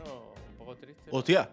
[0.00, 1.10] un poco triste.
[1.10, 1.48] ¡Hostia!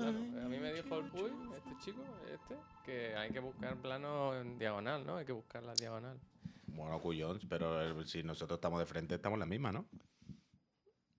[0.00, 2.02] A mí me dijo el Puy, este chico,
[2.32, 5.16] este, que hay que buscar planos en diagonal, ¿no?
[5.16, 6.16] Hay que buscar la diagonal.
[6.68, 9.86] Bueno, cuyón, pero eh, si nosotros estamos de frente, estamos en la misma, ¿no?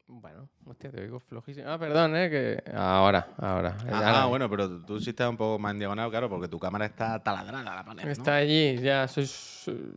[0.07, 1.69] Bueno, hostia, te oigo flojísimo.
[1.69, 2.29] Ah, perdón, ¿eh?
[2.29, 2.63] Que...
[2.73, 3.77] Ahora, ahora.
[3.89, 4.25] Ah, Ahora.
[4.25, 7.21] bueno, pero tú sí estás un poco más en diagonal, claro, porque tu cámara está
[7.21, 8.11] taladrada la panel, ¿no?
[8.11, 9.93] Está allí, ya, soy, soy-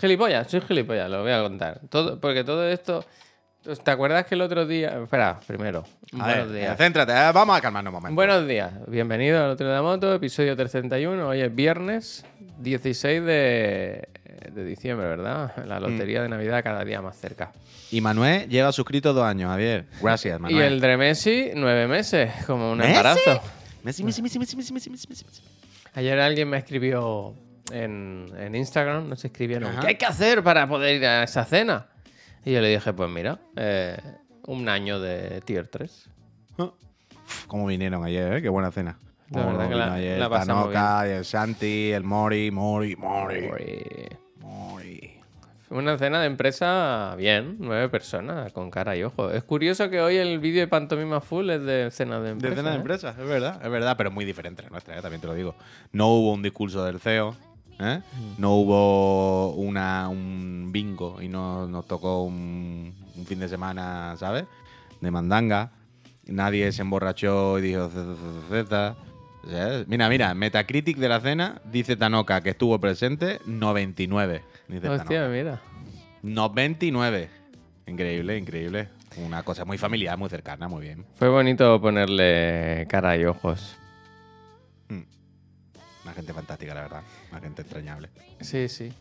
[0.00, 1.80] gilipollas, soy gilipollas, lo voy a contar.
[1.88, 3.04] Todo, porque todo esto...
[3.66, 4.96] ¿Te acuerdas que el otro día.
[5.02, 5.84] Espera, primero.
[6.12, 6.76] Buenos días.
[6.78, 8.14] Céntrate, vamos a calmarnos un momento.
[8.14, 11.26] Buenos días, bienvenido al Otro de la Moto, episodio 331.
[11.26, 12.24] Hoy es viernes
[12.58, 14.08] 16 de,
[14.52, 15.52] de diciembre, ¿verdad?
[15.66, 16.22] La lotería mm.
[16.22, 17.50] de Navidad cada día más cerca.
[17.90, 19.86] Y Manuel lleva suscrito dos años, Javier.
[20.00, 20.62] Gracias, Manuel.
[20.62, 23.42] Y el de Messi, nueve meses, como un embarazo.
[23.82, 25.42] Messi, Messi, Messi, Messi, Messi, Messi, Messi, Messi.
[25.94, 27.34] Ayer alguien me escribió
[27.72, 29.80] en, en Instagram, nos escribieron: Ajá.
[29.80, 31.88] ¿Qué hay que hacer para poder ir a esa cena?
[32.46, 33.98] Y yo le dije, pues mira, eh,
[34.46, 36.08] un año de tier 3.
[36.58, 38.40] Uf, Cómo vinieron ayer, ¿eh?
[38.42, 38.98] Qué buena cena.
[39.30, 43.50] La verdad que la- ayer la pasamos Tanoka, el Santi, el Mori, Mori, Mori.
[44.38, 45.12] Mori.
[45.66, 49.32] Fue Una cena de empresa bien, nueve personas, con cara y ojo.
[49.32, 52.54] Es curioso que hoy el vídeo de Pantomima Full es de cena de De empresa.
[52.54, 52.78] cena de ¿eh?
[52.78, 55.02] empresa, es verdad, es verdad, pero muy diferente la nuestra, ¿eh?
[55.02, 55.56] también te lo digo.
[55.90, 57.34] No hubo un discurso del CEO,
[57.78, 58.00] ¿eh?
[58.12, 58.40] Mm.
[58.40, 64.44] no hubo una, un bingo y no nos tocó un, un fin de semana, ¿sabes?
[65.00, 65.70] De mandanga.
[66.26, 68.14] Nadie se emborrachó y dijo "Z,
[68.48, 68.96] Z, Z".
[69.44, 74.42] O sea, Mira, mira, Metacritic de la cena dice Tanoka que estuvo presente 99.
[74.66, 75.28] Dice Hostia, Tanoka.
[75.28, 75.60] mira.
[76.22, 77.30] 99.
[77.86, 78.88] Increíble, increíble.
[79.24, 81.04] Una cosa muy familiar, muy cercana, muy bien.
[81.14, 83.76] Fue bonito ponerle cara y ojos.
[86.06, 87.02] Una gente fantástica, la verdad.
[87.32, 88.08] Una gente entrañable.
[88.40, 88.92] Sí, sí.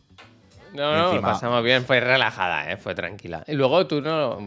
[0.74, 2.78] No, no, lo Encima- pasamos bien, fue relajada, ¿eh?
[2.78, 3.44] fue tranquila.
[3.48, 4.40] Y luego tú no.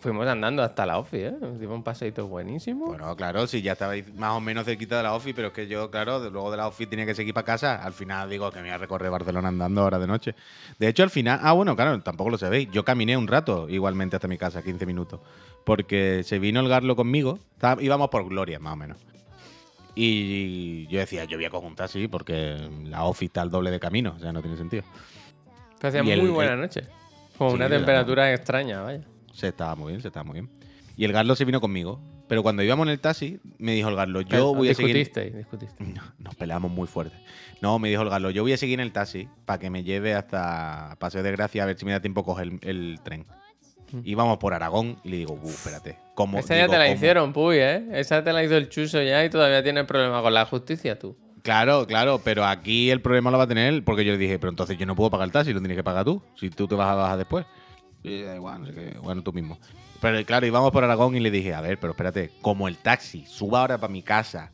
[0.00, 1.34] Fuimos andando hasta la office, ¿eh?
[1.58, 2.86] Dimos un paseito buenísimo.
[2.86, 5.66] Bueno, claro, sí, ya estabais más o menos cerquita de la office, pero es que
[5.66, 7.76] yo, claro, luego de la office tenía que seguir para casa.
[7.82, 10.34] Al final digo que me voy a recorrer Barcelona andando ahora de noche.
[10.78, 12.68] De hecho, al final, ah, bueno, claro, tampoco lo sabéis.
[12.70, 15.20] Yo caminé un rato igualmente hasta mi casa, 15 minutos.
[15.64, 17.38] Porque se vino el Garlo conmigo.
[17.80, 18.98] Íbamos por Gloria, más o menos.
[20.00, 23.80] Y yo decía, yo voy a conjuntar, sí, porque la office está al doble de
[23.80, 24.84] camino, o sea, no tiene sentido.
[25.80, 26.82] Que hacía el- muy buena noche.
[27.36, 29.02] Con Sí, una la- temperatura extraña, vaya.
[29.32, 30.50] Se estaba muy bien, se estaba muy bien.
[30.96, 32.00] Y el Garlo se vino conmigo.
[32.28, 34.94] Pero cuando íbamos en el taxi, me dijo el Garlo, yo voy a seguir.
[34.96, 35.46] discutisteis.
[35.80, 37.16] No, nos peleamos muy fuerte.
[37.62, 39.82] No, me dijo el Galo, yo voy a seguir en el taxi para que me
[39.82, 43.00] lleve hasta Paseo de Gracia a ver si me da tiempo a coger el, el
[43.02, 43.24] tren.
[43.92, 44.00] Mm.
[44.04, 45.98] Íbamos por Aragón y le digo, uh, espérate.
[46.14, 46.38] ¿cómo?
[46.38, 46.96] Esa ya Digo, te la ¿cómo?
[46.96, 47.86] hicieron, Puy, ¿eh?
[47.92, 51.16] Esa te la hizo el chuso ya y todavía tienes problemas con la justicia tú.
[51.42, 54.38] Claro, claro, pero aquí el problema lo va a tener él, porque yo le dije,
[54.38, 56.66] pero entonces yo no puedo pagar el taxi, lo tienes que pagar tú, si tú
[56.66, 57.46] te vas a bajar después.
[58.02, 59.58] Y da igual, no sé qué, bueno, tú mismo.
[60.00, 63.24] Pero claro, íbamos por Aragón y le dije, a ver, pero espérate, como el taxi
[63.26, 64.50] suba ahora para mi casa,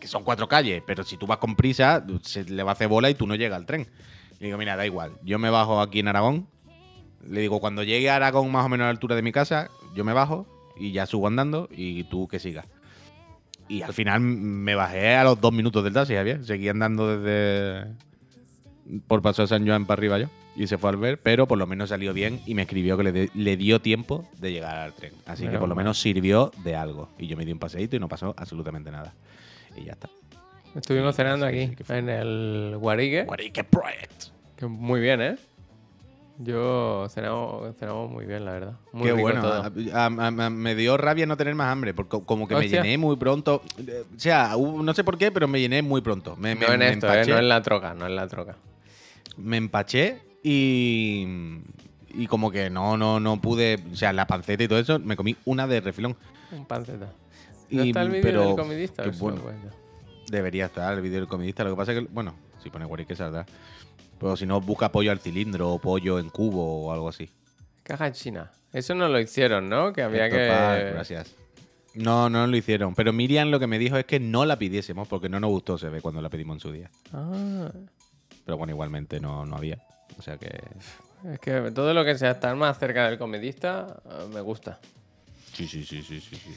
[0.00, 2.88] que son cuatro calles, pero si tú vas con prisa, se le va a hacer
[2.88, 3.88] bola y tú no llegas al tren.
[4.40, 6.48] Le digo, mira, da igual, yo me bajo aquí en Aragón,
[7.28, 9.70] le digo, cuando llegue a Aragón más o menos a la altura de mi casa,
[9.94, 10.46] yo me bajo
[10.76, 12.66] y ya subo andando y tú que sigas.
[13.68, 16.44] Y al final me bajé a los dos minutos del taxi, Javier.
[16.44, 17.86] Seguí andando desde.
[19.06, 20.26] por Paso de San Joan para arriba yo.
[20.54, 23.04] Y se fue al ver, pero por lo menos salió bien y me escribió que
[23.04, 25.12] le, de- le dio tiempo de llegar al tren.
[25.24, 27.08] Así que por lo menos sirvió de algo.
[27.18, 29.14] Y yo me di un paseíto y no pasó absolutamente nada.
[29.76, 30.10] Y ya está.
[30.74, 33.24] Estuvimos cenando Sí, aquí, sí, en el Guarigue.
[33.24, 34.24] Guarique Project.
[34.56, 35.36] Que muy bien, ¿eh?
[36.44, 38.72] Yo cenamos, cenamos muy bien, la verdad.
[38.92, 39.40] Muy Qué rico bueno.
[39.42, 39.52] todo.
[39.94, 42.80] A- a- a- me dio rabia no tener más hambre, porque como que Hostia.
[42.80, 43.62] me llené muy pronto.
[43.78, 46.34] Eh, O sea, no sé por qué, pero me llené muy pronto.
[46.36, 47.24] Me, me- no en esto, ¿eh?
[47.26, 48.56] No en la troca, no en la troca.
[49.36, 51.26] me empaché y,
[52.14, 55.16] y como que no, no, no pude, o sea, la panceta y todo eso, me
[55.16, 56.16] comí una de refilón.
[56.50, 57.12] Un panceta.
[57.70, 59.04] ¿No Y- está el vídeo pero, del comidista?
[59.18, 59.40] bueno.
[60.28, 61.64] Debería estar el vídeo del comidista.
[61.64, 63.46] Lo que pasa es que, bueno, si pone guarique saldrá.
[64.22, 67.28] Pero si no, busca pollo al cilindro o pollo en cubo o algo así.
[67.82, 68.50] Caja china.
[68.72, 69.92] Eso no lo hicieron, ¿no?
[69.92, 70.48] Que había que...
[70.48, 71.34] pa- gracias.
[71.94, 72.94] No, no lo hicieron.
[72.94, 75.76] Pero Miriam lo que me dijo es que no la pidiésemos porque no nos gustó,
[75.76, 76.90] se ve, cuando la pedimos en su día.
[77.12, 77.70] Ah,
[78.46, 79.78] Pero bueno, igualmente no, no había.
[80.18, 80.48] O sea que.
[81.32, 84.78] es que todo lo que sea estar más cerca del comedista eh, me gusta.
[85.52, 86.36] Sí, sí, sí, sí, sí.
[86.36, 86.50] sí.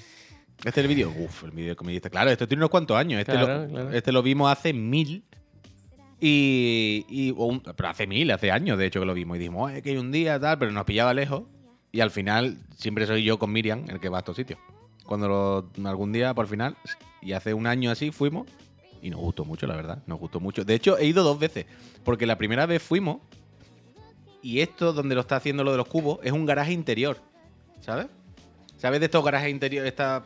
[0.59, 1.09] Este es el vídeo.
[1.17, 2.09] Uf, el vídeo de comedista.
[2.09, 3.19] Claro, esto tiene unos cuantos años.
[3.19, 3.91] Este, Claro, lo, claro.
[3.91, 5.23] este lo vimos hace mil.
[6.19, 7.05] Y.
[7.09, 9.35] y- un- pero hace mil, hace años, de hecho, que lo vimos.
[9.37, 11.43] Y dijimos, "Oye, que hay un día, tal, pero nos pillaba lejos.
[11.91, 14.59] Y al final, siempre soy yo con Miriam el que va a estos sitios.
[15.05, 16.75] Cuando lo- algún día, por final,
[17.21, 18.47] y hace un año así, fuimos.
[19.01, 20.01] Y nos gustó mucho, la verdad.
[20.07, 20.63] Nos gustó mucho.
[20.65, 21.65] De hecho, he ido dos veces.
[22.03, 23.17] Porque la primera vez fuimos.
[24.41, 27.17] Y esto, donde lo está haciendo lo de los cubos, es un garaje interior.
[27.81, 28.07] ¿Sabes?
[28.77, 30.23] ¿Sabes de estos garajes interiores, estas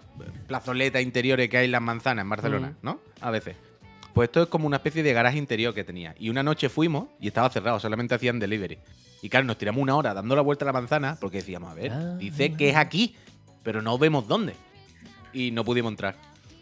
[0.47, 2.85] plazoletas interiores que hay en las manzanas en Barcelona, Mm.
[2.85, 3.00] no?
[3.21, 3.56] A veces.
[4.13, 6.15] Pues esto es como una especie de garaje interior que tenía.
[6.19, 8.77] Y una noche fuimos y estaba cerrado, solamente hacían delivery.
[9.21, 11.73] Y claro, nos tiramos una hora dando la vuelta a la manzana porque decíamos, a
[11.73, 12.15] ver, Ah.
[12.17, 13.15] dice que es aquí,
[13.63, 14.53] pero no vemos dónde.
[15.33, 16.15] Y no pudimos entrar.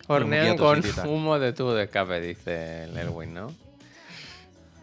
[0.08, 3.52] Hornean con humo de tubo de escape, dice el Elwin, ¿no?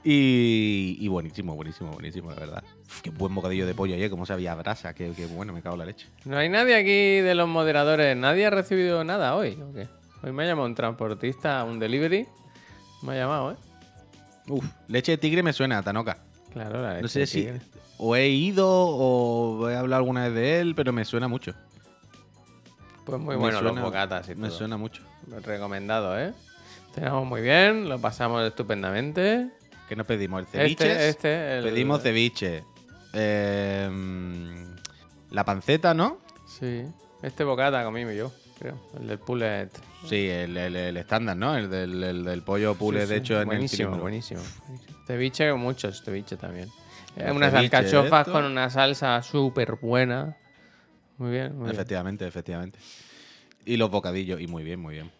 [0.07, 2.65] Y, y buenísimo, buenísimo, buenísimo, la verdad.
[2.87, 5.63] Uf, qué buen bocadillo de pollo ayer, cómo sabía a brasa, qué, qué bueno, me
[5.63, 6.07] cago en la leche.
[6.27, 8.15] No hay nadie aquí de los moderadores.
[8.15, 9.59] ¿Nadie ha recibido nada hoy?
[9.63, 9.89] ¿o qué?
[10.23, 12.27] Hoy me ha llamado un transportista, un delivery.
[13.05, 13.57] Me ha llamado, ¿eh?
[14.49, 16.19] Uf, leche de tigre me suena, Tanoka.
[16.53, 17.61] Claro, la No leche sé de si tigre.
[17.99, 21.55] o he ido o he hablado alguna vez de él, pero me suena mucho.
[23.05, 24.59] Pues muy Me bueno los suena- bocatas y Me todo.
[24.59, 25.03] suena mucho.
[25.45, 26.33] Recomendado, ¿eh?
[26.95, 29.51] Cenamos muy bien, lo pasamos estupendamente.
[29.89, 30.41] ¿Qué nos pedimos?
[30.41, 30.93] ¿El ceviche?
[30.93, 32.65] Este, este, el- Pedimos ceviche.
[33.13, 34.75] Eh, mm,
[35.33, 36.19] la panceta, ¿no?
[36.47, 36.85] Sí,
[37.23, 38.79] este bocata comí yo, creo.
[38.99, 39.69] El del pullet.
[40.07, 41.57] Sí, el, el- el estándar, ¿no?
[41.57, 43.21] El del, el del pollo pule, Sí, de sí.
[43.21, 45.03] hecho, en buenísimo, el buenísimo, buenísimo.
[45.07, 46.69] Ceviche, muchos ceviche también.
[47.17, 50.37] Eh, unas ceviche alcachofas con una salsa súper buena.
[51.19, 51.75] Muy bien, muy bien.
[51.75, 52.79] Efectivamente, efectivamente.
[53.65, 55.11] Y los bocadillos, y muy bien, muy bien.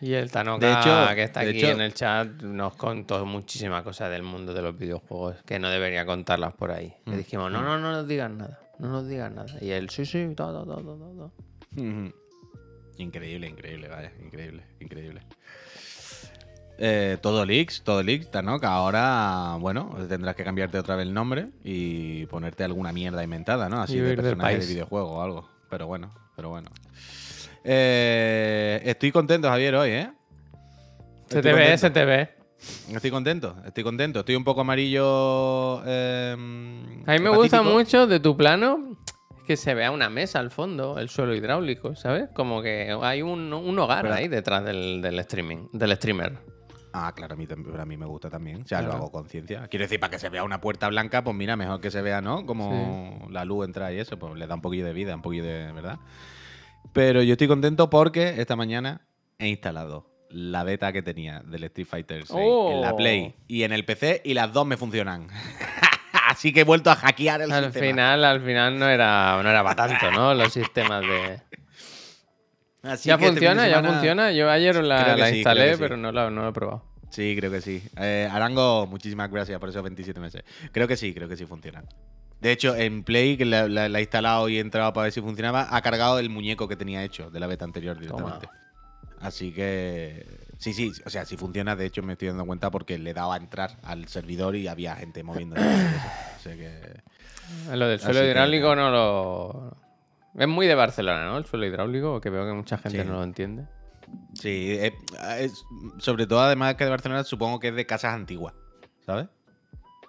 [0.00, 3.24] Y el Tanoka, De hecho- que está de aquí hecho- en el chat, nos contó
[3.24, 6.92] muchísimas cosas del mundo de los videojuegos que no debería contarlas por ahí.
[7.06, 7.10] Mm.
[7.12, 9.52] Le dijimos, no, no, no nos digan nada, no nos digan nada.
[9.62, 11.32] Y él, sí, sí, todo, todo, todo, todo.
[11.76, 12.12] Ujú.
[12.98, 15.20] Increíble, increíble, vaya, increíble, increíble.
[16.78, 18.68] Eh, todo leaks, todo leaks, Tanoka.
[18.68, 23.80] Ahora, bueno, tendrás que cambiarte otra vez el nombre y ponerte alguna mierda inventada, ¿no?
[23.80, 25.48] Así de personaje de videojuego o algo.
[25.70, 26.70] Pero bueno, pero bueno.
[27.62, 30.10] Eh, estoy contento, Javier, hoy, ¿eh?
[31.28, 32.28] Se te ve, se te ve.
[32.92, 34.20] Estoy contento, estoy contento.
[34.20, 35.82] Estoy un poco amarillo.
[35.86, 36.32] eh,
[37.06, 38.96] A mí me gusta mucho de tu plano
[39.46, 42.28] que se vea una mesa al fondo, el suelo hidráulico, ¿sabes?
[42.34, 46.38] Como que hay un, un hogar Pero- ahí detrás del, del streaming, del streamer.
[46.96, 48.62] Ah, claro, a mí, tam- a mí me gusta también.
[48.62, 49.02] O sea, lo Claro.
[49.02, 49.66] hago con ciencia.
[49.68, 52.20] Quiero decir, para que se vea una puerta blanca, pues mira, mejor que se vea,
[52.20, 52.46] ¿no?
[52.46, 55.42] Como la luz entra y eso, pues le da un poquillo de vida, un poquillo
[55.44, 55.98] de verdad.
[56.92, 59.00] Pero yo estoy contento porque esta mañana
[59.40, 62.96] he instalado la beta que tenía del Street Fighter 6 en la Oh.
[62.96, 65.26] Play y en el PC y las dos me funcionan.
[66.28, 67.86] Así que he vuelto a hackear el Al sistema.
[67.86, 70.34] final, al final no era, no era para tanto, ¿no?
[70.34, 71.40] Los sistemas de...
[72.82, 74.30] Así ya este funciona, ya funciona.
[74.32, 75.78] Yo ayer la, sí, instalé, sí.
[75.80, 76.84] pero no la, no la he probado.
[77.10, 77.82] Sí, creo que sí.
[77.96, 80.42] Eh, Arango, muchísimas gracias por esos 27 meses.
[80.72, 81.82] Creo que sí, creo que sí funciona.
[82.40, 85.12] De hecho, en Play, que la, la- la he instalado y he entrado para ver
[85.12, 88.48] si funcionaba, ha cargado el muñeco que tenía hecho de la beta anterior directamente.
[89.20, 90.26] Así que.
[90.58, 93.34] Sí, sí, o sea, si funciona, de hecho me estoy dando cuenta porque le daba
[93.34, 95.56] a entrar al servidor y había gente moviendo.
[96.36, 97.00] o sea que.
[97.74, 99.76] Lo del suelo Así que- hidráulico no lo...
[100.36, 101.36] Es muy de Barcelona, ¿no?
[101.38, 103.08] El suelo hidráulico, que veo que mucha gente Sí.
[103.08, 103.66] no lo entiende.
[104.34, 104.92] Sí, eh,
[105.38, 105.64] es-
[105.98, 108.54] sobre todo además que de Barcelona, supongo que es de casas antiguas,
[109.06, 109.26] ¿sabes?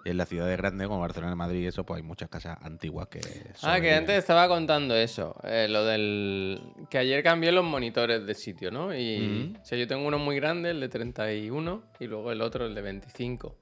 [0.08, 3.20] En las ciudades grandes como Barcelona, Madrid y eso, pues hay muchas casas antiguas que.
[3.62, 5.34] Ah, que antes estaba contando eso.
[5.42, 6.60] eh, lo del.
[6.88, 8.94] Que ayer cambié los monitores de sitio, ¿no?
[8.96, 9.56] Y.
[9.60, 12.74] O sea, yo tengo uno muy grande, el de 31, y luego el otro, el
[12.74, 13.56] de 25.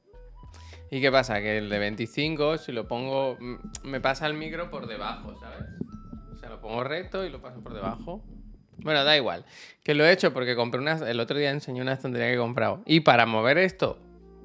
[0.91, 1.41] ¿Y qué pasa?
[1.41, 3.37] Que el de 25, si lo pongo.
[3.41, 5.65] m- Me pasa el micro por debajo, ¿sabes?
[6.33, 8.23] O sea, lo pongo recto y lo paso por debajo.
[8.79, 9.47] Bueno, da igual.
[9.83, 10.93] Que lo he hecho porque compré una.
[11.09, 12.83] El otro día enseñé una estantería que he comprado.
[12.85, 13.99] Y para mover esto,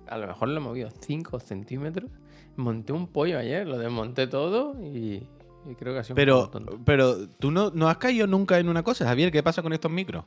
[0.10, 2.10] a lo mejor lo he movido 5 centímetros.
[2.56, 5.28] Monté un pollo ayer, lo desmonté todo y,
[5.70, 6.80] y creo que ha sido un Pero, poco tonto.
[6.86, 9.32] pero tú no, no has caído nunca en una cosa, Javier.
[9.32, 10.26] ¿Qué pasa con estos micros?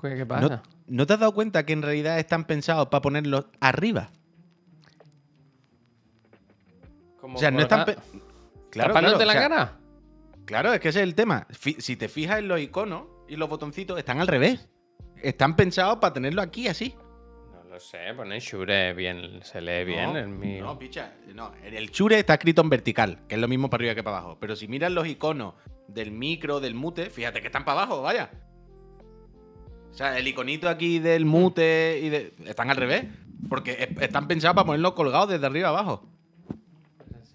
[0.00, 0.62] ¿Qué, qué ¿No, pasa?
[0.86, 4.10] ¿no te has dado cuenta que en realidad están pensados para ponerlos arriba?
[7.20, 7.84] Como O sea, no están.
[8.70, 9.78] Claro, ¿Tapándote claro, la o sea, cara?
[10.44, 11.46] Claro, es que ese es el tema.
[11.50, 14.68] Si te fijas en los iconos y los botoncitos, están al revés.
[15.22, 16.94] Están pensados para tenerlo aquí así.
[17.72, 20.62] No lo sé, pone Shure bien, se lee bien no, el mío.
[20.62, 21.14] No, picha.
[21.34, 24.18] No, el Shure está escrito en vertical, que es lo mismo para arriba que para
[24.18, 24.36] abajo.
[24.38, 25.54] Pero si miras los iconos
[25.88, 28.30] del micro, del mute, fíjate que están para abajo, vaya.
[29.90, 32.34] O sea, el iconito aquí del mute y de...
[32.44, 33.06] están al revés.
[33.48, 36.06] Porque es- están pensados para ponerlos colgados desde arriba abajo.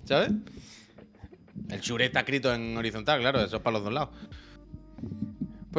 [0.06, 0.30] ¿Sabes?
[1.72, 4.10] El Shure está escrito en horizontal, claro, eso es para los dos lados.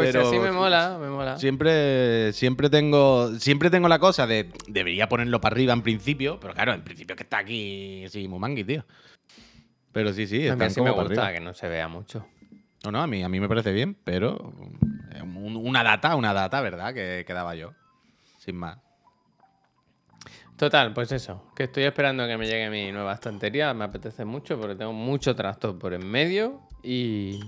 [0.03, 1.39] Pues pero- así me mola, me mola.
[1.39, 6.55] Siempre, siempre tengo, siempre tengo la cosa de debería ponerlo para arriba en principio, pero
[6.55, 8.85] claro, en principio que está aquí, sí, muy mangui, tío.
[9.93, 11.33] Pero sí, sí, a mí están así me gusta, arriba.
[11.33, 12.27] que no se vea mucho.
[12.85, 14.37] No, no, a mí, a mí me parece bien, pero
[15.23, 16.95] un- una data, una data, ¿verdad?
[16.95, 17.73] Que, que daba yo.
[18.39, 18.79] Sin más.
[20.57, 24.59] Total, pues eso, que estoy esperando que me llegue mi nueva estantería, me apetece mucho
[24.59, 27.39] porque tengo mucho trastorno por en medio y,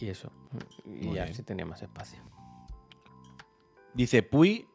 [0.00, 0.30] Y eso.
[1.00, 2.18] Y ya sí tenía más espacio.
[3.94, 4.66] Dice, Puy,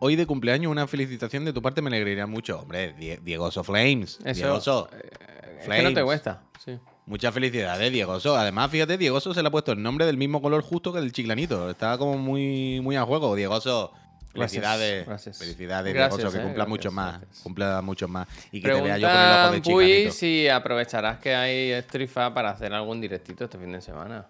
[0.00, 2.60] hoy de cumpleaños una felicitación de tu parte me alegraría mucho.
[2.60, 4.18] Hombre, Die- Diegoso Flames.
[4.24, 6.42] Eso, Diegoso, eh, es que no te cuesta.
[6.64, 6.78] Sí.
[7.06, 8.36] muchas felicidades, Diegoso.
[8.36, 11.12] Además, fíjate, Diegoso se le ha puesto el nombre del mismo color justo que el
[11.12, 11.70] chiclanito.
[11.70, 13.34] Está como muy, muy a juego.
[13.36, 13.92] Diegoso,
[14.32, 15.06] felicidades.
[15.06, 15.38] gracias.
[15.38, 17.20] Felicidades, Gracias, Diegoso, que eh, cumpla mucho más.
[17.42, 18.26] Cumpla mucho más.
[18.52, 22.34] Y que te vea yo con el ojo de Puy si aprovecharás que hay Strifa
[22.34, 24.26] para hacer algún directito este fin de semana.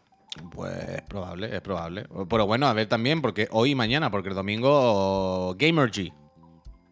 [0.51, 2.07] Pues es probable, es probable.
[2.29, 6.13] Pero bueno, a ver también, porque hoy y mañana, porque el domingo Gamergy.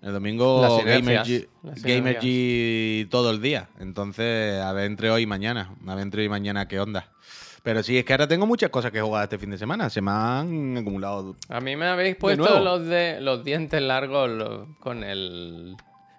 [0.03, 3.69] El domingo Gamergy, Gamergy todo el día.
[3.81, 5.75] Entonces, a ver entre hoy y mañana.
[5.87, 7.09] A ver entre hoy y mañana qué onda.
[7.63, 9.89] Pero sí, es que ahora tengo muchas cosas que jugar este fin de semana.
[9.89, 11.37] Se me han acumulado.
[11.49, 15.75] A mí me habéis puesto los de los dientes largos con el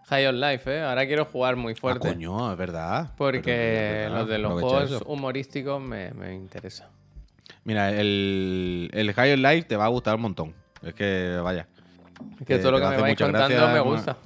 [0.08, 0.82] High on Life, ¿eh?
[0.82, 2.08] Ahora quiero jugar muy Ah, fuerte.
[2.08, 3.12] coño, es verdad.
[3.16, 6.90] porque Pero es verdad, los de los juegos humorísticos me, me interesa.
[7.66, 10.54] Mira, el, el High on Life te va a gustar un montón.
[10.82, 11.68] Es que, vaya.
[12.40, 14.18] Es que Eh, todo lo te que me vais contando gracia, me gusta.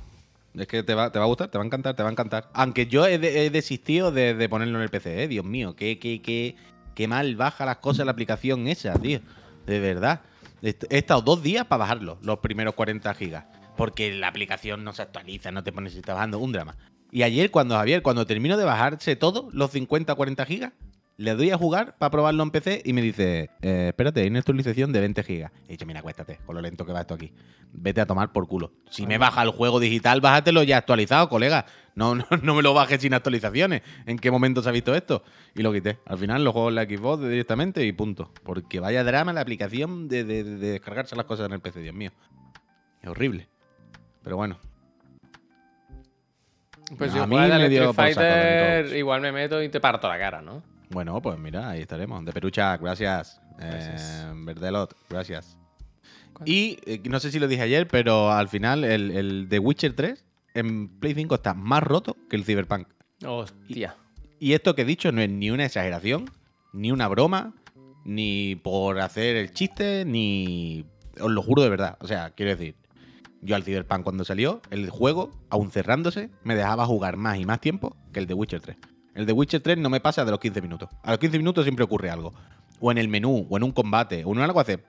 [0.55, 2.12] Es que te va, te va a gustar, te va a encantar, te va a
[2.12, 2.50] encantar.
[2.53, 5.27] Aunque yo he, de- he desistido de, de ponerlo en el PC, ¿eh?
[5.27, 6.55] Dios mío, qué, qué, qué,
[6.96, 9.22] qué mal baja las cosas la aplicación esa, tío.
[9.65, 10.22] De verdad.
[10.62, 13.46] He estado dos días para bajarlo, los primeros 40 gigas.
[13.77, 16.75] Porque la aplicación no se actualiza, no te pones si está bajando, un drama.
[17.12, 20.74] Y ayer, cuando Javier, cuando termino de bajarse todo, los 50 40 gigas,
[21.20, 24.40] le doy a jugar para probarlo en PC y me dice, eh, espérate, hay una
[24.40, 25.52] actualización de 20 gigas.
[25.68, 27.34] He dicho, mira, acuéstate, con lo lento que va esto aquí.
[27.74, 28.72] Vete a tomar por culo.
[28.90, 31.66] Si me baja el juego digital, bájatelo ya actualizado, colega.
[31.94, 33.82] No, no, no me lo bajes sin actualizaciones.
[34.06, 35.24] ¿En qué momento se ha visto esto?
[35.56, 36.00] Y lo quité.
[36.06, 38.32] Al final lo juego en la Xbox directamente y punto.
[38.44, 41.96] Porque vaya drama la aplicación de, de- de descargarse las cosas en el PC, Dios
[41.96, 42.12] mío.
[43.02, 43.50] Es horrible.
[44.24, 44.58] Pero bueno,
[46.98, 50.42] Pues A si mí me dio Fighter, igual me meto y te parto la cara,
[50.42, 50.64] ¿no?
[50.89, 52.24] Bueno, pues mira, ahí estaremos.
[52.25, 53.41] De Perucha, gracias.
[53.58, 54.25] Gracias.
[54.25, 55.58] Eh, Verdelot, gracias.
[56.34, 56.50] ¿Cuál?
[56.50, 59.96] Y eh, no sé si lo dije ayer, pero al final el, el The Witcher
[59.96, 62.88] 3 en Play 5 está más roto que el Cyberpunk.
[63.25, 63.96] Hostia.
[64.39, 66.29] Y esto que he dicho no es ni una exageración,
[66.74, 67.53] ni una broma,
[68.05, 70.86] ni por hacer el chiste, ni...
[71.19, 71.98] Os lo juro de verdad.
[72.00, 72.75] O sea, quiero decir,
[73.41, 77.60] yo al Cyberpunk cuando salió, el juego, aún cerrándose, me dejaba jugar más y más
[77.60, 78.77] tiempo que el de Witcher 3.
[79.16, 80.89] El de Witcher 3 no me pasa de los 15 minutos.
[81.04, 82.34] A los 15 minutos siempre ocurre algo.
[82.80, 84.80] O en el menú, o en un combate, o en algo hace...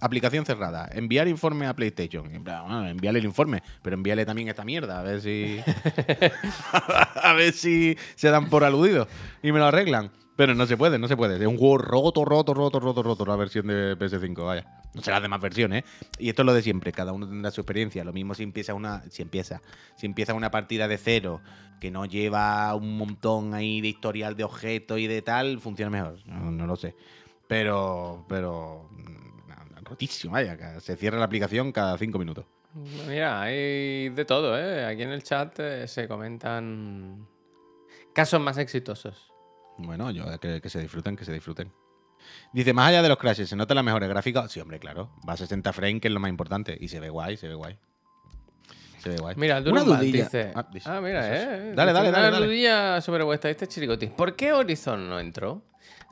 [0.00, 0.88] Aplicación cerrada.
[0.92, 2.30] Enviar informe a PlayStation.
[2.44, 5.58] Bueno, envíale el informe, pero envíale también esta mierda, a ver si.
[7.20, 9.08] a ver si se dan por aludidos
[9.42, 10.12] y me lo arreglan.
[10.38, 11.34] Pero no se puede, no se puede.
[11.34, 14.64] Es un juego roto, roto, roto, roto, roto, la versión de PS5, vaya.
[14.94, 15.86] No será de más versiones, ¿eh?
[16.20, 18.04] Y esto es lo de siempre, cada uno tendrá su experiencia.
[18.04, 19.02] Lo mismo si empieza una.
[19.10, 19.60] Si empieza.
[19.96, 21.40] Si empieza una partida de cero,
[21.80, 26.20] que no lleva un montón ahí de historial de objetos y de tal, funciona mejor.
[26.26, 26.94] No, no lo sé.
[27.48, 28.24] Pero.
[28.28, 28.88] Pero.
[28.92, 30.78] mm, Rotísimo, vaya.
[30.78, 32.44] Se cierra la aplicación cada cinco minutos.
[33.08, 34.86] Mira, hay de todo, ¿eh?
[34.86, 37.26] Aquí en el chat eh, se comentan
[38.14, 39.32] casos más exitosos.
[39.78, 41.72] Bueno, yo que, que se disfruten, que se disfruten.
[42.52, 44.50] Dice, más allá de los crashes, ¿se notan las mejores gráficas?
[44.50, 45.10] Sí, hombre, claro.
[45.26, 46.76] Va a 60 frames, que es lo más importante.
[46.78, 47.78] Y se ve guay, se ve guay.
[48.98, 49.36] Se ve guay.
[49.36, 50.24] Mira, el Una dudilla.
[50.24, 50.52] dice...
[50.54, 51.72] Ah, dice- Ah, mira, eh.
[51.74, 52.46] Dale, dale, una dale, dale.
[52.46, 54.10] dudilla sobre vuestra este chiricotis.
[54.10, 55.62] ¿Por qué Horizon no entró?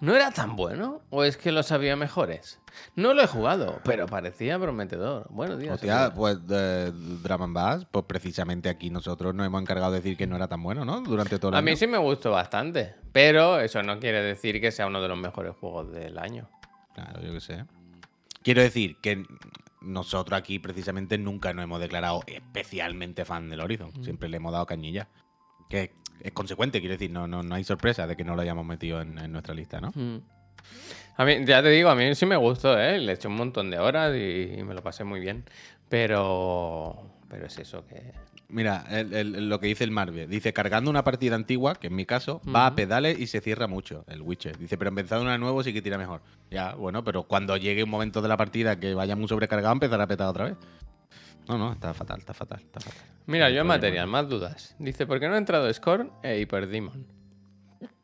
[0.00, 1.00] ¿No era tan bueno?
[1.08, 2.60] ¿O es que los había mejores?
[2.96, 5.26] No lo he jugado, pero parecía prometedor.
[5.30, 5.76] Buenos días.
[5.76, 10.18] Hostia, pues de Drum and Bass, pues precisamente aquí nosotros nos hemos encargado de decir
[10.18, 11.00] que no era tan bueno, ¿no?
[11.00, 11.64] Durante todo el A año.
[11.64, 15.16] mí sí me gustó bastante, pero eso no quiere decir que sea uno de los
[15.18, 16.50] mejores juegos del año.
[16.94, 17.64] Claro, yo qué sé.
[18.42, 19.24] Quiero decir que
[19.80, 23.92] nosotros aquí precisamente nunca nos hemos declarado especialmente fan del Horizon.
[23.96, 24.04] Mm.
[24.04, 25.08] Siempre le hemos dado cañilla.
[25.70, 28.64] Que es consecuente, quiero decir, no, no, no hay sorpresa de que no lo hayamos
[28.66, 29.92] metido en, en nuestra lista, ¿no?
[29.94, 30.20] Mm.
[31.18, 32.98] A mí, ya te digo, a mí sí me gustó, ¿eh?
[32.98, 35.44] Le eché un montón de horas y, y me lo pasé muy bien.
[35.88, 37.10] Pero.
[37.28, 38.12] Pero es eso que.
[38.48, 40.28] Mira, el- el- lo que dice el Marvel.
[40.30, 43.66] Dice, cargando una partida antigua, que en mi caso, va a pedales y se cierra
[43.66, 44.56] mucho, el Witcher.
[44.56, 46.20] Dice, pero empezando una nueva sí que tira mejor.
[46.50, 50.04] Ya, bueno, pero cuando llegue un momento de la partida que vaya muy sobrecargado, empezará
[50.04, 50.54] a petar otra vez.
[51.48, 53.04] No, no, está fatal, está fatal, está fatal.
[53.26, 54.74] Mira, yo en material, más dudas.
[54.78, 57.06] Dice, ¿por qué no ha entrado Scorn e Hyperdemon?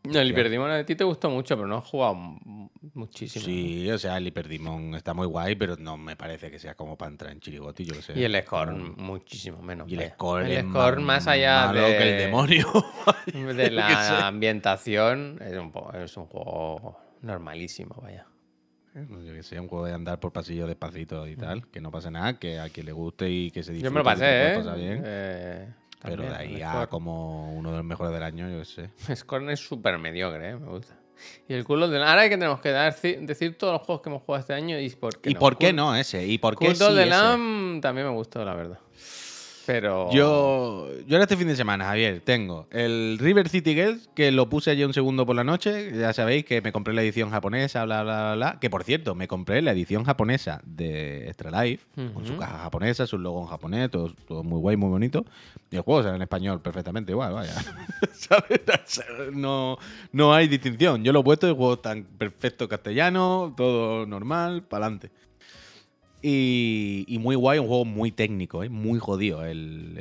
[0.04, 3.44] No, el Hyperdemon a ti te gustó mucho, pero no has jugado mu- muchísimo.
[3.44, 6.98] Sí, o sea, el Hyperdemon está muy guay, pero no me parece que sea como
[6.98, 8.18] para entrar en Chirigoti, yo qué sé.
[8.18, 9.88] Y el Scorn muchísimo menos.
[9.88, 10.10] Y el.
[10.10, 12.66] Scorn el Scorn más allá malo de, que el demonio.
[13.54, 18.26] de la ambientación, es un, es un juego normalísimo, vaya.
[18.94, 22.10] Yo que sé, un juego de andar por pasillos despacito y tal, que no pase
[22.10, 23.84] nada, que a quien le guste y que se disfrute.
[23.88, 24.62] Yo me lo pasé, ¿eh?
[24.76, 25.02] bien.
[25.04, 25.68] Eh,
[26.02, 26.86] pero de ahí a Scorn.
[26.88, 28.90] como uno de los mejores del año, yo qué sé.
[29.16, 30.56] Scorn es súper mediocre, ¿eh?
[30.56, 30.94] me gusta.
[31.48, 34.10] Y el culo del Ahora hay que tenemos que dar, decir todos los juegos que
[34.10, 35.40] hemos jugado este año y por qué ¿Y no.
[35.40, 36.26] por qué no ese?
[36.26, 37.06] ¿Y por qué Culto sí de?
[37.06, 38.78] Lam también me gustó, la verdad.
[39.66, 40.10] Pero.
[40.12, 44.48] Yo, yo ahora este fin de semana, Javier, tengo el River City Girls, que lo
[44.48, 45.92] puse ayer un segundo por la noche.
[45.98, 48.60] Ya sabéis que me compré la edición japonesa, bla, bla, bla, bla.
[48.60, 53.06] Que por cierto, me compré la edición japonesa de Extra Life, con su caja japonesa,
[53.06, 55.24] su logo en japonés, todo, todo muy guay, muy bonito.
[55.70, 57.54] Y el juego sale en español perfectamente igual, vaya.
[58.12, 58.60] ¿Sabes?
[59.32, 59.78] No,
[60.12, 61.04] no hay distinción.
[61.04, 65.10] Yo lo he puesto el juego en perfecto castellano, todo normal, para adelante.
[66.22, 68.68] Y, muy guay, un juego muy técnico, ¿eh?
[68.68, 69.98] muy jodido el,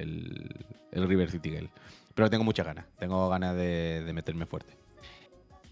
[0.92, 1.70] el- River City Girl.
[2.14, 4.74] Pero tengo muchas ganas, tengo ganas de, meterme fuerte.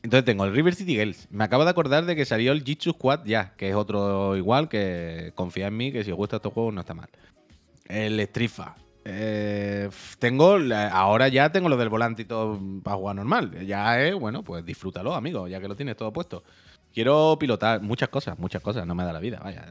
[0.02, 1.28] Entonces tengo el River City Girls.
[1.30, 4.70] Me acabo de acordar de que salió el Jitsu Squad ya, que es otro igual,
[4.70, 7.10] que confía en mí, que si os gusta estos juegos no está mal.
[7.86, 8.90] El Fighter.
[9.06, 9.90] Eh,
[10.20, 10.58] tengo,
[10.92, 13.66] ahora ya tengo lo del volante y todo para jugar normal.
[13.66, 16.44] Ya es, bueno, pues disfrútalo, amigo, ya que lo tienes todo puesto.
[17.00, 19.64] Quiero pilotar muchas cosas, muchas cosas, no me da la vida, vaya.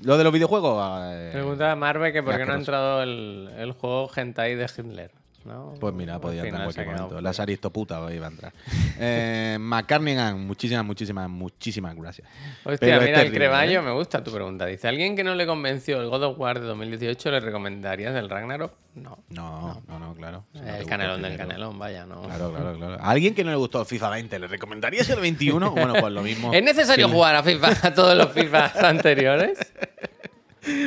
[0.00, 0.82] Lo de los videojuegos.
[1.04, 4.64] eh, Pregunta a Marve que por qué no ha entrado el, el juego Hentai de
[4.64, 5.10] Hitler.
[5.46, 5.74] ¿No?
[5.80, 7.14] Pues mira, podía entrar en cualquier quedado momento.
[7.14, 7.22] fuera.
[7.22, 8.52] Las aristoputas iba a entrar.
[8.98, 12.28] Eh, McCarnigan, muchísimas, muchísimas, muchísimas gracias.
[12.64, 13.82] Hostia, Pero mira, el terrible, Creballo, ¿eh?
[13.82, 14.66] me gusta tu pregunta.
[14.66, 18.28] Dice, ¿alguien que no le convenció el God of War de 2018 le recomendarías el
[18.28, 18.72] Ragnarok?
[18.94, 19.18] No.
[19.28, 20.44] No, no, no, claro.
[20.52, 22.22] Si no te el canelón del canelón, vaya, no.
[22.22, 22.94] Claro, claro, claro.
[22.94, 25.70] ¿A alguien que no le gustó el FIFA 20 le recomendarías el 21?
[25.70, 26.50] Bueno, pues lo mismo.
[26.54, 29.58] ¿Es necesario jugar a FIFA a todos los FIFA anteriores?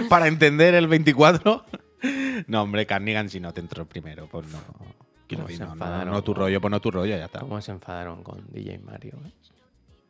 [0.10, 1.64] Para entender el 24.
[2.48, 4.60] No, hombre, Carnigan, si no te entró primero, pues no.
[5.30, 6.14] ¿Cómo decir, se no, no, enfadaron?
[6.14, 7.40] no tu rollo, pues no tu rollo, ya está.
[7.40, 9.14] ¿Cómo se enfadaron con DJ Mario?
[9.26, 9.32] eh?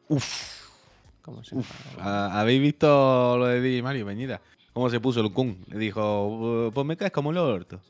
[0.09, 0.69] Uf.
[1.21, 1.99] ¿Cómo se enfadaron?
[2.01, 4.39] Ah, ¿Habéis visto lo de DJ Mario Peñita?
[4.73, 5.57] ¿Cómo se puso el Kun?
[5.67, 7.81] Le dijo, "Uh, pues me caes como el orto.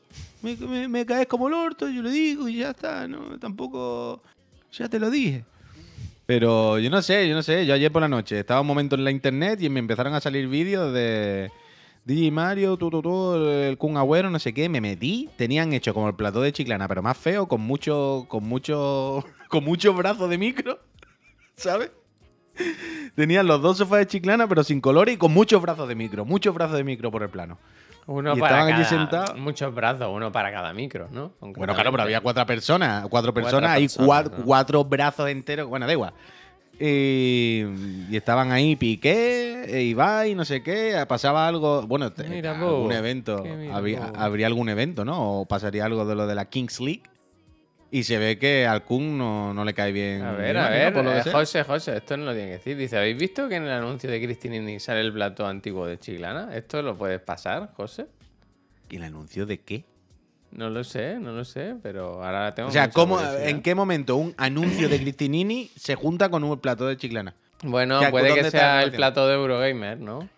[0.42, 3.38] Me, me- me caes como el orto, yo le digo y ya está, ¿no?
[3.38, 4.22] Tampoco...
[4.72, 5.44] Ya te lo dije.
[6.26, 7.66] Pero yo no sé, yo no sé.
[7.66, 10.20] Yo ayer por la noche estaba un momento en la internet y me empezaron a
[10.20, 11.50] salir vídeos de
[12.04, 14.68] DJ Mario, tú, tú, tú, el Kun Agüero, no sé qué.
[14.68, 18.44] Me metí, tenían hecho como el plató de Chiclana, pero más feo, con mucho, con
[18.44, 20.80] mucho, con muchos brazos de micro,
[21.56, 21.90] ¿sabes?
[23.14, 26.24] Tenían los dos sofás de Chiclana, pero sin colores y con muchos brazos de micro,
[26.24, 27.58] muchos brazos de micro por el plano.
[28.06, 29.38] Uno y para estaban allí cada, sentados.
[29.38, 31.32] Muchos brazos, uno para cada micro, ¿no?
[31.40, 34.44] Bueno, claro, pero había cuatro personas, cuatro personas y personas, cuatro, ¿no?
[34.44, 36.12] cuatro brazos enteros, bueno, da igual.
[36.82, 37.64] Y,
[38.10, 42.84] y estaban ahí Piqué, e Ibai, no sé qué, pasaba algo, bueno, te- Mira, algún
[42.88, 45.40] vos, evento, habría, algún evento, ¿no?
[45.40, 47.02] O pasaría algo de lo de la Kings League.
[47.92, 50.22] Y se ve que al Kun no, no le cae bien.
[50.22, 51.32] A ver, a ver, Por lo que eh, sea.
[51.32, 52.76] José, José, esto no lo tiene que decir.
[52.76, 56.56] Dice, ¿habéis visto que en el anuncio de Cristinini sale el plato antiguo de Chiclana?
[56.56, 58.06] ¿Esto lo puedes pasar, José?
[58.88, 59.84] ¿Y el anuncio de qué?
[60.52, 63.20] No lo sé, no lo sé, pero ahora tengo O sea, ¿cómo.
[63.22, 67.34] ¿en qué momento un anuncio de Cristinini se junta con un plato de Chiclana?
[67.62, 70.28] Bueno, ¿Qué- puede que la sea el plato de Eurogamer, ¿no?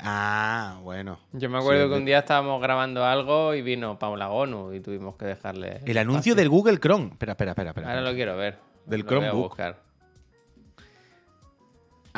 [0.00, 1.18] Ah, bueno.
[1.32, 4.80] Yo me acuerdo Sí, que un día estábamos grabando algo y vino Paula Gonu y
[4.80, 5.80] tuvimos que dejarle...
[5.86, 6.34] El anuncio espacio.
[6.36, 7.08] del Google Chrome.
[7.12, 7.70] Espera, espera, espera.
[7.70, 7.88] espera.
[7.88, 8.58] Ahora lo quiero ver.
[8.86, 9.48] Del Lo voy a Chromebook.
[9.48, 9.82] buscar.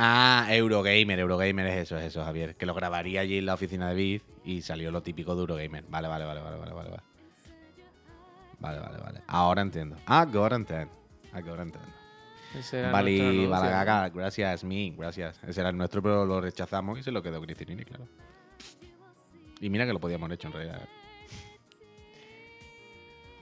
[0.03, 2.57] Ah, Eurogamer, Eurogamer es eso, es eso, Javier.
[2.57, 5.85] Que lo grabaría allí en la oficina de Biz y salió lo típico de Eurogamer.
[5.91, 6.91] Vale, vale, vale, vale, vale, vale.
[8.61, 9.03] Vale, vale, vale.
[9.03, 9.23] vale.
[9.27, 9.97] Ahora entiendo.
[10.07, 10.91] Ah, ahora entiendo.
[11.35, 11.93] Ah, ahora entiendo.
[12.59, 13.47] Ese era nuestro Vale.
[13.47, 15.39] Balagaga, gracias, mi, gracias.
[15.47, 18.09] Ese era el nuestro, pero lo rechazamos y se lo quedó Cristinini, claro.
[19.61, 20.81] Y mira que lo podíamos haber hecho en realidad.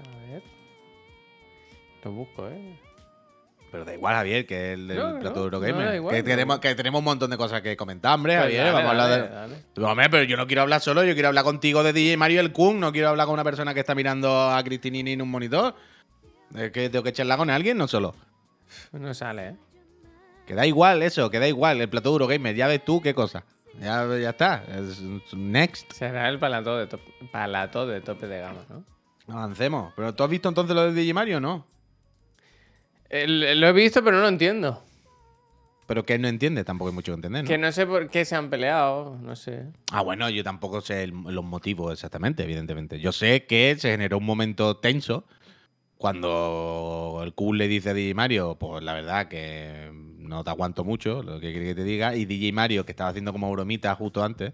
[0.00, 0.42] A ver.
[2.02, 2.87] Lo busco, ¿eh?
[3.70, 5.86] Pero da igual, Javier, que el del No, plato no, Eurogamer.
[5.88, 8.60] da igual, que, tenemos, que tenemos un montón de cosas que comentar, hombre, Pues Javier.
[8.64, 9.28] dale, vamos a hablar de.
[9.28, 9.90] dale.
[9.90, 12.52] Hombre, pero yo no quiero hablar solo, yo quiero hablar contigo de DJ Mario el
[12.52, 15.74] Kun, no quiero hablar con una persona que está mirando a Cristinini en un monitor.
[16.54, 18.14] Es que tengo que charlar con alguien, no solo.
[18.92, 19.56] No sale, ¿eh?
[20.46, 23.12] Que da igual eso, que da igual, el plato de Eurogamer, ya ves tú qué
[23.12, 23.44] cosa.
[23.80, 27.00] Ya, ya está, es es next, Será el palato de, top-
[27.30, 28.82] palato de tope de gama, ¿no?
[29.32, 29.92] avancemos.
[29.94, 31.66] Pero ¿tú has visto entonces lo de DJ Mario o no?
[33.10, 34.82] El- lo he visto, pero no lo entiendo.
[35.86, 37.48] Pero que él no entiende, tampoco hay mucho que entender, ¿no?
[37.48, 39.64] Que no sé por qué se han peleado, no sé.
[39.90, 43.00] Ah, bueno, yo tampoco sé el- los motivos exactamente, evidentemente.
[43.00, 45.24] Yo sé que se generó un momento tenso
[45.96, 50.84] cuando el Kun le dice a DJ Mario, pues la verdad que no te aguanto
[50.84, 53.94] mucho, lo que quiere que te diga, y DJ Mario, que estaba haciendo como bromita
[53.94, 54.52] justo antes,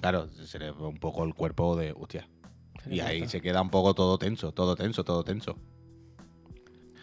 [0.00, 2.28] claro, se le fue un poco el cuerpo de, hostia.
[2.90, 5.56] Y ahí se queda un poco todo tenso, todo tenso, todo tenso.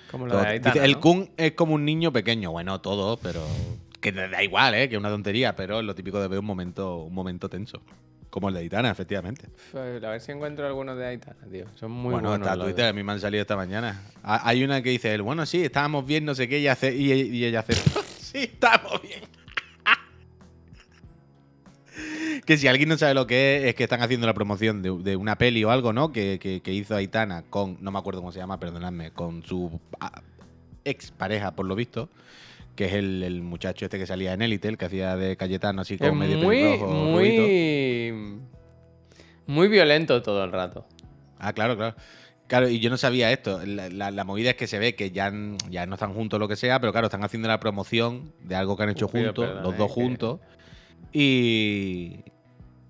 [0.10, 1.00] Como lo de Aitana, dice, el ¿no?
[1.00, 3.46] Kun es como un niño pequeño, bueno, todo, pero
[4.02, 4.90] que da igual, ¿eh?
[4.90, 7.82] Que es una tontería, pero es lo típico de ver un momento, un momento tenso.
[8.30, 9.48] Como el de Aitana, efectivamente.
[9.72, 11.66] Pues, A ver si encuentro algunos de Aitana, tío.
[11.76, 12.48] Son muy bueno, buenos.
[12.60, 14.02] de- Twitter, a mí me han salido esta mañana.
[14.24, 16.96] Ha- Hay una que dice, él, bueno, sí, estábamos bien, no sé qué, y, hace,
[16.96, 17.74] y, y ella hace,
[18.20, 19.22] sí, estamos bien.
[22.46, 24.92] Que si alguien no sabe lo que es, es que están haciendo la promoción de,
[25.04, 26.12] de una peli o algo, ¿no?
[26.12, 29.80] Que, que- que hizo Aitana con, no me acuerdo cómo se llama, perdonadme, con su
[30.86, 32.10] ex pareja, por lo visto,
[32.76, 35.82] que es el, el muchacho este que salía en Élite, el que hacía de Cayetano
[35.82, 37.42] así como medio muy, pelirrojo, rubito.
[37.42, 38.40] muy.
[39.48, 40.86] Muy violento todo el rato.
[41.40, 41.96] Ah, claro, claro.
[42.48, 43.62] Claro, y yo no sabía esto.
[43.66, 45.32] La, la- la movida es que se ve que ya,
[45.70, 48.76] ya no están juntos lo que sea, pero claro, están haciendo la promoción de algo
[48.76, 50.40] que han hecho Uf, juntos, perdón, los dos que- juntos.
[51.12, 52.20] Y,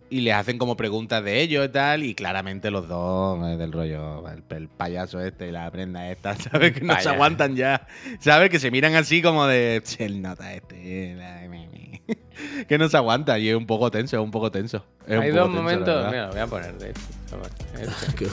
[0.09, 3.71] y les hacen como preguntas de ellos y tal, y claramente los dos eh, del
[3.71, 6.73] rollo, el, el payaso este y la prenda esta, ¿sabes?
[6.73, 7.87] Que no se aguantan ya,
[8.19, 8.49] ¿sabes?
[8.49, 12.01] Que se miran así como de, "Che, el nota este, la- me- me".
[12.67, 14.83] que no se aguanta y es un poco tenso, es un poco tenso.
[15.07, 16.05] Es un Hay poco dos momentos.
[16.09, 17.01] Mira, lo voy a poner de hecho.
[17.29, 17.43] Toma,
[17.79, 18.15] este.
[18.25, 18.29] Que-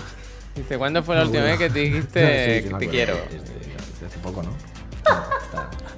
[0.57, 2.91] Dice, ¿cuándo fue la No, última vez que te dijiste Sí, sí, que te acuerdo.
[2.91, 3.15] quiero?
[3.31, 4.57] Desde hace poco, ¿no?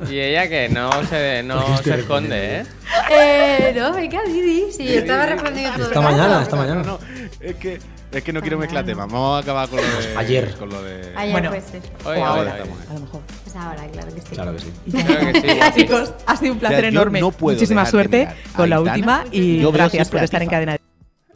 [0.08, 2.66] Y ella que no se, no se esconde, ¿eh?
[3.10, 4.70] Eh, no, venga, Didi.
[4.72, 6.82] Sí, estaba respondiendo todo el Esta mañana, esta mañana.
[6.84, 6.98] No,
[7.40, 7.80] es que,
[8.12, 9.06] es que no quiero mezclar temas.
[9.10, 10.16] Vamos a acabar con lo de.
[10.16, 10.54] Ayer.
[10.56, 11.12] Con lo de.
[11.16, 11.48] Ayer Bueno.
[11.50, 11.82] puede ser.
[12.04, 13.22] O ahora, a lo mejor.
[13.42, 14.28] Pues ahora, claro que sí.
[14.30, 14.72] Claro que sí.
[14.92, 15.58] Creo que sí.
[15.80, 17.20] Chicos, ha sido un placer O sea, yo enorme.
[17.20, 18.92] no puedo Muchísima suerte con la Aitana.
[18.94, 20.76] última y Yo gracias por estar en cadena.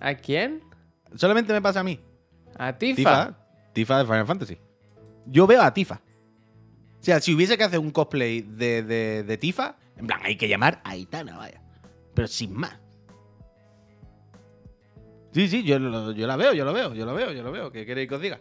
[0.01, 0.63] ¿A quién?
[1.17, 1.99] Solamente me pasa a mí.
[2.57, 2.95] A Tifa.
[2.97, 3.35] Tifa.
[3.73, 4.59] Tifa de Final Fantasy.
[5.27, 6.01] Yo veo a Tifa.
[7.03, 10.37] O sea, si hubiese que hacer un cosplay de, de, de Tifa, en plan, hay
[10.37, 11.61] que llamar a Aitana, vaya.
[12.15, 12.79] Pero sin más.
[15.33, 15.79] Sí, sí, yo,
[16.13, 17.73] yo la veo, yo lo veo, yo lo veo, yo lo veo.
[17.73, 18.39] ¿Qué queréis que os diga?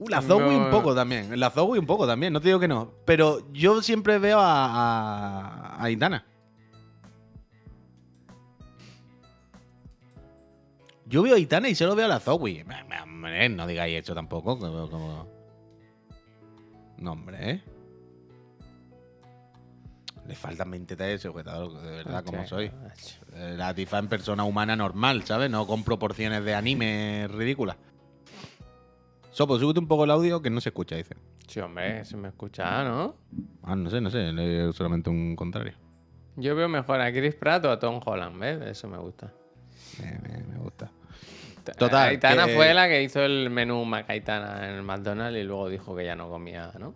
[0.00, 0.64] Uh, la Zoe No.
[0.64, 1.38] un poco también.
[1.38, 2.92] La Zoe un poco también, no te digo que no.
[3.04, 6.26] Pero yo siempre veo a, a, a Aitana.
[11.06, 12.64] Yo veo a Aitana y solo veo a la Zoe.
[13.50, 14.58] No digáis eso tampoco.
[14.58, 15.31] Como, como-
[17.02, 17.62] No, hombre, ¿eh?
[20.26, 22.70] Le faltan 20 de sujetador, de verdad, como soy.
[23.34, 25.50] Eh, La Tifa en persona humana normal, ¿sabes?
[25.50, 27.76] No con proporciones de anime ridículas.
[29.32, 31.16] Sopo, súbete un poco el audio que no se escucha, dice.
[31.48, 33.16] Sí, hombre, se me escucha, ¿no?
[33.64, 35.72] Ah, no sé, no sé, le- solamente un contrario.
[36.36, 38.60] Yo veo mejor a Chris Pratt o a Tom Holland, ¿ves?
[38.62, 39.32] Eso me gusta.
[40.00, 40.90] Me, me- me gusta.
[41.64, 45.44] Ta- Total, Aitana que- fue la que hizo el menú Macaitana en el McDonald's y
[45.44, 46.94] luego dijo que ya no comía, ¿no?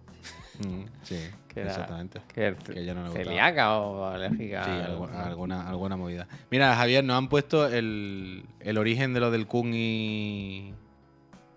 [0.60, 1.16] Mm, sí,
[1.48, 2.20] Que era- exactamente.
[2.34, 4.64] Que, Que ya no le celíaca o alérgica.
[4.64, 6.26] Sí, al- algu- alguna, alguna movida.
[6.50, 10.74] Mira, Javier, nos han puesto el, el origen de lo del Kun y,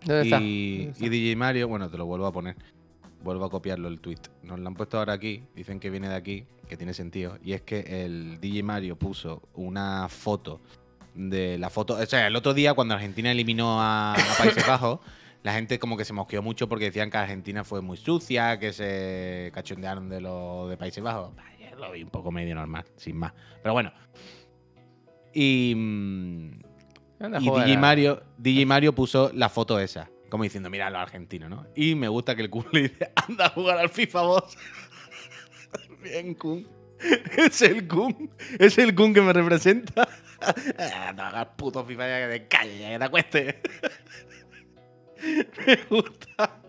[0.05, 0.39] ¿Dónde está?
[0.41, 1.05] y, ¿Dónde está?
[1.05, 1.67] y DJ Mario.
[1.67, 2.55] Bueno, te lo vuelvo a poner.
[3.23, 4.19] Vuelvo a copiarlo el tweet.
[4.43, 5.43] Nos lo han puesto ahora aquí.
[5.55, 7.37] Dicen que viene de aquí, que tiene sentido.
[7.43, 10.61] Y es que el DJ Mario puso una foto
[11.13, 11.95] de la foto.
[11.95, 14.99] O sea, el otro día cuando Argentina eliminó a, a Países Bajos,
[15.43, 18.73] la gente como que se mosqueó mucho porque decían que Argentina fue muy sucia, que
[18.73, 21.31] se cachondearon de lo de Países Bajos.
[21.59, 23.33] Yo lo vi un poco medio normal, sin más.
[23.61, 23.93] Pero bueno.
[25.33, 25.73] Y.
[25.75, 26.51] mm,
[27.41, 30.09] y DJ Mario, DJ Mario puso la foto esa.
[30.29, 31.65] Como diciendo, mira los argentinos, ¿no?
[31.75, 34.57] Y me gusta que el Kun le dice, anda a jugar al FIFA vos.
[36.03, 36.67] Bien, Kun.
[37.37, 38.29] Es el Kun.
[38.57, 40.07] Es el Kun que me representa.
[41.11, 43.55] Jugar puto FIFA ya que te calles, ya que te acuestes.
[45.67, 46.59] me gusta.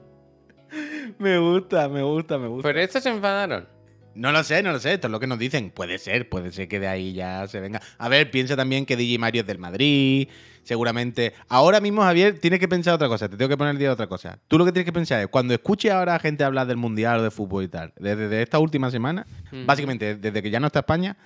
[1.19, 2.63] Me gusta, me gusta, me gusta.
[2.69, 3.69] Por esto se enfadaron.
[4.15, 5.71] No lo sé, no lo sé, esto es lo que nos dicen.
[5.71, 7.81] Puede ser, puede ser que de ahí ya se venga.
[7.99, 10.29] A ver, piensa también que DJ Mario es del Madrid,
[10.65, 11.33] seguramente.
[11.49, 13.95] Ahora mismo, Javier, tienes que pensar otra cosa, te tengo que poner el día de
[13.95, 14.39] otra cosa.
[14.49, 17.21] Tú lo que tienes que pensar es, cuando escuches ahora a gente hablar del Mundial
[17.21, 19.65] o de fútbol y tal, desde de esta última semana, Mm.
[19.67, 21.17] básicamente desde que ya no está España,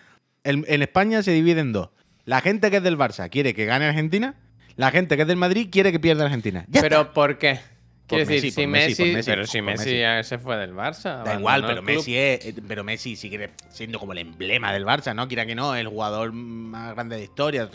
[0.42, 1.88] el- en España se divide en dos.
[2.24, 4.34] La gente que es del Barça quiere que gane Argentina,
[4.76, 6.64] la gente que es del Madrid quiere que pierda Argentina.
[6.68, 7.12] Ya ¿Pero está.
[7.12, 7.60] por qué?
[8.06, 10.74] Quiero decir, Messi, si Messi, por Messi, Messi, pero si Messi, ya se fue del
[10.74, 11.22] Barça.
[11.22, 11.80] Da igual, pero.
[11.82, 15.26] Messi, es, pero Messi sigue siendo como el emblema del Barça, ¿no?
[15.26, 17.68] Quiera que no, el jugador más grande de historia.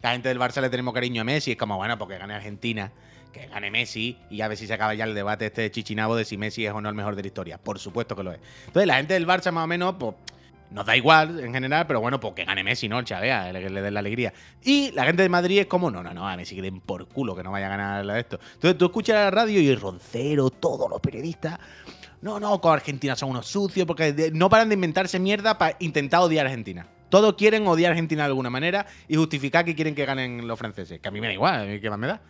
[0.00, 1.52] La gente del Barça le tenemos cariño a Messi.
[1.52, 2.92] Es como, bueno, porque gane Argentina,
[3.32, 6.14] que gane Messi y a ver si se acaba ya el debate este de chichinabo
[6.14, 7.58] de si Messi es o no el mejor de la historia.
[7.58, 8.38] Por supuesto que lo es.
[8.66, 10.14] Entonces, la gente del Barça más o menos, pues,
[10.72, 13.02] nos da igual en general, pero bueno, pues que gane Messi, ¿no?
[13.02, 14.32] Chavea, el que le dé la alegría.
[14.62, 17.06] Y la gente de Madrid es como, no, no, no, a Messi que den por
[17.08, 18.38] culo que no vaya a ganar la de esto.
[18.54, 21.58] Entonces tú escuchas la radio y Roncero, todos los periodistas,
[22.22, 26.20] no, no, con Argentina son unos sucios, porque no paran de inventarse mierda para intentar
[26.20, 26.86] odiar a Argentina.
[27.08, 30.58] Todos quieren odiar a Argentina de alguna manera y justificar que quieren que ganen los
[30.58, 31.00] franceses.
[31.00, 32.22] Que a mí me da igual, a mí qué más me da.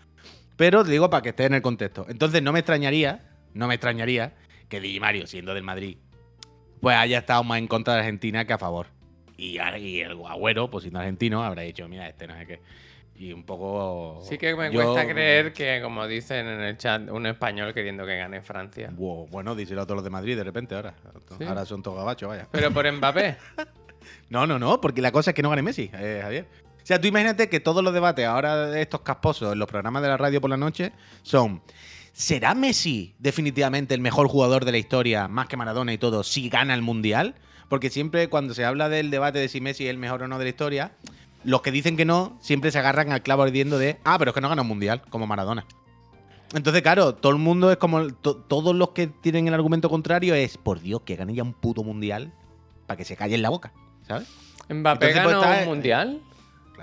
[0.56, 2.06] Pero te digo para que esté en el contexto.
[2.08, 4.34] Entonces no me extrañaría, no me extrañaría
[4.68, 5.98] que Di Mario, siendo del Madrid,
[6.82, 8.88] pues haya estado más en contra de Argentina que a favor.
[9.38, 12.60] Y, y el Agüero, pues siendo argentino, habrá dicho, mira, este no sé qué.
[13.16, 14.20] Y un poco.
[14.28, 18.04] Sí que me yo- cuesta creer que, como dicen en el chat, un español queriendo
[18.04, 18.90] que gane Francia.
[18.92, 20.94] Wow, bueno, díselo a todos los de Madrid de repente ahora.
[21.38, 21.44] ¿Sí?
[21.44, 22.46] Ahora son todos gabachos, vaya.
[22.50, 23.36] Pero por Mbappé.
[24.28, 26.46] No, no, no, porque la cosa es que no gane Messi, eh, Javier.
[26.82, 30.02] O sea, tú imagínate que todos los debates ahora de estos casposos en los programas
[30.02, 30.90] de la radio por la noche
[31.22, 31.62] son.
[32.12, 36.48] ¿Será Messi definitivamente el mejor jugador de la historia, más que Maradona y todo, si
[36.48, 37.34] gana el Mundial?
[37.68, 40.38] Porque siempre cuando se habla del debate de si Messi es el mejor o no
[40.38, 40.92] de la historia,
[41.42, 44.34] los que dicen que no, siempre se agarran al clavo ardiendo de, ah, pero es
[44.34, 45.64] que no gana un Mundial, como Maradona.
[46.54, 50.34] Entonces, claro, todo el mundo es como, to- todos los que tienen el argumento contrario
[50.34, 52.30] es, por Dios, que gane ya un puto Mundial
[52.86, 53.72] para que se callen la boca,
[54.06, 54.28] ¿sabes?
[54.68, 56.20] Mbappé Entonces, pues, ganó está- un mundial.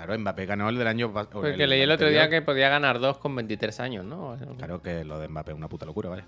[0.04, 1.40] Claro, Mbappé ganó el del año pasado.
[1.42, 4.36] Porque leí el otro día que podía ganar dos con 23 años, ¿no?
[4.56, 6.24] Claro que lo de Mbappé es una puta locura, ¿vale?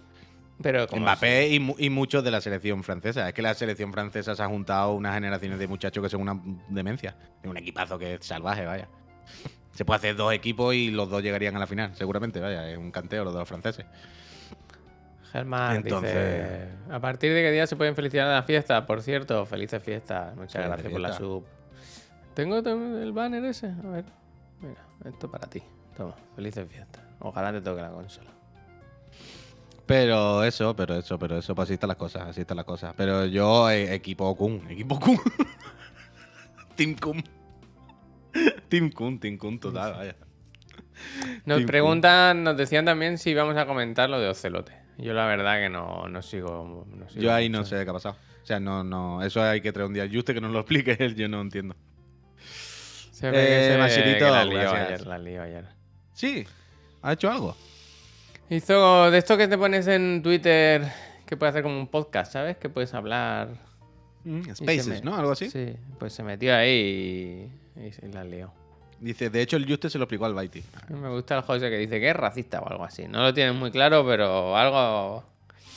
[0.62, 3.26] Pero Mbappé y, mu- y muchos de la selección francesa.
[3.26, 6.38] Es que la selección francesa se ha juntado unas generaciones de muchachos que son una
[6.68, 7.16] demencia.
[7.42, 8.86] Es un equipazo que es salvaje, vaya.
[9.72, 12.68] Se puede hacer dos equipos y los dos llegarían a la final, seguramente, vaya.
[12.70, 13.86] Es un canteo los de los franceses.
[15.32, 18.84] Germán Entonces- dice, ¿a partir de qué día se pueden felicitar en la fiesta?
[18.84, 20.36] Por cierto, felices fiestas.
[20.36, 21.44] Muchas gracias por la sub.
[22.34, 23.66] Tengo el banner ese.
[23.66, 24.04] A ver.
[24.60, 25.62] Mira, esto para ti.
[25.96, 27.02] Toma, felices fiestas.
[27.20, 28.30] Ojalá te toque la consola.
[29.86, 32.94] Pero eso, pero eso, pero eso, pues así están las cosas, así están las cosas.
[32.96, 35.18] Pero yo, eh, equipo Kun, equipo Kun.
[36.76, 37.22] Team Kun.
[38.68, 40.16] Team Kun, Team Kun total, vaya.
[41.44, 44.72] Nos Team preguntan, nos decían también si íbamos a comentar lo de Ocelote.
[44.98, 46.86] Yo la verdad que no, no sigo.
[46.88, 48.16] no sigo Yo ahí no sé qué ha pasado.
[48.42, 50.08] O sea, no, no, eso hay que traer un día.
[50.10, 51.74] Juste que nos lo explique él, yo no entiendo.
[53.22, 54.84] Se ve que Eh, se- Machirito, que la lió gracias.
[54.86, 55.64] ayer, la lió ayer.
[56.12, 56.44] Sí,
[57.02, 57.56] ha hecho algo.
[58.50, 60.82] Hizo de esto que te pones en Twitter,
[61.24, 62.56] que puedes hacer como un podcast, ¿sabes?
[62.56, 63.48] Que puedes hablar.
[64.24, 65.16] Mm, Spaces, me- ¿no?
[65.16, 65.48] Algo así.
[65.50, 68.52] Sí, pues se metió ahí y, y se la lió.
[68.98, 70.62] Dice, de hecho, el Juste se lo explicó al Baiti.
[70.88, 73.06] Me gusta el José que dice que es racista o algo así.
[73.08, 75.24] No lo tienen muy claro, pero algo.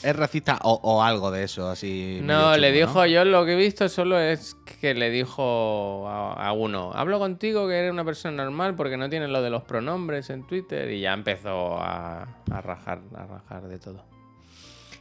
[0.06, 2.20] ¿Es racista o, o algo de eso, así?
[2.22, 6.52] No, le dijo, yo lo que he visto solo es que le dijo a, a
[6.52, 10.30] uno, hablo contigo que eres una persona normal porque no tienes lo de los pronombres
[10.30, 14.04] en Twitter y ya empezó a, a rajar, a rajar de todo.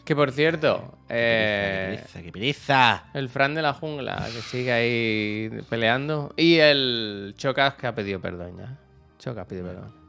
[0.04, 3.04] Que por cierto, Qué eh, pereza, qué pereza.
[3.14, 8.20] el Fran de la jungla que sigue ahí peleando y el Chocas que ha pedido
[8.20, 8.78] perdón ya.
[9.20, 10.05] Chocas pide perdón.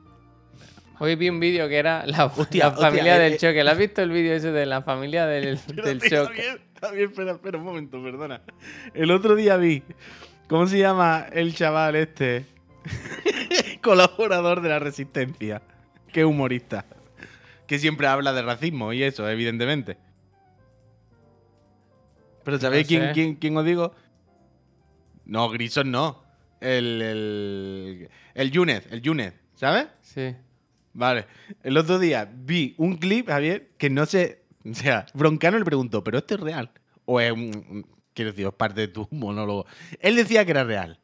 [0.98, 3.36] Hoy vi un vídeo que era la, Hostia, la hostia, familia eh, del eh.
[3.36, 3.64] Choque.
[3.64, 6.42] ¿La has visto el vídeo ese de la familia del, del Choque?
[6.42, 8.40] Javier, Javier, espera, espera un momento, perdona.
[8.94, 9.82] El otro día vi,
[10.48, 12.46] ¿cómo se llama el chaval este?
[13.82, 15.60] Colaborador de la Resistencia.
[16.12, 16.86] Qué humorista.
[17.66, 19.98] Que siempre habla de racismo y eso, evidentemente.
[22.42, 23.92] Pero ¿sabéis No quién, quién, quién os digo?
[25.26, 26.24] No, Grison no.
[26.60, 29.88] El, el, el Yunez, el Yunez, ¿sabes?
[30.00, 30.34] Sí.
[30.96, 31.26] Vale.
[31.62, 34.42] El otro día vi un clip, Javier, que no sé.
[34.64, 36.70] O sea, Broncano le preguntó, ¿pero esto es real?
[37.04, 37.86] ¿O es un.
[38.14, 39.66] quiero decir, es parte de tu monólogo?
[40.00, 40.98] Él decía que era real.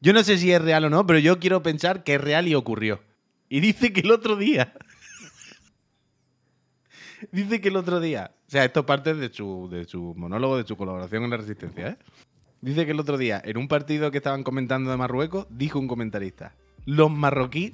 [0.00, 2.46] Yo no sé si es real o no, pero yo quiero pensar que es real
[2.48, 3.00] y ocurrió.
[3.48, 4.74] Y dice que el otro día.
[7.32, 8.32] dice que el otro día.
[8.46, 11.38] O sea, esto es parte de su, de su monólogo, de su colaboración en la
[11.38, 11.96] Resistencia, ¿eh?
[12.60, 15.88] Dice que el otro día, en un partido que estaban comentando de Marruecos, dijo un
[15.88, 17.72] comentarista: Los marroquíes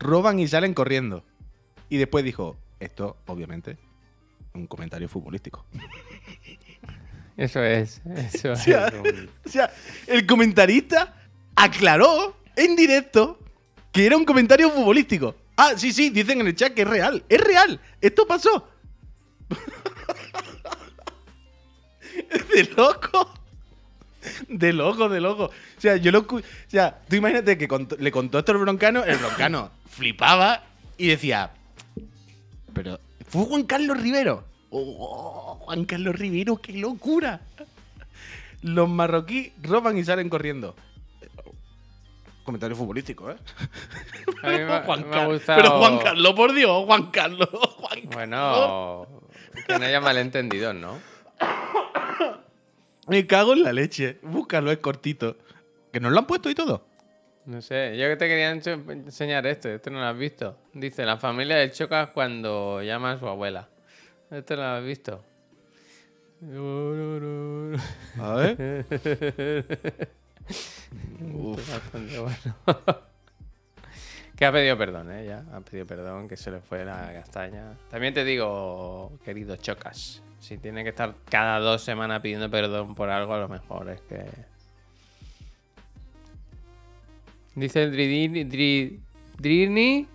[0.00, 1.24] roban y salen corriendo.
[1.88, 3.78] Y después dijo, esto, obviamente,
[4.54, 5.64] un comentario futbolístico.
[7.36, 8.02] Eso es.
[8.16, 8.62] Eso es.
[8.62, 9.72] sea, un- O sea,
[10.06, 11.14] el comentarista
[11.54, 13.38] aclaró en directo
[13.92, 15.34] que era un comentario futbolístico.
[15.56, 17.24] Ah, sí, sí, dicen en el chat que es real.
[17.28, 17.80] Es real.
[18.00, 18.68] Esto pasó.
[22.54, 23.32] de loco.
[24.48, 25.44] De loco, de loco.
[25.44, 26.20] O sea, yo lo.
[26.20, 30.62] O sea, tú imagínate que le contó esto al broncano, el broncano flipaba
[30.98, 31.50] y decía.
[32.74, 34.44] Pero, ¿fue Juan Carlos Rivero?
[34.70, 37.40] Oh, Juan Carlos Rivero, qué locura.
[38.62, 40.76] Los marroquíes roban y salen corriendo.
[42.44, 43.36] Comentario futbolístico, ¿eh?
[44.42, 45.62] Me, Juan me ha Car- gustado.
[45.62, 47.48] Pero Juan Carlos, por Dios, Juan Carlos.
[47.50, 48.14] Juan Carlos.
[48.14, 49.06] Bueno,
[49.66, 50.98] que no haya malentendidos, ¿no?
[53.10, 54.18] Me cago en la leche.
[54.22, 55.36] Búscalo, es cortito.
[55.92, 56.86] Que nos lo han puesto y todo.
[57.46, 60.56] No sé, yo que te quería ense- enseñar esto, esto no lo has visto.
[60.72, 63.68] Dice, la familia del Chocas cuando llama a su abuela.
[64.30, 65.24] ¿Esto lo has visto?
[68.20, 68.86] A ver.
[70.48, 72.56] Es bastante bueno.
[74.36, 75.26] que ha pedido perdón, ¿eh?
[75.26, 77.76] Ya, ha pedido perdón, que se le fue la castaña.
[77.90, 83.10] También te digo, querido Chocas, si tiene que estar cada dos semanas pidiendo perdón por
[83.10, 84.24] algo, a lo mejor es que.
[87.54, 88.44] Dice Drini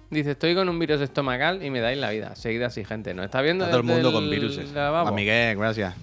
[0.09, 2.35] dice: Estoy con un virus estomacal y me dais la vida.
[2.35, 3.13] Seguid así, gente.
[3.13, 3.65] ¿No está viendo?
[3.65, 4.71] Está todo el mundo con viruses.
[4.73, 5.95] Juan Miguel, gracias.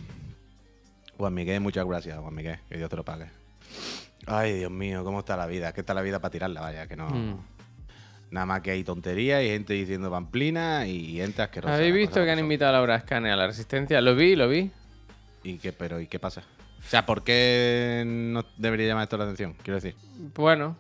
[1.19, 2.59] Juan Miguel, muchas gracias, Juan Miguel.
[2.69, 3.27] Que Dios te lo pague.
[4.27, 5.69] Ay, Dios mío, ¿cómo está la vida?
[5.69, 7.09] Es que está la vida para tirarla, vaya, que no.
[7.09, 7.39] Mm.
[8.33, 11.75] Nada más que hay tonterías y gente diciendo pamplina y gente asquerosa.
[11.75, 14.01] ¿Habéis visto que han invitado a Laura Scane a la Resistencia?
[14.01, 14.71] Lo vi, lo vi.
[15.43, 16.43] ¿Y qué, pero, ¿y qué pasa?
[16.81, 19.55] O sea, ¿por qué no debería llamar esto la atención?
[19.63, 19.95] Quiero decir,
[20.35, 20.79] Bueno.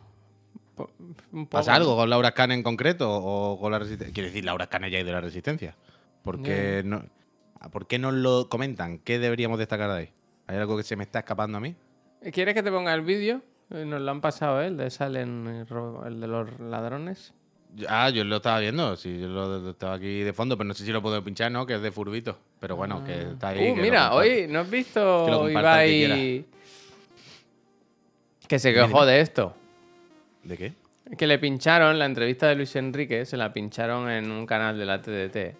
[1.31, 1.51] un poco.
[1.51, 4.15] ¿pasa algo con Laura Scane en concreto o con la Resistencia?
[4.15, 5.77] Quiero decir, Laura Scane ya es de la Resistencia.
[6.25, 7.05] ¿Por qué, no,
[7.61, 8.97] ah, ¿Por qué no lo comentan?
[8.99, 10.11] ¿Qué deberíamos destacar de ahí?
[10.47, 11.77] ¿Hay algo que se me está escapando a mí?
[12.33, 13.43] ¿Quieres que te ponga el vídeo?
[13.71, 14.69] Eh, Nos lo han pasado, ¿eh?
[14.69, 15.67] El de Salen,
[16.07, 17.35] el de los ladrones.
[17.89, 20.75] Ah, yo lo estaba viendo, sí, yo lo, lo estaba aquí de fondo, pero no
[20.75, 21.65] sé si lo puedo pinchar, ¿no?
[21.65, 22.39] Que es de Furbito.
[22.61, 23.71] Pero bueno, que está ahí.
[23.71, 25.47] Uh, mira, hoy, ¿no has visto Que lo
[28.47, 29.55] que se quejó de esto?
[30.45, 30.73] ¿De qué?
[31.17, 34.85] Que le pincharon la entrevista de Luis Enrique, se la pincharon en un canal de
[34.85, 35.57] la TDT.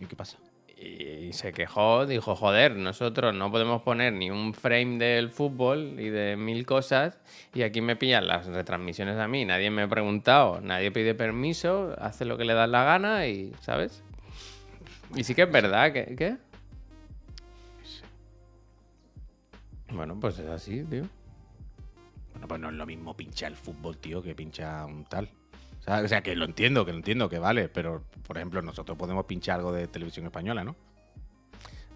[0.00, 0.36] ¿Y qué pasa?
[0.78, 6.10] Y se quejó, dijo, joder, nosotros no podemos poner ni un frame del fútbol y
[6.10, 7.18] de mil cosas
[7.54, 11.96] y aquí me pillan las retransmisiones a mí, nadie me ha preguntado, nadie pide permiso,
[11.98, 14.02] hace lo que le da la gana y, ¿sabes?
[15.14, 16.36] Y sí que es verdad, que, ¿qué?
[19.92, 21.04] Bueno, pues es así, tío.
[22.32, 25.30] Bueno, pues no es lo mismo pinchar el fútbol, tío, que pinchar un tal.
[25.86, 29.24] O sea, que lo entiendo, que lo entiendo, que vale, pero, por ejemplo, nosotros podemos
[29.24, 30.74] pinchar algo de televisión española, ¿no?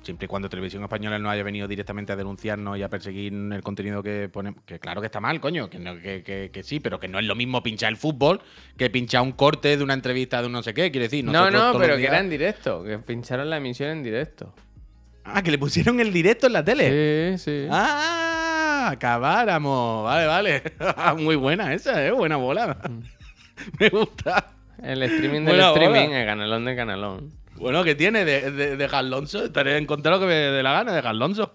[0.02, 3.62] Siempre y cuando televisión española no haya venido directamente a denunciarnos y a perseguir el
[3.62, 4.62] contenido que ponemos.
[4.64, 7.18] Que claro que está mal, coño, que, no- que, que- que sí, pero que no
[7.18, 8.40] es lo mismo pinchar el fútbol
[8.78, 10.90] que pinchar un corte de una entrevista de un no sé qué.
[10.90, 14.54] Quiere decir, No, no, pero que era en directo, que pincharon la emisión en directo.
[15.24, 17.36] Ah, que le pusieron el directo en la tele.
[17.36, 17.68] Sí, sí.
[17.70, 18.88] ¡Ah!
[18.92, 20.04] Acabáramos.
[20.04, 20.62] Vale, vale.
[21.22, 22.10] Muy buena esa, ¿eh?
[22.10, 22.78] Buena bola.
[23.78, 24.52] Me gusta.
[24.82, 27.30] El streaming del Buena streaming, el canalón de canalón.
[27.56, 29.44] Bueno, ¿qué tiene de, de, de Alonso?
[29.44, 31.52] Estaré en contra de lo que me dé la gana de Alonso.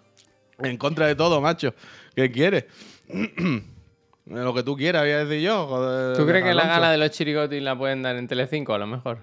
[0.60, 1.74] En contra de todo, macho.
[2.16, 2.66] ¿Qué quieres?
[4.26, 5.68] lo que tú quieras, voy a decir yo.
[5.68, 8.78] joder, ¿Tú crees que la gala de los chirigotis la pueden dar en Telecinco a
[8.78, 9.20] lo mejor?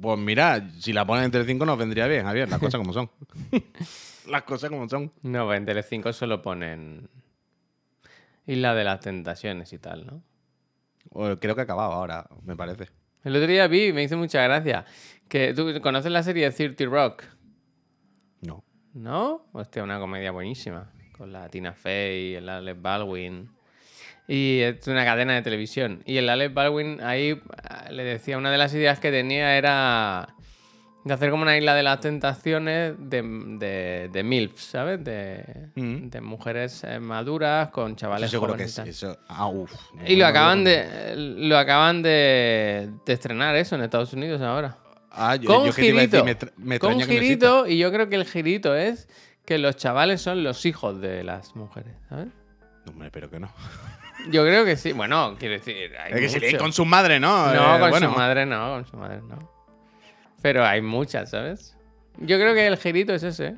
[0.00, 2.48] Pues mira, si la ponen en Telecinco nos vendría bien, Javier.
[2.48, 3.10] Las cosas como son.
[4.28, 5.12] las cosas como son.
[5.22, 7.08] No, pues en Telecinco solo ponen
[8.46, 10.22] Isla de las Tentaciones y tal, ¿no?
[11.12, 12.88] O creo que ha acabado ahora, me parece.
[13.24, 14.84] El otro día vi, me hizo mucha gracia,
[15.28, 17.24] que tú conoces la serie 30 Rock,
[18.40, 18.64] No.
[18.94, 19.46] ¿no?
[19.52, 23.50] Hostia, una comedia buenísima, con la Tina Fey, el Alec Baldwin.
[24.26, 26.02] Y es una cadena de televisión.
[26.06, 30.34] Y el Alec Baldwin ahí ah, le decía, una de las ideas que tenía era
[31.04, 35.02] de hacer como una isla de las tentaciones de, de, de MILFs, ¿sabes?
[35.02, 36.08] De, Mm.
[36.10, 39.18] de mujeres eh, maduras con chavales Eso seguro que jóvenes es y eso.
[39.28, 39.72] Ah, uf.
[40.06, 44.78] Y lo acaban de lo acaban de, de estrenar eso en Estados Unidos ahora.
[45.10, 47.78] Ah, yo, Con yo que te iba a decir, me, me con que girito y
[47.78, 49.08] yo creo que el girito es
[49.44, 52.28] que los chavales son los hijos de las mujeres, ¿sabes?
[52.88, 53.50] Hombre, pero que no.
[54.30, 54.92] Yo creo que sí.
[54.92, 56.46] Bueno, quiero decir, hay Es que se mucho.
[56.46, 57.52] leen con su madre, ¿no?
[57.52, 58.10] No, Eh, con bueno.
[58.12, 59.51] su madre no, con su madre no.
[60.42, 61.76] Pero hay muchas, ¿sabes?
[62.18, 63.46] Yo creo que el girito es ese.
[63.46, 63.56] ¿eh?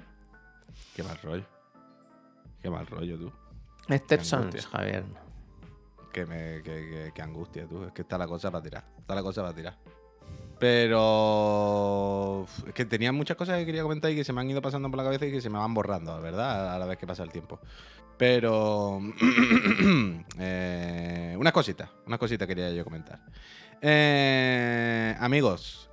[0.95, 1.45] Qué mal rollo.
[2.63, 3.33] Qué mal rollo, tú.
[3.91, 4.67] Stepsons.
[4.67, 5.05] Javier.
[6.13, 7.85] Que, me, que, que- que angustia, tú.
[7.85, 8.85] Es que está la cosa para tirar.
[8.99, 9.77] Está la cosa para tirar.
[10.59, 12.47] Pero.
[12.67, 14.89] Es que tenía muchas cosas que quería comentar y que se me han ido pasando
[14.91, 16.75] por la cabeza y que se me van borrando, ¿verdad?
[16.75, 17.59] A la vez que pasa el tiempo.
[18.17, 19.01] Pero.
[20.39, 21.91] eh, unas cositas.
[22.07, 23.19] Unas cositas quería yo comentar.
[23.83, 25.91] Eh, amigos.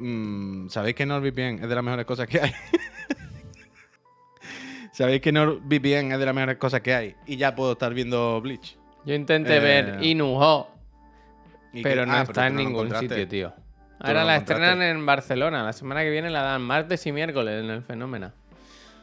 [0.00, 2.52] Mm, ¿Sabéis que NordVPN es de las mejores cosas que hay?
[4.92, 7.14] ¿Sabéis que NordVPN es de las mejores cosas que hay?
[7.26, 8.76] Y ya puedo estar viendo Bleach.
[9.04, 10.68] Yo intenté Eh, ver Inuho,
[11.72, 13.52] Y pero no ah, está en no ningún sitio, tío.
[14.00, 15.62] Ahora la estrenan en Barcelona.
[15.62, 18.32] La semana que viene la dan martes y miércoles en el Fenómeno.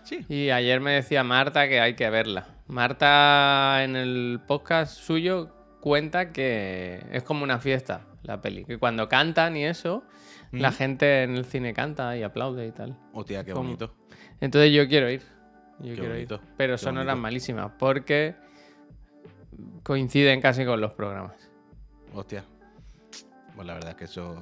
[0.04, 0.26] Sí.
[0.28, 2.48] Y ayer me decía Marta que hay que verla.
[2.68, 5.50] Marta en el podcast suyo
[5.82, 8.66] cuenta que es como una fiesta la peli.
[8.66, 10.04] Que cuando cantan y eso,
[10.52, 12.98] la gente en el cine canta y aplaude y tal.
[13.14, 13.66] Hostia, qué ¿Cómo?
[13.66, 13.94] bonito.
[14.40, 15.22] Entonces yo quiero ir.
[15.80, 16.42] Yo Qué quiero bonito, ir.
[16.58, 18.36] Pero qué son horas malísimas porque
[19.84, 21.36] coinciden casi con los programas.
[22.14, 22.44] Hostia.
[23.56, 24.36] Pues la verdad es que eso.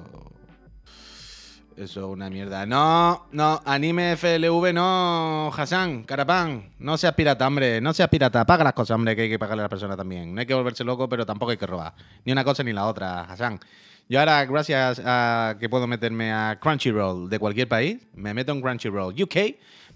[1.76, 2.64] Eso es una mierda.
[2.64, 6.70] No, no, anime FLV no, Hassan, Carapán.
[6.78, 7.82] No seas pirata, hombre.
[7.82, 8.46] No seas pirata.
[8.46, 10.34] Paga las cosas, hombre, que hay que pagarle a la persona también.
[10.34, 11.92] No hay que volverse loco, pero tampoco hay que robar.
[12.24, 13.60] Ni una cosa ni la otra, Hassan.
[14.08, 18.60] Yo ahora, gracias a que puedo meterme a Crunchyroll de cualquier país, me meto en
[18.60, 19.36] Crunchyroll UK,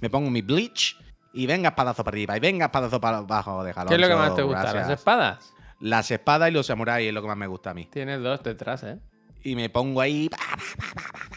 [0.00, 0.96] me pongo mi Bleach
[1.32, 3.62] y venga espadazo para arriba y venga espadazo para abajo.
[3.62, 3.88] Déjalo.
[3.88, 4.72] ¿Qué es lo que más te gusta?
[4.74, 5.52] ¿Las espadas?
[5.80, 7.86] las espadas y los samuráis es lo que más me gusta a mí.
[7.90, 8.98] Tienes dos detrás, ¿eh?
[9.42, 10.28] Y me pongo ahí.
[10.28, 11.36] pa, pa, pa.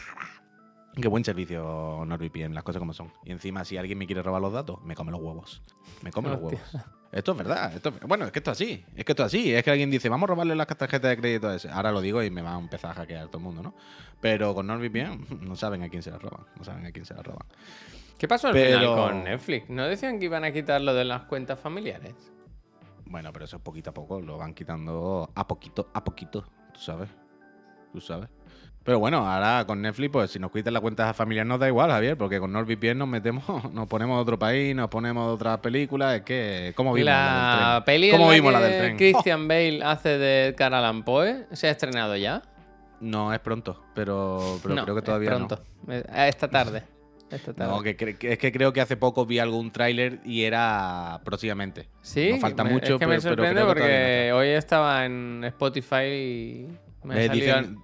[1.00, 3.12] Qué buen servicio NordVPN, las cosas como son.
[3.24, 5.60] Y encima, si alguien me quiere robar los datos, me come los huevos.
[6.02, 6.60] Me come los huevos.
[7.10, 7.74] Esto es verdad.
[7.74, 8.84] Esto bueno, es que esto es así.
[8.94, 9.52] Es que esto es así.
[9.54, 11.68] Es que alguien dice, vamos a robarle las tarjetas de crédito a ese.
[11.68, 13.74] Ahora lo digo y me va a empezar a hackear todo el mundo, ¿no?
[14.20, 16.46] Pero con NordVPN no saben a quién se las roban.
[16.56, 17.46] No saben a quién se las roban.
[18.18, 19.68] ¿Qué pasó al Pero- final con Netflix?
[19.70, 22.14] ¿No decían que iban a quitar lo de las cuentas familiares?
[23.06, 24.20] Bueno, pero eso es poquito a poco.
[24.20, 26.44] Lo van quitando a poquito, a poquito.
[26.72, 27.08] Tú sabes.
[27.92, 28.28] Tú sabes.
[28.84, 31.90] Pero bueno, ahora con Netflix, pues si nos quitan la cuenta familiar nos da igual,
[31.90, 35.58] Javier, porque con NordVPN nos metemos, nos ponemos de otro país, nos ponemos de otras
[35.60, 36.16] películas.
[36.16, 37.84] Es que, ¿cómo vimos la, La del tren?
[37.86, 38.96] peli ¿Cómo en vimos la que del tren?
[38.98, 42.42] Christian Bale hace de Allan Poe se ha estrenado ya.
[43.00, 45.60] No, es pronto, pero, pero No, creo que es todavía pronto.
[45.88, 46.82] Eh, Esta tarde.
[47.30, 47.72] Esta tarde.
[47.72, 51.88] No, que, que- es que creo que hace poco vi algún tráiler y era próximamente.
[52.02, 56.68] Sí, Nos falta mucho, es que pero, me sorprende porque hoy estaba en Spotify y
[57.02, 57.78] me Eh, dicen,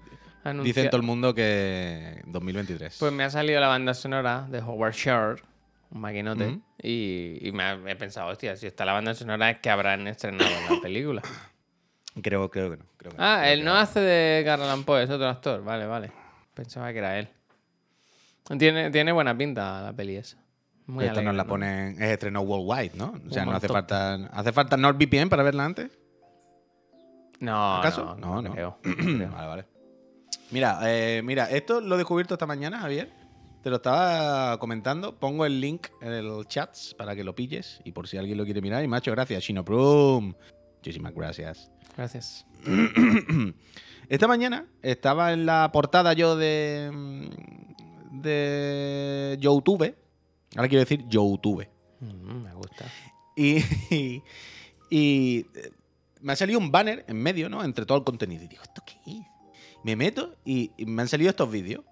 [0.45, 2.97] anuncia- dicen todo el mundo que 2023.
[2.99, 5.43] Pues me ha salido la banda sonora de Howard Shore,
[5.91, 9.59] un maquinote, y, y me ha- he pensado, hostia, si está la banda sonora es
[9.61, 11.23] que habrán estrenado la película.
[12.23, 12.85] creo, creo que no.
[12.97, 15.63] creo que no, Ah, creo él no hace de Edgar Allan Poe, es otro actor,
[15.65, 16.13] vale, vale.
[16.55, 17.29] Pensaba que era él.
[18.59, 20.37] Tiene, tiene buena pinta la peli esa.
[20.87, 21.49] Muy Esta nos alegre, la ¿no?
[21.49, 23.15] ponen, es estreno worldwide, ¿no?
[23.29, 24.15] O sea, Un no hace falta.
[24.33, 25.97] ¿Hace falta NordVPN para verla antes?
[27.39, 28.17] No, ¿Acaso?
[28.17, 28.53] no, No, no.
[28.53, 29.31] creo, no creo.
[29.31, 29.65] vale, vale.
[30.51, 33.11] Mira, eh, mira, esto lo he descubierto esta mañana, Javier.
[33.63, 35.19] Te lo estaba comentando.
[35.19, 38.45] Pongo el link en el chat para que lo pilles y por si alguien lo
[38.45, 38.83] quiere mirar.
[38.83, 40.35] Y macho, gracias, Shinoprum.
[40.77, 41.71] Muchísimas gracias.
[41.97, 42.47] Gracias.
[44.09, 47.31] Esta mañana estaba en la portada yo de.
[48.11, 49.95] de YouTube.
[50.57, 51.69] Ahora quiero decir YouTube.
[52.01, 52.87] Mm, me gusta.
[53.37, 53.59] Y,
[53.91, 54.23] y,
[54.91, 55.71] y, eh,
[56.21, 57.63] me ha salido un banner en medio, ¿no?
[57.63, 58.43] Entre todo el contenido.
[58.43, 59.30] Y digo, ¿esto qué es?
[59.85, 61.85] Me meto y, y me han salido estos vídeos.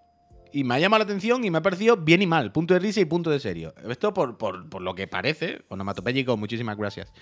[0.51, 2.53] Y me ha llamado la atención y me ha parecido bien y mal.
[2.53, 3.75] Punto de risa y punto de serio.
[3.89, 7.13] Esto por, por, por lo que parece, onomatopéyico, muchísimas gracias.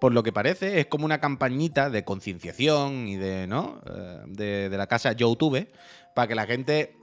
[0.00, 3.82] Por lo que parece, es como una campañita de concienciación y de, ¿no?
[3.86, 5.68] Eh, de, de la casa YouTube
[6.14, 6.96] para que la gente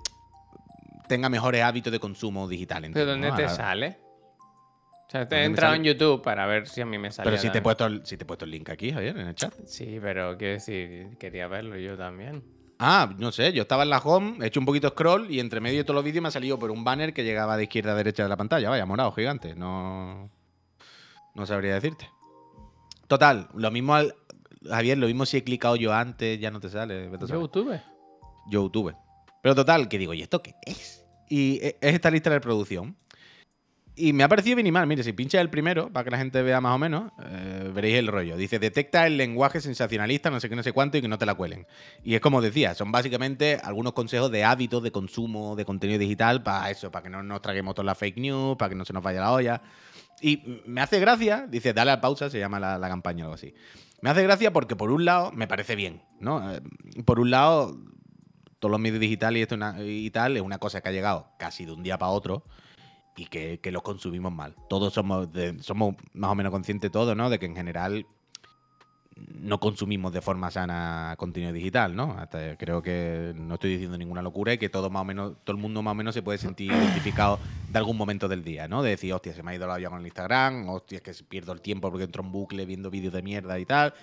[1.08, 2.82] tenga mejores hábitos de consumo digital.
[2.82, 3.36] ¿Pero entiendo, dónde ¿no?
[3.36, 4.00] te sale?
[5.08, 7.30] O sea, te ¿Dónde he entrado en YouTube para ver si a mí me sale.
[7.30, 9.28] Pero si te, he puesto el, si te he puesto el link aquí, Javier, en
[9.28, 9.54] el chat.
[9.66, 12.44] Sí, pero quiero decir, quería verlo yo también.
[12.82, 15.60] Ah, no sé, yo estaba en la home, he hecho un poquito scroll y entre
[15.60, 17.92] medio de todos los vídeos me ha salido por un banner que llegaba de izquierda
[17.92, 18.70] a derecha de la pantalla.
[18.70, 19.54] Vaya, morado, gigante.
[19.54, 20.30] No.
[21.36, 22.10] No sabría decirte.
[23.08, 24.16] Total, lo mismo al.
[24.66, 27.10] Javier, lo mismo si he clicado yo antes, ya no te sale.
[27.28, 27.42] saber.
[27.44, 27.80] YouTube.
[28.50, 28.96] YouTube.
[29.42, 31.06] Pero total, que digo, ¿y esto qué es?
[31.30, 32.96] Y e- es esta lista de reproducción.
[34.02, 34.88] Y me ha parecido bien y mal.
[34.88, 37.98] Mire, si pincha el primero, para que la gente vea más o menos, eh, veréis
[37.98, 38.38] el rollo.
[38.38, 41.26] Dice, detecta el lenguaje sensacionalista, no sé qué, no sé cuánto, y que no te
[41.26, 41.68] la cuelen.
[42.02, 46.42] Y es como decía, son básicamente algunos consejos de hábitos de consumo de contenido digital
[46.44, 48.94] para eso, para que no nos traguemos toda la fake news, para que no se
[48.94, 49.62] nos vaya la olla.
[50.22, 53.54] Y me hace gracia, dice, dale a pausa, se llama la, campaña o algo así.
[54.02, 56.54] Me hace gracia porque por un lado me parece bien, ¿no?
[56.54, 56.62] Eh,
[57.04, 57.78] Por un lado,
[58.60, 61.66] todos los medios digitales y, esto y tal es una cosa que ha llegado casi
[61.66, 62.46] de un día para otro
[63.16, 64.56] y que, que los consumimos mal.
[64.70, 67.30] Todos somos, de- somos más o menos conscientes todos, ¿no?
[67.30, 68.06] De que en general
[69.42, 72.14] no consumimos de forma sana contenido digital, ¿no?
[72.18, 75.58] Hasta creo que no estoy diciendo ninguna locura y que todo más o menos, todo
[75.58, 77.38] el mundo más o menos se puede sentir identificado
[77.70, 78.82] de algún momento del día, ¿no?
[78.82, 81.24] De decir, hostia, se me ha ido la olla con el Instagram, hostia, es que
[81.26, 83.94] pierdo el tiempo porque entro en bucle viendo vídeos de mierda y tal.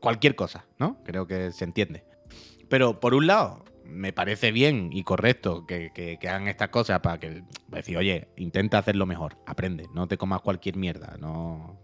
[0.00, 0.98] Cualquier cosa, ¿no?
[1.04, 2.04] Creo que se entiende.
[2.68, 7.00] Pero por un lado, me parece bien y correcto que, que- que hagan estas cosas
[7.00, 11.78] para que para decir, oye, intenta hacerlo mejor, aprende, no te comas cualquier mierda, no.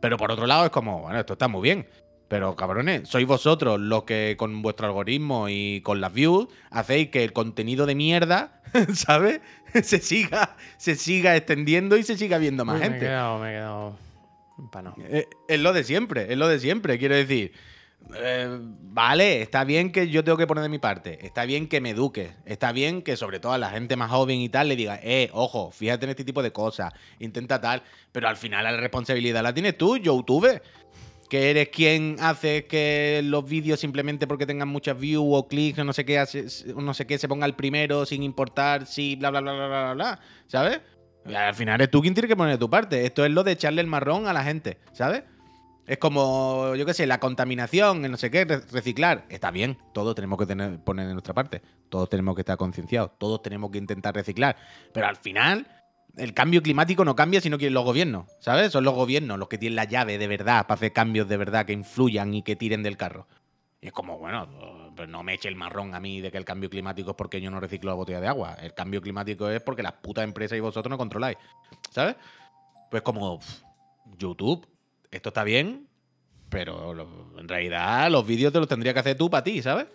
[0.00, 1.86] Pero por otro lado es como, bueno, esto está muy bien.
[2.26, 7.22] Pero cabrones, sois vosotros los que con vuestro algoritmo y con las views hacéis que
[7.22, 8.62] el contenido de mierda,
[8.94, 9.40] ¿sabes?
[9.82, 13.06] Se siga, se siga extendiendo y se siga viendo más Uy, Me he gente.
[13.06, 13.96] quedado, me he quedado.
[14.98, 16.98] Eh, es lo de siempre, es lo de siempre.
[16.98, 17.52] Quiero decir,
[18.16, 21.80] eh, vale, está bien que yo tengo que poner de mi parte, está bien que
[21.80, 24.76] me eduque, está bien que sobre todo a la gente más joven y tal le
[24.76, 27.82] diga, eh, ojo, fíjate en este tipo de cosas, intenta tal,
[28.12, 30.60] pero al final la responsabilidad la tienes tú, YouTube.
[31.30, 35.84] Que eres quien hace que los vídeos simplemente porque tengan muchas views o clics o
[35.84, 36.44] no sé qué, hace-
[36.76, 39.94] no sé qué se ponga el primero sin importar si bla bla bla bla bla
[39.94, 40.80] bla, ¿sabes?
[41.24, 43.06] Al final eres tú quien tiene que poner de tu parte.
[43.06, 45.22] Esto es lo de echarle el marrón a la gente, ¿sabes?
[45.86, 49.26] Es como, yo qué sé, la contaminación, el no sé qué, re- reciclar.
[49.28, 51.60] Está bien, todos tenemos que tener, poner de nuestra parte.
[51.90, 53.10] Todos tenemos que estar concienciados.
[53.18, 54.56] Todos tenemos que intentar reciclar.
[54.94, 55.66] Pero al final,
[56.16, 58.72] el cambio climático no cambia si no quieren los gobiernos, ¿sabes?
[58.72, 61.66] Son los gobiernos los que tienen la llave de verdad para hacer cambios de verdad
[61.66, 63.26] que influyan y que tiren del carro.
[63.82, 64.48] Y es como, bueno,
[64.96, 67.42] pues no me eche el marrón a mí de que el cambio climático es porque
[67.42, 68.54] yo no reciclo la botella de agua.
[68.62, 71.36] El cambio climático es porque las putas empresas y vosotros no controláis,
[71.90, 72.16] ¿sabes?
[72.90, 73.40] Pues como,
[74.16, 74.66] YouTube,
[75.16, 75.86] esto está bien,
[76.48, 79.86] pero lo- en realidad los vídeos te los tendría que hacer tú para ti, ¿sabes?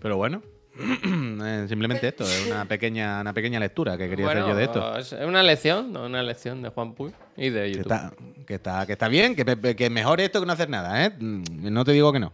[0.00, 0.42] Pero bueno,
[1.44, 4.96] eh, simplemente esto, es una pequeña, una pequeña lectura que quería hacer yo de esto.
[4.98, 6.04] Es una lección, ¿no?
[6.06, 7.92] Una lección de Juan Puy y de Que YouTube.
[7.92, 8.12] está,
[8.46, 11.10] que, está, que está bien, que, mejor esto que no hacer nada, ¿eh?
[11.18, 11.42] Mm,
[11.72, 12.32] No te digo que no.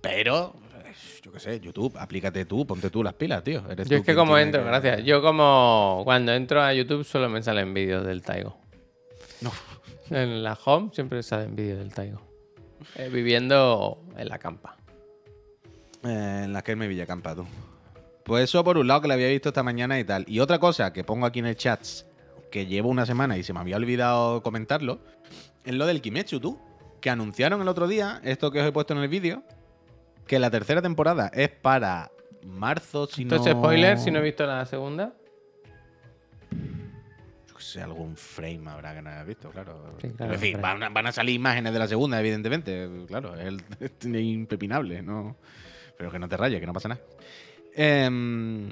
[0.00, 0.56] Pero,
[1.22, 3.62] yo qué sé, YouTube, aplícate tú, ponte tú las pilas, tío.
[3.70, 5.04] Eres Yo es que como entro, que- gracias.
[5.04, 8.56] Yo como cuando entro a YouTube solo me salen vídeos del Taigo.
[9.42, 9.52] No.
[10.12, 12.20] En la home siempre salen vídeos del Taigo.
[12.96, 14.76] Eh, viviendo en la campa.
[16.04, 17.46] Eh, en la que me Villacampa, tú.
[18.24, 20.24] Pues eso por un lado que lo había visto esta mañana y tal.
[20.28, 21.80] Y otra cosa que pongo aquí en el chat,
[22.50, 25.00] que llevo una semana y se me había olvidado comentarlo,
[25.64, 26.60] es lo del Kimetsu, tú.
[27.00, 29.42] Que anunciaron el otro día, esto que os he puesto en el vídeo,
[30.26, 32.12] que la tercera temporada es para
[32.44, 33.60] marzo, si Entonces, no...
[33.60, 35.14] spoiler, si no he visto la segunda.
[37.62, 39.94] Sé, algún frame habrá que no hayas visto, claro.
[40.00, 40.62] Sí, claro, decir, frame.
[40.62, 42.88] van a, van a salir imágenes de la segunda, evidentemente.
[43.06, 45.36] Claro, es, es impepinable, ¿no?
[45.96, 47.00] Pero que no te rayes, que no pasa nada.
[47.74, 48.68] Em,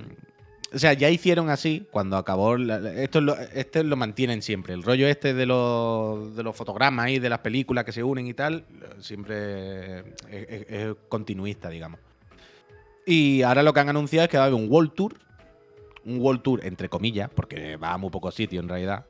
[0.72, 2.56] o sea, ya hicieron así cuando acabó.
[2.56, 4.74] la- esto, es lo, este lo mantienen siempre.
[4.74, 8.26] El rollo este de los, de los fotogramas y de las películas que se unen
[8.26, 8.64] y tal,
[9.00, 12.00] siempre es, es- es continuista, digamos.
[13.06, 15.14] Y ahora lo que han anunciado es que va a haber un World Tour.
[16.04, 19.06] Un World Tour, entre comillas, porque va a muy pocos sitios en realidad.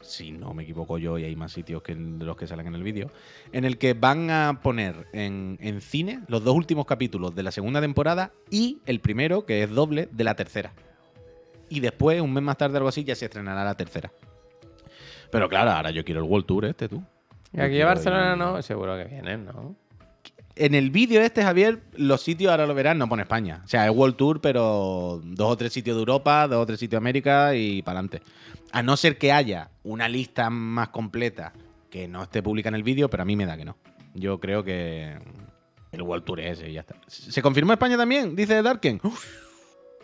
[0.00, 2.74] Si no me equivoco yo, y hay más sitios que de los que salen en
[2.74, 3.10] el vídeo.
[3.52, 7.50] En el que van a poner en, en cine los dos últimos capítulos de la
[7.50, 10.72] segunda temporada y el primero, que es doble, de la tercera.
[11.68, 14.10] Y después, un mes más tarde, algo así, ya se estrenará la tercera.
[15.30, 17.02] Pero claro, ahora yo quiero el World Tour este, tú.
[17.52, 19.76] Y aquí a Barcelona no, seguro que vienen, ¿no?
[20.60, 23.62] En el vídeo este, Javier, los sitios, ahora lo verás, no pone España.
[23.64, 26.78] O sea, es World Tour, pero dos o tres sitios de Europa, dos o tres
[26.78, 28.20] sitios de América y para adelante.
[28.70, 31.54] A no ser que haya una lista más completa
[31.88, 33.78] que no esté pública en el vídeo, pero a mí me da que no.
[34.12, 35.16] Yo creo que
[35.92, 36.96] el World Tour es ese y ya está.
[37.06, 38.36] ¿Se confirmó España también?
[38.36, 39.00] Dice Darken.
[39.02, 39.24] Uf.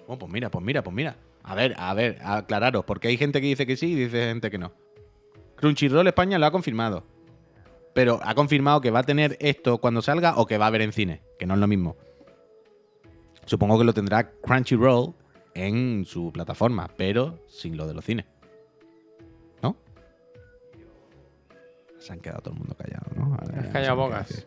[0.07, 1.19] Oh, pues mira, pues mira, pues mira.
[1.43, 4.51] A ver, a ver, aclararos, porque hay gente que dice que sí y dice gente
[4.51, 4.73] que no.
[5.57, 7.05] Crunchyroll España lo ha confirmado.
[7.97, 10.82] Pero ha confirmado que va a tener esto cuando salga o que va a haber
[10.82, 11.97] en cine, que no es lo mismo.
[13.47, 15.14] Supongo que lo tendrá Crunchyroll
[15.55, 18.26] en su plataforma, pero sin lo de los cines.
[19.62, 19.78] ¿No?
[21.99, 23.72] Se han quedado todo el mundo callado, ¿no?
[23.72, 24.47] Qué bocas.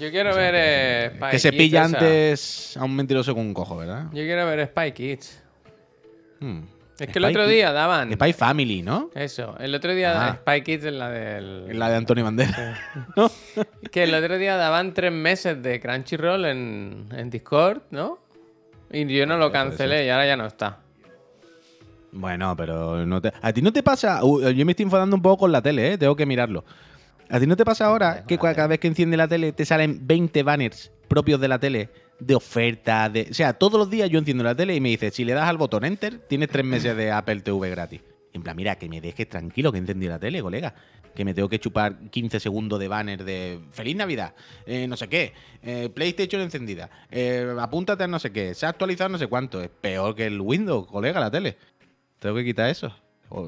[0.00, 1.12] Yo quiero No sé ver eh.
[1.14, 4.04] Spy que se Kids pilla antes a un mentiroso con un cojo, ¿verdad?
[4.12, 5.42] Yo quiero ver Spy Kids.
[6.40, 6.60] Hmm.
[6.98, 8.12] Es que el otro día daban.
[8.12, 9.10] Spy Family, ¿no?
[9.14, 10.34] Eso, el otro día Ah.
[10.40, 11.78] Spy Kids es la del.
[11.78, 12.78] La de Antonio Banderas.
[13.92, 18.18] Que el otro día daban tres meses de Crunchyroll en, en Discord, ¿no?
[18.90, 20.78] Y yo no lo cancelé y ahora ya no está.
[22.10, 23.32] Bueno, pero no te...
[23.40, 24.24] a ti no te pasa.
[24.24, 25.98] Uh, yo me estoy enfadando un poco con la tele, ¿eh?
[25.98, 26.64] Tengo que mirarlo.
[27.30, 30.06] ¿A ti no te pasa ahora que cada vez que enciende la tele te salen
[30.06, 31.90] 20 banners propios de la tele
[32.20, 33.08] de oferta?
[33.08, 33.28] De...
[33.30, 35.48] O sea, todos los días yo enciendo la tele y me dice, si le das
[35.48, 38.00] al botón Enter, tienes tres meses de Apple TV gratis.
[38.32, 40.74] En plan, mira, que me dejes tranquilo que he encendido la tele, colega.
[41.14, 44.34] Que me tengo que chupar 15 segundos de banner de Feliz Navidad,
[44.66, 48.68] eh, no sé qué, eh, PlayStation encendida, eh, apúntate a no sé qué, se ha
[48.68, 49.60] actualizado no sé cuánto.
[49.60, 51.56] Es peor que el Windows, colega, la tele.
[52.20, 52.94] Tengo que quitar eso.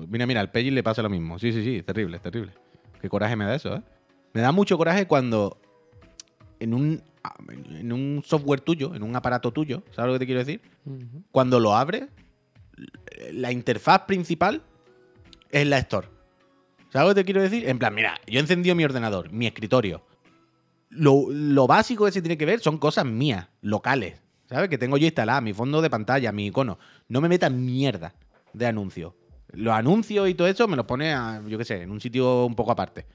[0.08, 1.38] Mira, mira, al Peggy le pasa lo mismo.
[1.38, 2.52] Sí, sí, sí, terrible, terrible.
[3.00, 3.82] Qué coraje me da eso, ¿eh?
[4.32, 5.58] Me da mucho coraje cuando
[6.60, 7.02] en un,
[7.48, 10.60] en un software tuyo, en un aparato tuyo, ¿sabes lo que te quiero decir?
[11.30, 12.04] Cuando lo abres,
[13.32, 14.62] la interfaz principal
[15.50, 16.08] es la Store.
[16.92, 17.68] ¿Sabes lo que te quiero decir?
[17.68, 20.02] En plan, mira, yo he encendido mi ordenador, mi escritorio.
[20.88, 24.20] Lo, lo básico que se tiene que ver son cosas mías, locales.
[24.48, 24.68] ¿Sabes?
[24.68, 26.78] Que tengo yo instalada, mi fondo de pantalla, mi icono.
[27.08, 28.12] No me metas mierda
[28.52, 29.12] de anuncios.
[29.52, 32.46] Los anuncios y todo eso me los pone, a, yo qué sé, en un sitio
[32.46, 33.06] un poco aparte.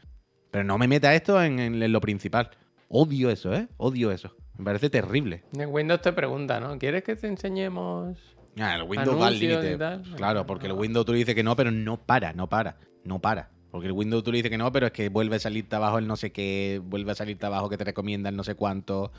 [0.52, 2.50] Pero no me meta esto en, en- en lo principal.
[2.90, 3.68] Odio eso, ¿eh?
[3.78, 4.36] Odio eso.
[4.58, 5.44] Me parece terrible.
[5.58, 6.78] En Windows te pregunta, ¿no?
[6.78, 8.18] ¿Quieres que te enseñemos?
[8.58, 9.78] Ah, el Windows va al límite.
[10.16, 13.20] Claro, porque el Windows tú le dices que no, pero no para, no para, no
[13.20, 13.50] para.
[13.70, 15.98] Porque el Windows tú le dices que no, pero es que vuelve a salirte abajo
[15.98, 19.12] el no sé qué, vuelve a salirte abajo que te recomienda el no sé cuánto.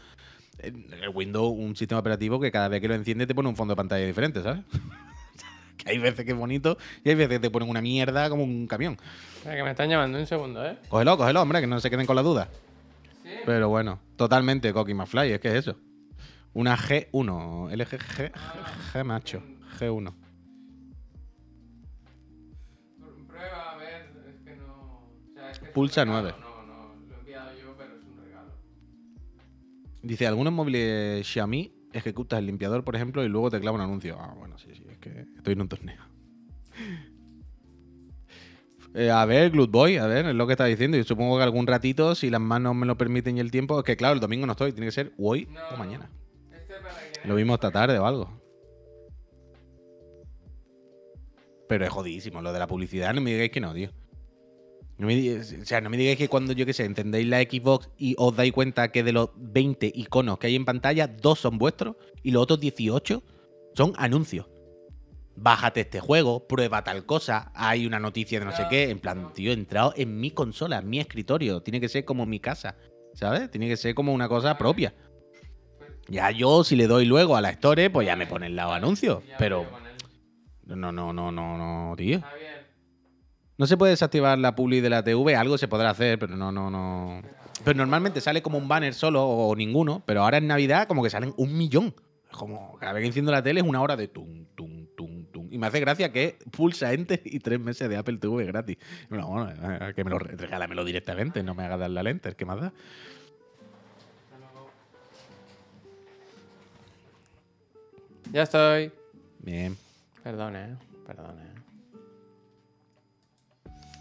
[0.59, 3.73] El Windows, un sistema operativo que cada vez que lo enciende te pone un fondo
[3.73, 4.63] de pantalla diferente, ¿sabes?
[5.77, 8.43] que hay veces que es bonito y hay veces que te ponen una mierda como
[8.45, 8.97] un camión.
[9.37, 10.79] Espera, que me están llamando un segundo, ¿eh?
[10.89, 12.49] Cógelo, cógelo, hombre, que no se queden con la duda.
[13.47, 15.79] Pero bueno, totalmente Coqui McFly, es que es eso.
[16.53, 18.33] Una G1, LG G,
[18.93, 19.41] G macho,
[19.79, 20.13] G1.
[23.29, 25.13] Prueba, a ver, es que no.
[25.29, 26.35] O sea, es que Pulsa es 9.
[26.41, 28.51] No, no, lo he enviado yo, pero es un regalo.
[30.03, 34.17] Dice: algunos móviles Xiaomi ejecutas el limpiador, por ejemplo, y luego te clava un anuncio.
[34.19, 36.03] Ah, bueno, sí, sí, es que estoy en un torneo.
[38.99, 40.97] Eh, a ver, Boy, a ver, es lo que está diciendo.
[40.97, 43.85] Yo supongo que algún ratito, si las manos me lo permiten y el tiempo, es
[43.85, 46.11] que claro, el domingo no estoy, tiene que ser hoy No, o mañana.
[46.51, 48.31] Este Lo mismo esta tarde o algo.
[51.69, 52.41] Pero es jodidísimo.
[52.41, 53.91] Lo de la publicidad, no me digáis que no, tío.
[54.97, 57.91] No me o sea, no me digáis que cuando, yo qué sé, entendéis la Xbox
[57.99, 61.59] y os dais cuenta que de los 20 iconos que hay en pantalla, dos son
[61.59, 63.23] vuestros y los otros 18
[63.75, 64.47] son anuncios.
[65.37, 68.91] Bájate este juego, prueba tal cosa, hay una noticia de no sé qué.
[68.91, 71.63] En plan, tío, he entrado en mi consola, en mi escritorio.
[71.63, 72.77] Tiene que ser como mi casa,
[73.15, 73.51] ¿sabes?
[73.51, 74.95] Tiene que ser como una cosa propia.
[76.09, 79.23] Ya yo, si le doy luego a la Store, pues ya me ponen los anuncios.
[79.39, 79.67] Pero
[80.65, 82.23] no, no, no, no, no, tío.
[83.59, 86.53] No se puede desactivar la publi de la TV, algo se podrá hacer, pero no,
[86.53, 87.23] no, no.
[87.65, 91.11] Pero normalmente sale como un banner solo o ninguno, pero ahora en Navidad como que
[91.11, 91.95] salen un millón.
[92.31, 94.66] Es como cada vez que enciendo la tele es una hora de tum, tum,
[95.47, 95.55] tum.
[95.55, 98.77] Y me hace gracia que pulsa Enter y tres meses de Apple TV gratis.
[99.09, 102.37] Bueno, bueno, eh, que me lo re- regálamelo directamente, no me hagas darle al Enter,
[102.37, 102.73] ¿qué más da?
[108.33, 108.93] ya estoy.
[109.39, 109.77] Bien.
[110.23, 110.77] Perdón, eh.
[111.07, 111.53] Perdón, eh.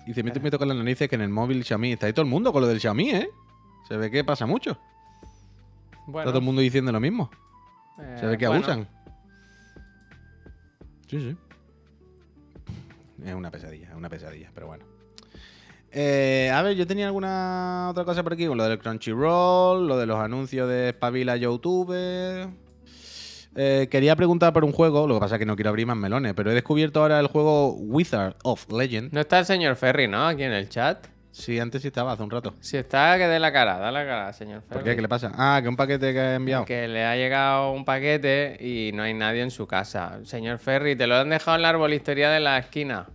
[0.08, 2.30] Dice, me me toca las narices que en el móvil Xiaomi está ahí todo el
[2.30, 3.30] mundo con lo del Xiaomi, ¿eh?
[3.88, 4.78] Se ve que pasa mucho.
[6.08, 7.30] Bueno, Está todo el mundo diciendo lo mismo.
[8.00, 8.88] eh, Se ve que bueno, abusan.
[11.08, 11.36] Sí, sí.
[13.26, 14.84] Es una pesadilla, es una pesadilla, pero bueno.
[15.92, 19.98] Eh, a ver, yo tenía alguna otra cosa por aquí, con lo del Crunchyroll, lo
[19.98, 21.96] de los anuncios de Spabila YouTube.
[23.56, 25.96] Eh, quería preguntar por un juego, lo que pasa es que no quiero abrir más
[25.96, 29.14] melones, pero he descubierto ahora el juego Wizard of Legend.
[29.14, 30.28] No está el señor Ferry, ¿no?
[30.28, 31.08] Aquí en el chat.
[31.38, 32.56] Sí, antes sí estaba, hace un rato.
[32.62, 34.74] Si está, que dé la cara, da la cara, señor Ferry.
[34.74, 34.96] ¿Por qué?
[34.96, 35.32] ¿Qué le pasa?
[35.36, 36.64] Ah, que un paquete que ha enviado.
[36.64, 40.20] Que le ha llegado un paquete y no hay nadie en su casa.
[40.24, 43.08] Señor Ferry, te lo han dejado en la arbolistería de la esquina.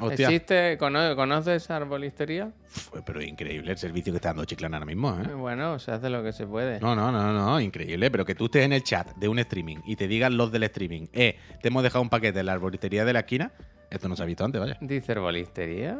[0.00, 0.26] Hostia.
[0.28, 0.78] ¿Existe?
[0.78, 2.46] cono- ¿Conoces esa arbolistería?
[2.46, 5.34] Uf, Pero increíble el servicio que está dando Chiclana ahora mismo, ¿eh?
[5.34, 6.78] Bueno, se hace lo que se puede.
[6.80, 8.08] No, no, no, no, increíble.
[8.10, 10.62] Pero que tú estés en el chat de un streaming y te digan los del
[10.64, 13.50] streaming, eh, te hemos dejado un paquete en la arboristería de la esquina.
[13.90, 14.76] Esto no se ha visto antes, vaya.
[14.80, 15.98] ¿Dice arbolistería?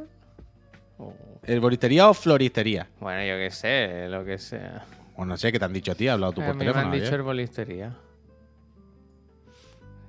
[1.43, 2.89] ¿Herboristería o floristería?
[3.01, 4.85] Bueno, yo qué sé, lo que sea.
[5.17, 6.59] O no sé qué te han dicho a ti, ha hablado tú A por mí
[6.61, 6.87] me teléfono.
[6.87, 7.15] han dicho ayer.
[7.21, 7.95] arbolistería.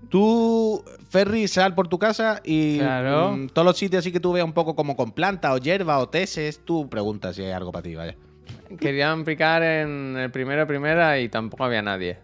[0.10, 3.32] Tú, Ferry, sal por tu casa y Claro.
[3.32, 5.98] mm, todos los sitios así que tú veas un poco como con planta o hierba
[5.98, 8.16] o teses, tú preguntas si hay algo para ti, vaya.
[8.80, 12.20] Querían picar en el primero primera y tampoco había nadie.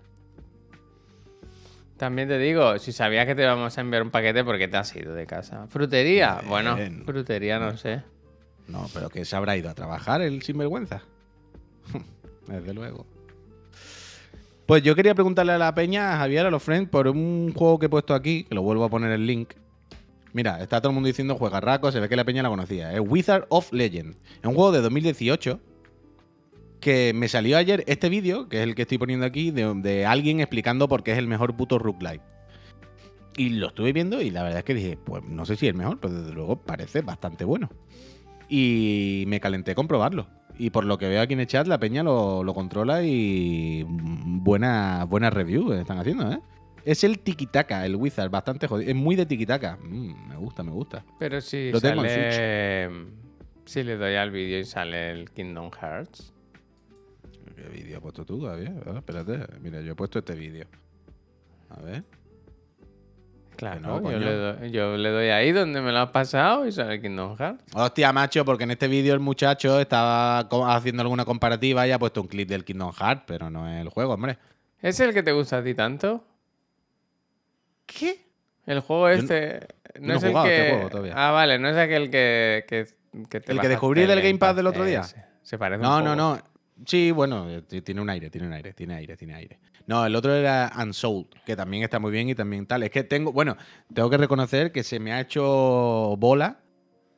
[1.97, 4.77] También te digo, si sabías que te íbamos a enviar un paquete, ¿por qué te
[4.77, 5.67] has ido de casa?
[5.67, 6.41] ¿Frutería?
[6.47, 8.01] Bueno, frutería no sé.
[8.71, 11.01] No, pero que se habrá ido a trabajar el sinvergüenza.
[12.47, 13.05] Desde luego.
[14.65, 17.77] Pues yo quería preguntarle a la peña, a Javier, a los friends, por un juego
[17.77, 19.53] que he puesto aquí, que lo vuelvo a poner el link.
[20.33, 22.93] Mira, está todo el mundo diciendo juegarraco, se ve que la peña la conocía.
[22.93, 24.15] Es Wizard of Legend.
[24.41, 25.59] Es un juego de 2018
[26.79, 30.39] que me salió ayer este vídeo, que es el que estoy poniendo aquí, de, alguien
[30.39, 32.21] explicando por qué es el mejor puto roguelike.
[33.37, 35.71] Y lo estuve viendo y la verdad es que dije, pues no sé si es
[35.71, 37.69] el mejor, pero desde luego parece bastante bueno.
[38.53, 40.27] Y me calenté con probarlo.
[40.57, 43.85] Y por lo que veo aquí en el chat, la peña lo, lo controla y
[43.87, 46.39] buena, buena review están haciendo, ¿eh?
[46.83, 48.89] Es el tiki-taka, el Wizard, bastante jodido.
[48.89, 49.77] Es muy de tiki-taka.
[49.81, 51.05] Mm, me gusta, me gusta.
[51.17, 52.89] Pero si Lo tengo en sale...
[53.65, 56.33] Si le doy al vídeo y sale el Kingdom Hearts.
[57.55, 58.73] ¿Qué vídeo has puesto tú, Javier?
[58.85, 59.59] A ver, espérate.
[59.61, 60.65] Mira, yo he puesto este vídeo.
[61.69, 62.03] A ver.
[63.55, 66.71] Claro, no, yo, le doy, yo le doy ahí donde me lo has pasado y
[66.71, 67.63] sale el Kingdom Hearts.
[67.75, 70.39] Hostia, macho, porque en este vídeo el muchacho estaba
[70.75, 73.89] haciendo alguna comparativa y ha puesto un clip del Kingdom Hearts, pero no es el
[73.89, 74.37] juego, hombre.
[74.81, 76.23] ¿Es el que te gusta a ti tanto?
[77.85, 78.25] ¿Qué?
[78.65, 79.67] El juego no- este.
[79.99, 80.57] No, no he es el jugado que.
[80.57, 81.13] este juego todavía.
[81.15, 82.65] Ah, vale, no es aquel que.
[82.67, 82.87] que,
[83.29, 85.01] que te ¿El que descubrí del el Game Pass del otro día?
[85.01, 85.23] Ese.
[85.43, 86.15] Se parece No, un no, poco.
[86.77, 86.85] no.
[86.85, 87.47] Sí, bueno,
[87.83, 89.59] tiene un aire, tiene un aire, tiene aire, tiene aire.
[89.87, 92.83] No, el otro era Unsold, que también está muy bien y también tal.
[92.83, 93.57] Es que tengo, bueno,
[93.93, 96.59] tengo que reconocer que se me ha hecho bola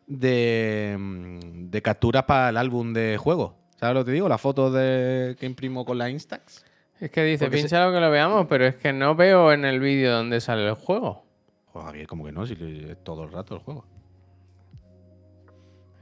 [0.07, 3.57] de, mm, de capturas para el álbum de juego.
[3.80, 4.30] ¿Sabes lo que te digo?
[4.30, 6.66] La foto de, que imprimo con la Instax.
[6.99, 9.51] Es que dice, Porque se- pincha lo que lo veamos, pero es que no veo
[9.51, 11.26] en el vídeo donde sale el juego.
[11.68, 13.86] Joder, Javier, como que no, si es todo el rato el juego.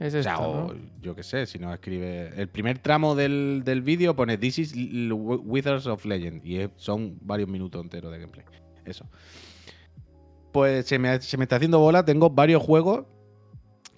[0.00, 0.80] Es O sea, o ¿no?
[1.00, 2.30] yo qué sé, si no escribe.
[2.36, 6.44] El primer tramo del, del vídeo pone This is Wizards of Legend.
[6.44, 8.44] Y son varios minutos enteros de gameplay.
[8.84, 9.06] Eso.
[10.50, 12.04] Pues se me, se me está haciendo bola.
[12.04, 13.06] Tengo varios juegos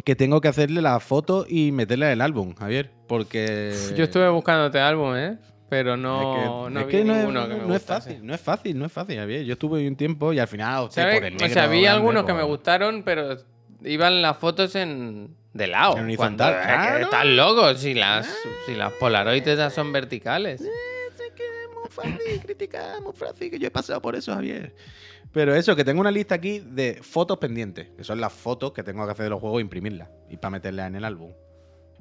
[0.04, 2.90] que tengo que hacerle la foto y meterla en el álbum, Javier.
[3.08, 3.72] Porque.
[3.96, 5.38] Yo estuve buscándote álbum, ¿eh?
[5.68, 8.24] Pero no, es que, no es que no, es, ninguno que me no es fácil,
[8.24, 9.44] no es fácil, no es fácil, Javier.
[9.44, 11.48] Yo estuve un tiempo y al final por el o negro.
[11.48, 13.36] sea, vi algunos que me gustaron, pero
[13.84, 15.96] iban las fotos en de lado.
[15.98, 17.04] En cuando- horizontal, claro.
[17.04, 18.26] Están locos si las,
[18.66, 20.60] si las Polaroid esas son verticales.
[20.60, 20.68] Es
[21.36, 24.74] que es muy fácil criticar, muy fácil, que yo he pasado por eso, Javier.
[25.32, 28.82] Pero eso, que tengo una lista aquí de fotos pendientes, que son las fotos que
[28.82, 31.32] tengo que hacer de los juegos e imprimirlas y para meterlas en el álbum.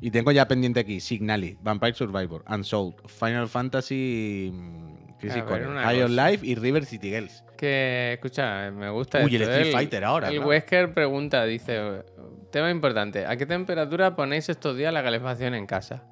[0.06, 6.10] Y tengo ya pendiente aquí Signali, Vampire Survivor, Unsold, Final Fantasy, mm, Crisis Core.
[6.10, 7.42] Life y River City Girls.
[7.56, 9.72] Que, escucha, me gusta Uy, el Street ¿eh?
[9.72, 10.50] Fighter ahora, El claro.
[10.50, 12.04] Wesker pregunta, dice,
[12.52, 16.04] tema importante, ¿a qué temperatura ponéis estos días la calefacción en casa?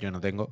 [0.00, 0.50] Yo no tengo.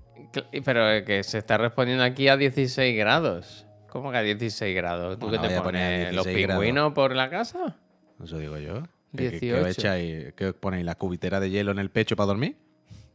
[0.64, 3.66] Pero eh, que se está respondiendo aquí a 16 grados.
[3.88, 5.18] ¿Cómo que a 16 grados?
[5.18, 6.14] ¿Tú Bueno, qué te pones?
[6.14, 6.62] ¿Los 16 grados.
[6.62, 7.76] pingüinos por la casa?
[8.22, 8.84] Eso digo yo.
[9.16, 9.62] ¿Qué, qué- qué 18.
[9.62, 10.32] os echáis?
[10.34, 10.84] ¿Qué os ponéis?
[10.84, 12.56] ¿La cubitera de hielo en el pecho para dormir?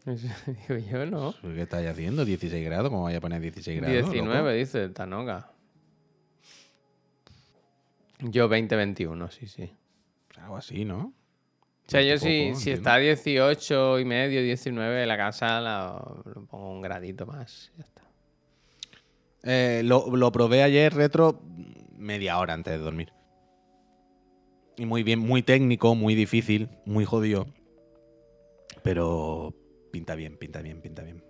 [0.67, 1.33] Digo yo, ¿no?
[1.41, 2.25] ¿Qué estáis haciendo?
[2.25, 2.89] ¿16 grados?
[2.89, 4.11] ¿Cómo vais a poner 16 grados?
[4.11, 4.49] 19, loco?
[4.51, 5.51] dice Tanoga.
[8.19, 9.71] Yo 20-21, sí, sí.
[10.37, 11.13] Algo así, ¿no?
[11.87, 16.01] O sea, yo Tampoco, si, si está a 18 y medio, 19 la casa, la,
[16.25, 17.71] lo pongo un gradito más.
[17.77, 18.01] Ya está.
[19.43, 21.41] Eh, lo, lo probé ayer retro
[21.97, 23.13] media hora antes de dormir.
[24.75, 27.47] Y muy bien, muy técnico, muy difícil, muy jodido.
[28.83, 29.53] Pero
[29.91, 31.23] pinta bien, pinta bien, pinta bien.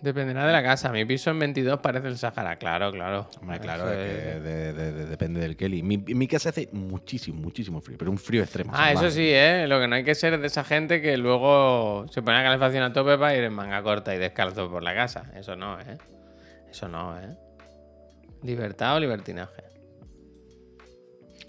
[0.00, 0.92] Dependerá de la casa.
[0.92, 2.56] Mi piso en 22 parece el Sahara.
[2.56, 3.26] Claro, claro.
[3.40, 5.82] Hombre, claro, Eso es que es- de- de- de- depende del Kelly.
[5.82, 8.72] Mi, mi casa hace muchísimo, muchísimo frío, pero un frío extremo.
[8.74, 9.66] Ah, eso sí, ¿eh?
[9.66, 12.44] Lo que no hay que ser es de esa gente que luego se pone la
[12.44, 15.30] calefacción a tope para ir en manga corta y descalzo por la casa.
[15.36, 15.96] Eso no, ¿eh?
[16.70, 17.34] Eso no, ¿eh?
[18.42, 19.63] Libertad o libertinaje.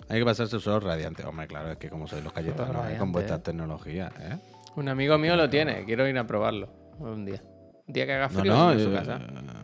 [0.10, 1.24] Hay que pasarse solo radiante.
[1.26, 2.74] Hombre, claro, es que como sois los cayetanos, ¿eh?
[2.78, 3.43] radiante, con vuestras ¿eh?
[3.43, 4.38] tecnologías, ¿eh?
[4.76, 5.84] Un amigo mío lo tiene.
[5.86, 7.41] Quiero ir a probarlo un día.
[7.88, 9.20] Un día que haga No, frío no, en su eh, casa.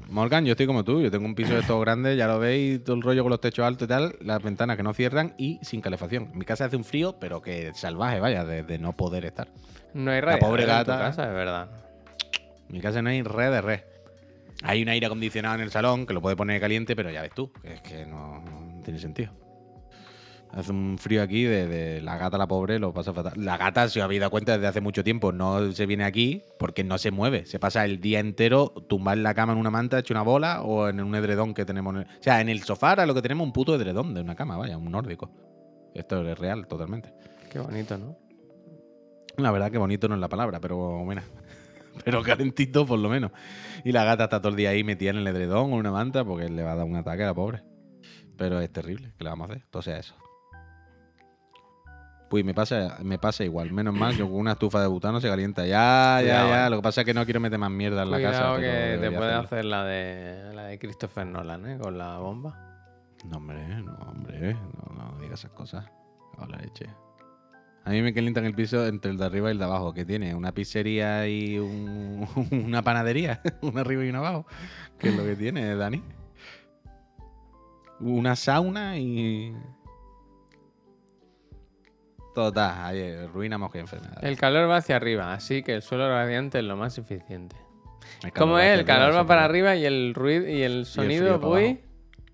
[0.09, 1.01] Morgan, yo estoy como tú.
[1.01, 3.41] Yo tengo un piso de todo grande, ya lo veis, todo el rollo con los
[3.41, 6.31] techos altos y tal, las ventanas que no cierran y sin calefacción.
[6.33, 9.47] Mi casa hace un frío, pero que salvaje, vaya, de, de no poder estar.
[9.93, 11.69] No hay la radiador pobre en tu gata- casa, es verdad.
[12.69, 13.79] En mi casa no hay red de red.
[14.63, 17.31] Hay un aire acondicionado en el salón que lo puede poner caliente, pero ya ves
[17.33, 19.31] tú, que es que no, no tiene sentido.
[20.53, 23.33] Hace un frío aquí de, de la gata, la pobre, lo pasa fatal.
[23.37, 26.41] La gata, si os habéis dado cuenta desde hace mucho tiempo, no se viene aquí
[26.59, 27.45] porque no se mueve.
[27.45, 30.61] Se pasa el día entero tumbada en la cama en una manta, hecho una bola
[30.61, 31.95] o en un edredón que tenemos.
[31.95, 34.19] en el- O sea, en el sofá ahora lo que tenemos un puto edredón de
[34.21, 35.31] una cama, vaya, un nórdico.
[35.95, 37.13] Esto es real, totalmente.
[37.49, 38.17] Qué bonito, ¿no?
[39.37, 41.23] La verdad que bonito no es la palabra, pero mira.
[42.05, 43.31] Pero calentito por lo menos.
[43.83, 45.91] Y la gata está todo el día ahí metida en el edredón o en una
[45.91, 47.63] manta porque le va a dar un ataque a la pobre.
[48.37, 49.65] Pero es terrible, ¿qué le vamos a hacer?
[49.69, 50.15] Todo sea eso.
[52.31, 53.73] Pues me pasa, me pasa igual.
[53.73, 55.65] Menos mal que con una estufa de butano se calienta.
[55.65, 56.67] Ya, ya, ya.
[56.67, 56.69] eh.
[56.69, 58.37] Lo que pasa es que no quiero meter más mierda en la casa.
[58.39, 61.77] Cuidado pero que te puede hacer la de, la de Christopher Nolan, ¿eh?
[61.77, 62.57] Con la bomba.
[63.29, 64.53] No, hombre, no, hombre.
[64.53, 65.85] No, no digas esas cosas.
[66.37, 66.85] A la leche.
[67.83, 69.93] A mí me calientan el piso entre el de arriba y el de abajo.
[69.93, 70.33] que tiene?
[70.33, 72.25] ¿Una pizzería y un-
[72.65, 73.41] una panadería?
[73.61, 74.45] una arriba y una abajo.
[74.97, 76.01] ¿Qué es lo que tiene, Dani?
[77.99, 79.53] Una sauna y...
[82.33, 84.23] Total, ahí, ruina, mosca y enfermedad.
[84.23, 87.55] El calor va hacia arriba, así que el suelo radiante es lo más eficiente.
[88.35, 88.79] ¿Cómo es?
[88.79, 91.81] El calor va para arriba y el ruido y el sonido, para voy.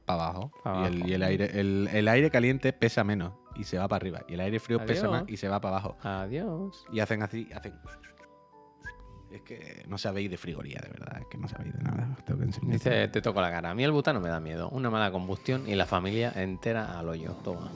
[0.05, 0.51] Para abajo.
[0.63, 1.07] Y, el, abajo.
[1.07, 4.21] y el aire, el, el aire caliente pesa menos y se va para arriba.
[4.27, 5.97] Y el aire frío pesa más y se va para abajo.
[6.01, 6.85] Adiós.
[6.91, 7.73] Y hacen así, hacen.
[9.31, 11.19] Es que no sabéis de frigoría, de verdad.
[11.19, 12.15] Es que no sabéis de nada.
[12.25, 12.47] tengo que.
[12.61, 13.71] Dice, te toco la cara.
[13.71, 14.69] A mí el butano me da miedo.
[14.69, 17.33] Una mala combustión y la familia entera al hoyo.
[17.43, 17.71] Toma.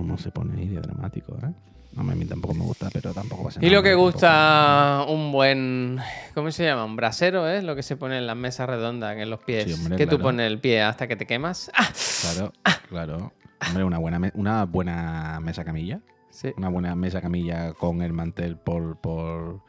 [0.00, 1.52] ¿Cómo se pone ahí de dramático, eh?
[1.92, 3.76] No, a mí tampoco me gusta, pero tampoco pasa Y nada.
[3.76, 5.98] lo que gusta un buen.
[6.34, 6.86] ¿Cómo se llama?
[6.86, 7.60] Un brasero, ¿eh?
[7.60, 9.64] Lo que se pone en las mesas redondas, en los pies.
[9.64, 11.70] Sí, hombre, que tú pones el pie hasta que te quemas.
[11.76, 11.90] ¡Ah!
[12.22, 12.52] Claro,
[12.88, 13.32] claro.
[13.66, 16.00] Hombre, una buena, una buena mesa camilla.
[16.30, 16.50] Sí.
[16.56, 19.60] Una buena mesa camilla con el mantel por, por,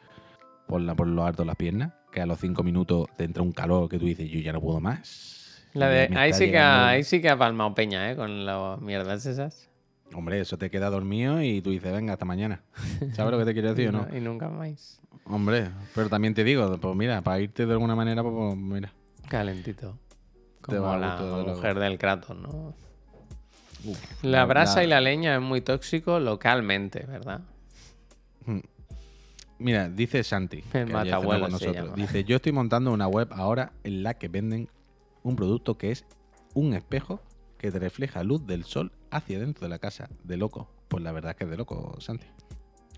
[0.66, 1.92] por, la, por lo alto de las piernas.
[2.10, 4.62] Que a los cinco minutos te entra un calor que tú dices, yo ya no
[4.62, 5.66] puedo más.
[5.74, 8.16] La Y de, ahí, sí que ahí sí que ha palmado peña, ¿eh?
[8.16, 9.68] Con las mierdas esas.
[10.14, 12.62] Hombre, eso te queda dormido y tú dices, venga, hasta mañana.
[13.14, 14.16] ¿Sabes lo que te quiero decir o no?
[14.16, 15.00] Y nunca más.
[15.24, 18.92] Hombre, pero también te digo, pues mira, para irte de alguna manera, pues, pues, mira.
[19.28, 19.98] Calentito.
[20.66, 22.74] Te Como va la mujer del Kratos, ¿no?
[23.84, 27.40] Uf, La brasa y la leña es muy tóxico localmente, ¿verdad?
[29.58, 31.94] Mira, dice Santi, El que matabuelo con nosotros.
[31.94, 34.68] Dice, yo estoy montando una web ahora en la que venden
[35.22, 36.04] un producto que es
[36.54, 37.20] un espejo
[37.58, 40.08] que te refleja luz del sol hacia dentro de la casa.
[40.24, 40.68] De loco.
[40.88, 42.26] Pues la verdad es que es de loco, Santi.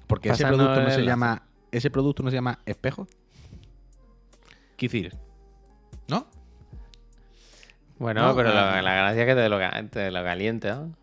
[0.07, 1.43] Porque ese producto no se llama.
[1.71, 3.07] Ese producto no se llama espejo.
[4.77, 5.17] ¿Qué decir?
[6.09, 6.27] ¿No?
[7.99, 9.59] Bueno, No, pero la gracia es que te lo,
[9.91, 10.95] te lo caliente, ¿no?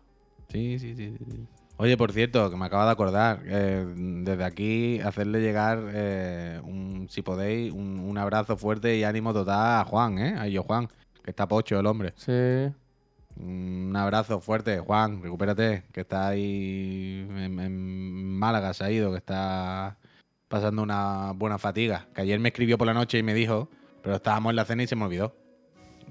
[0.48, 1.46] Sí, sí, sí, sí, sí.
[1.78, 7.08] Oye, por cierto, que me acaba de acordar, eh, desde aquí hacerle llegar, eh, un,
[7.10, 10.34] si podéis, un, un abrazo fuerte y ánimo total a Juan, ¿eh?
[10.38, 10.88] A yo Juan,
[11.24, 12.12] que está pocho el hombre.
[12.16, 12.70] Sí.
[13.36, 19.98] Un abrazo fuerte, Juan, recupérate, que está ahí en, Málaga, se ha ido, que está
[20.48, 22.08] pasando una buena fatiga.
[22.14, 23.68] Que ayer me escribió por la noche y me dijo,
[24.02, 25.34] pero estábamos en la cena y se me olvidó.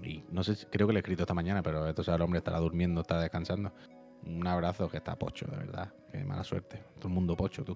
[0.04, 2.60] Y no sé, creo que le he escrito esta mañana, pero esto el hombre estará
[2.60, 3.72] durmiendo, está descansando.
[4.26, 5.94] Un abrazo que está pocho, de verdad.
[6.12, 6.82] Qué mala suerte.
[6.98, 7.76] Todo el mundo pocho, tú.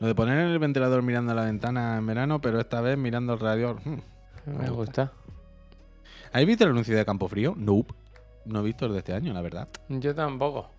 [0.00, 3.32] Lo de poner el ventilador mirando a la ventana en verano, pero esta vez mirando
[3.32, 3.80] al radiador.
[3.84, 4.00] hmm.
[4.46, 5.12] Me gusta.
[6.32, 7.54] ¿Habéis visto el anuncio de Campo Frío?
[7.56, 7.94] Nope.
[8.44, 9.68] No he visto el de este año, la verdad.
[9.88, 10.70] Yo tampoco.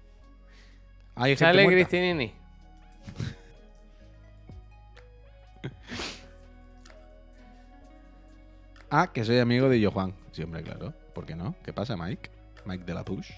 [1.16, 1.66] Hay Sale.
[1.68, 2.34] Cristinini.
[8.92, 10.16] Ah, que soy amigo de Yo Juan.
[10.32, 10.94] Sí, hombre, claro.
[11.14, 11.54] ¿Por qué no?
[11.64, 12.32] ¿Qué pasa, Mike?
[12.66, 13.30] Mike de la Push.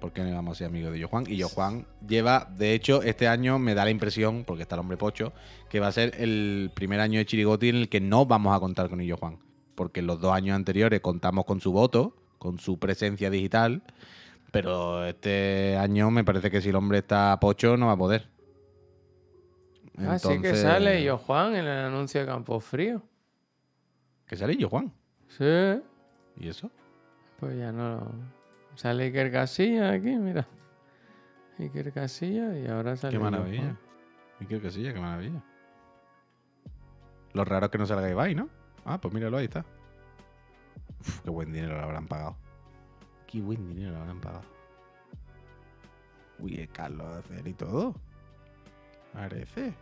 [0.00, 1.24] ¿Por qué no íbamos a ser amigos de Yo Juan?
[1.26, 4.80] Y Yo Juan lleva, de hecho, este año me da la impresión, porque está el
[4.80, 5.32] hombre pocho,
[5.70, 8.60] que va a ser el primer año de Chirigoti en el que no vamos a
[8.60, 9.38] contar con Illo Juan.
[9.74, 13.82] Porque los dos años anteriores contamos con su voto, con su presencia digital,
[14.50, 18.28] pero este año me parece que si el hombre está pocho no va a poder.
[19.98, 23.02] Ah, sí que sale yo Juan en el anuncio de Campo Frío.
[24.26, 24.92] ¿Que sale Illo Juan?
[25.28, 25.82] Sí.
[26.36, 26.70] ¿Y eso?
[27.38, 28.06] Pues ya no.
[28.74, 30.46] Sale Iker Casilla aquí, mira.
[31.58, 33.12] Iker Casilla y ahora sale.
[33.12, 33.62] Qué yo maravilla.
[33.62, 33.90] Juan.
[34.48, 35.42] Qué casilla, qué maravilla.
[37.34, 38.48] Lo raro es que no salga Ibai, ¿no?
[38.84, 39.64] Ah, pues míralo, ahí está.
[41.00, 42.36] Uf, qué buen dinero le habrán pagado.
[43.26, 44.44] Qué buen dinero le habrán pagado.
[46.38, 47.94] Uy, Carlos de hacer y todo.
[49.12, 49.74] Parece.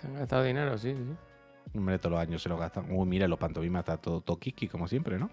[0.00, 1.16] Se han gastado dinero, sí, sí.
[1.78, 2.86] Hombre, todos los años se lo gastan.
[2.90, 5.30] Uy, mira, los pantomimas está todo toquiski, como siempre, ¿no?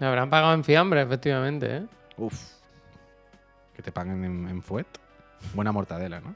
[0.00, 1.86] Le habrán pagado en fiambre, efectivamente, ¿eh?
[2.16, 2.38] Uf.
[3.74, 4.86] Que te paguen en, en fuet.
[5.54, 6.34] Buena mortadela, ¿no?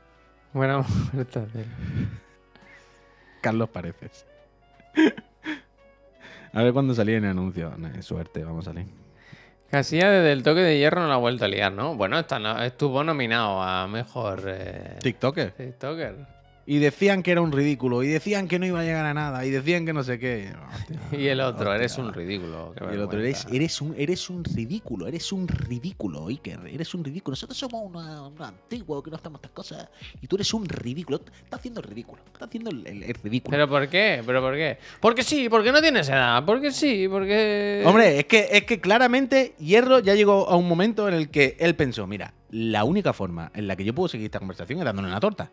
[0.53, 1.65] Buena oferta de-
[3.41, 4.27] Carlos Pareces.
[6.53, 7.73] a ver cuándo salí en el anuncio.
[7.77, 8.87] Nah, suerte, vamos a salir.
[9.71, 11.95] Casilla desde el toque de hierro no la ha vuelto a liar, ¿no?
[11.95, 15.51] Bueno, está, estuvo nominado a mejor eh, TikToker.
[15.53, 16.38] TikToker.
[16.71, 18.03] Y decían que era un ridículo.
[18.03, 19.47] Y decían que no iba a llegar a nada.
[19.47, 20.53] Y decían que no sé qué.
[20.75, 21.77] Hostia, Y el otro, hostia.
[21.77, 22.75] eres un ridículo.
[22.79, 27.03] Y el otro, eres, eres, un, eres un ridículo, eres un ridículo, Iker, eres un
[27.05, 27.33] ridículo.
[27.33, 29.89] Nosotros somos una antiguo que no hacemos estas cosas.
[30.21, 31.23] Y tú eres un ridículo.
[31.43, 32.21] Está haciendo el ridículo.
[32.33, 33.51] Está haciendo el, el- el ridículo.
[33.57, 34.23] ¿Pero por qué?
[34.27, 34.77] ¿Pero por qué?
[35.01, 36.45] Porque sí, porque no tienes edad.
[36.45, 37.83] Porque sí, porque.
[37.87, 41.57] Hombre, es que, es que claramente Hierro ya llegó a un momento en el que
[41.61, 44.85] él pensó, mira, la única forma en la que yo puedo seguir esta conversación es
[44.85, 45.51] dándole una torta.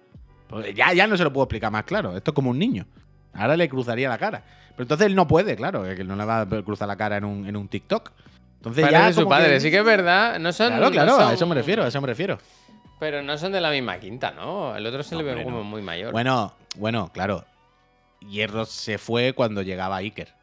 [0.48, 2.16] Porque ya, ya no se lo puedo explicar más claro.
[2.16, 2.86] Esto es como un niño.
[3.34, 4.43] Ahora le cruzaría la cara.
[4.72, 7.18] Pero entonces él no puede, claro, es que no le va a cruzar la cara
[7.18, 8.12] en un, en un TikTok.
[8.58, 10.39] Entonces ya de su padre, que- sí que es verdad.
[10.39, 12.38] No son, Claro, no claro, son- a eso me refiero, a eso me refiero.
[13.00, 14.76] Pero no son de la misma quinta, ¿no?
[14.76, 15.64] El otro se No, le ve como no.
[15.64, 16.12] muy mayor.
[16.12, 17.46] Bueno, bueno, claro.
[18.30, 20.34] Hierro se fue cuando llegaba Iker.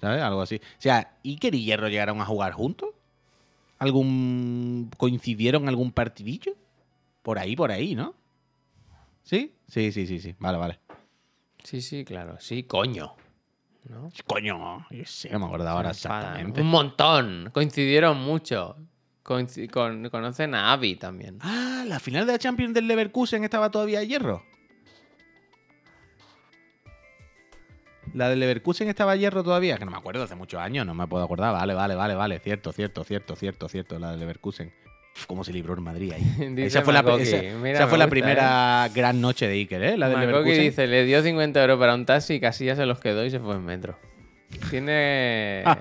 [0.00, 0.22] ¿Sabes?
[0.22, 0.56] Algo así.
[0.56, 2.90] O sea, ¿Iker y Hierro llegaron a jugar juntos?
[3.78, 4.90] ¿Algún.
[4.96, 6.52] coincidieron en algún partidillo?
[7.22, 8.14] Por ahí, por ahí, ¿no?
[9.28, 9.54] ¿Sí?
[9.68, 10.34] Sí, sí, sí, sí.
[10.38, 10.78] Vale, vale.
[11.62, 12.38] Sí, sí, claro.
[12.40, 13.14] Sí, coño.
[13.90, 14.08] ¿No?
[14.26, 16.62] Coño, yo sé, no me acordaba ahora exactamente.
[16.62, 17.50] Un montón.
[17.52, 18.76] Coincidieron mucho.
[19.22, 21.36] Con- conocen a Abby también.
[21.42, 24.42] Ah, la final de la Champions del Leverkusen estaba todavía Hierro.
[28.14, 31.06] La del Leverkusen estaba Hierro todavía, que no me acuerdo, hace muchos años, no me
[31.06, 31.52] puedo acordar.
[31.52, 34.72] Vale, vale, vale, vale, cierto, cierto, cierto, cierto, cierto, la del Leverkusen.
[35.26, 36.54] Cómo se libró en Madrid ahí.
[36.58, 37.22] Esa fue, la, Makoki.
[37.24, 39.96] esa- Mira, esa me fue la gusta, primera gran noche de Iker, ¿eh?
[39.96, 40.60] La Makoki Leverkusen.
[40.62, 43.30] dice, le dio 50 euros para un taxi y casi ya se los quedó y
[43.30, 43.98] se fue en metro.
[44.70, 45.62] Tiene...
[45.66, 45.78] Ah.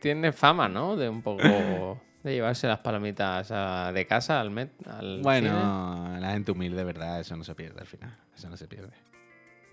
[0.00, 0.96] Tiene fama, ¿no?
[0.96, 2.00] De un poco...
[2.24, 5.22] De llevarse las palomitas a- de casa al met al cine.
[5.22, 8.16] Bueno, la gente humilde, de verdad, eso no se pierde al final.
[8.36, 8.90] Eso no se pierde.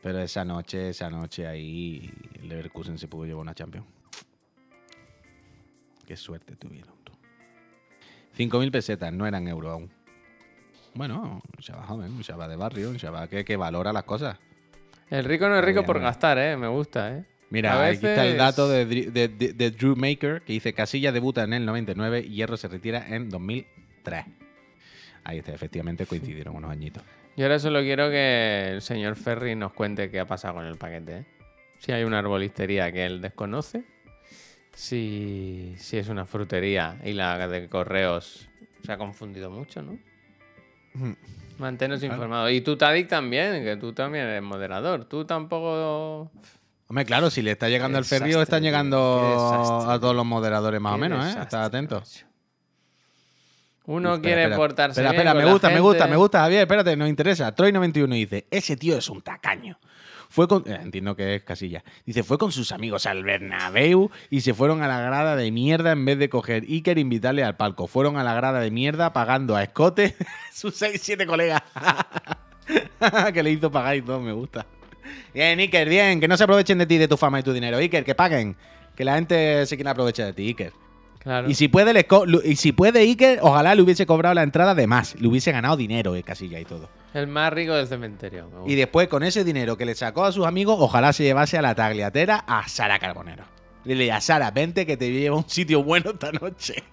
[0.01, 2.11] Pero esa noche, esa noche ahí,
[2.41, 3.85] el Leverkusen se pudo llevar una Champions.
[6.07, 6.93] Qué suerte tuvieron.
[8.39, 9.89] 5.000 pesetas, no eran euros aún.
[10.93, 14.37] Bueno, un chaval joven, un chaval de barrio, un chaval que, que valora las cosas.
[15.09, 16.55] El rico no es rico por gastar, ¿eh?
[16.57, 17.25] Me gusta, ¿eh?
[17.51, 21.11] Mira, aquí está el dato de, Dri- de- de- de Drew Maker, que dice Casilla
[21.11, 24.25] debuta en el 99 y Hierro se retira en 2003.
[25.23, 27.03] Ahí está, efectivamente coincidieron unos añitos.
[27.35, 30.77] Yo ahora solo quiero que el señor Ferry nos cuente qué ha pasado con el
[30.77, 31.17] paquete.
[31.19, 31.25] ¿eh?
[31.79, 33.83] Si hay una arbolistería que él desconoce
[34.73, 38.47] si, si es una frutería y la de correos
[38.83, 39.97] se ha confundido mucho, ¿no?
[41.57, 42.51] Mantenos informados.
[42.51, 45.05] Y tú, Tadik, también, que tú también eres moderador.
[45.05, 46.31] Tú tampoco.
[46.87, 50.93] Hombre, claro, si le está llegando al ferrío, están llegando a todos los moderadores más
[50.93, 51.39] o menos, ¿eh?
[51.41, 51.99] Estad atento.
[51.99, 52.25] macho.
[53.85, 54.55] Uno Espera, quiere espera.
[54.57, 57.09] portarse Espera, bien espera, con me la gusta, me gusta, me gusta, Javier, espérate, nos
[57.09, 57.55] interesa.
[57.55, 59.79] Troy91 dice, ese tío es un tacaño.
[60.29, 61.83] Fue con, eh, entiendo que es Casilla.
[62.05, 65.91] Dice, fue con sus amigos al Bernabéu y se fueron a la grada de mierda
[65.91, 67.87] en vez de coger Iker e invitarle al palco.
[67.87, 70.15] Fueron a la grada de mierda pagando a Escote
[70.53, 71.63] sus 6, 7 colegas.
[73.33, 74.67] que le hizo pagar y todo, me gusta.
[75.33, 77.77] Bien, Iker, bien, que no se aprovechen de ti, de tu fama y tu dinero.
[77.77, 78.55] Iker, que paguen.
[78.95, 80.73] Que la gente se quiera aprovechar de ti, Iker.
[81.17, 81.49] Claro.
[81.49, 82.05] Y si puede, le
[82.45, 85.19] y si puede Iker, ojalá le hubiese cobrado la entrada de más.
[85.19, 86.87] Le hubiese ganado dinero, eh, Casilla y todo.
[87.13, 88.49] El más rico del cementerio.
[88.67, 91.61] Y después, con ese dinero que le sacó a sus amigos, ojalá se llevase a
[91.61, 93.43] la tagliatera a Sara Carbonero.
[93.83, 96.83] Dile a Sara, vente que te llevo a un sitio bueno esta noche.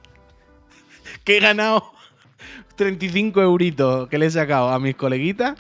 [1.25, 1.93] que he ganado
[2.77, 5.59] 35 euritos que le he sacado a mis coleguitas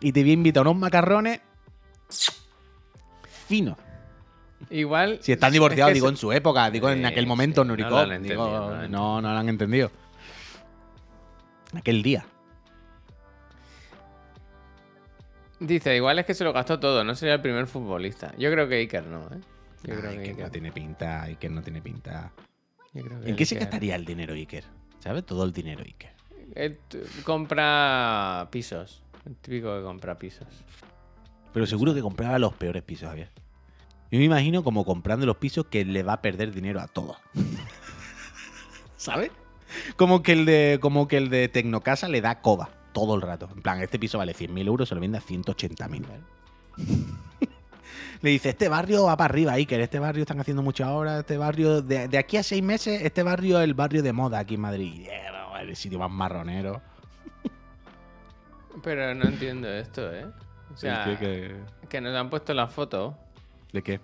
[0.00, 1.40] y te voy a invitar a unos macarrones
[3.46, 3.76] finos.
[4.70, 5.18] Igual.
[5.20, 7.72] Si están es divorciados, que digo en su época, digo en aquel momento, sí, no
[7.72, 7.90] Nuricó.
[7.90, 9.90] lo han digo, entendido, no no, no lo han entendido.
[11.74, 12.26] Aquel día.
[15.60, 18.34] Dice, igual es que se lo gastó todo, no sería el primer futbolista.
[18.36, 19.40] Yo creo que Iker no, ¿eh?
[19.84, 20.38] Yo creo que Iker.
[20.44, 22.32] no tiene pinta, Iker no tiene pinta.
[22.92, 24.64] yo creo que ¿En qué se Iker- gastaría el dinero Iker?
[24.98, 25.24] ¿Sabes?
[25.24, 26.12] Todo el dinero Iker.
[26.54, 29.02] Él t- compra pisos.
[29.26, 30.48] El típico que compra pisos.
[31.52, 33.30] Pero seguro que compraba los peores pisos, Javier.
[34.10, 37.16] Yo me imagino como comprando los pisos que le va a perder dinero a todos.
[38.96, 39.30] ¿Sabes?
[39.96, 43.50] Como que el de, como que el de Tecnocasa le da coba todo el rato.
[43.54, 46.04] En plan, este piso vale 100.000 euros, se lo vende a 180.000.
[48.22, 51.36] Le dice, este barrio va para arriba, Iker, este barrio están haciendo mucho ahora, este
[51.36, 54.54] barrio, de, de aquí a seis meses, este barrio es el barrio de moda aquí
[54.54, 55.08] en Madrid.
[55.30, 56.80] No, el sitio más marronero.
[58.82, 60.24] Pero no entiendo esto, ¿eh?
[60.72, 61.54] O sea, que...
[61.88, 62.00] ¿Qué?
[62.00, 63.16] nos han puesto la foto
[63.72, 64.00] ¿De qué?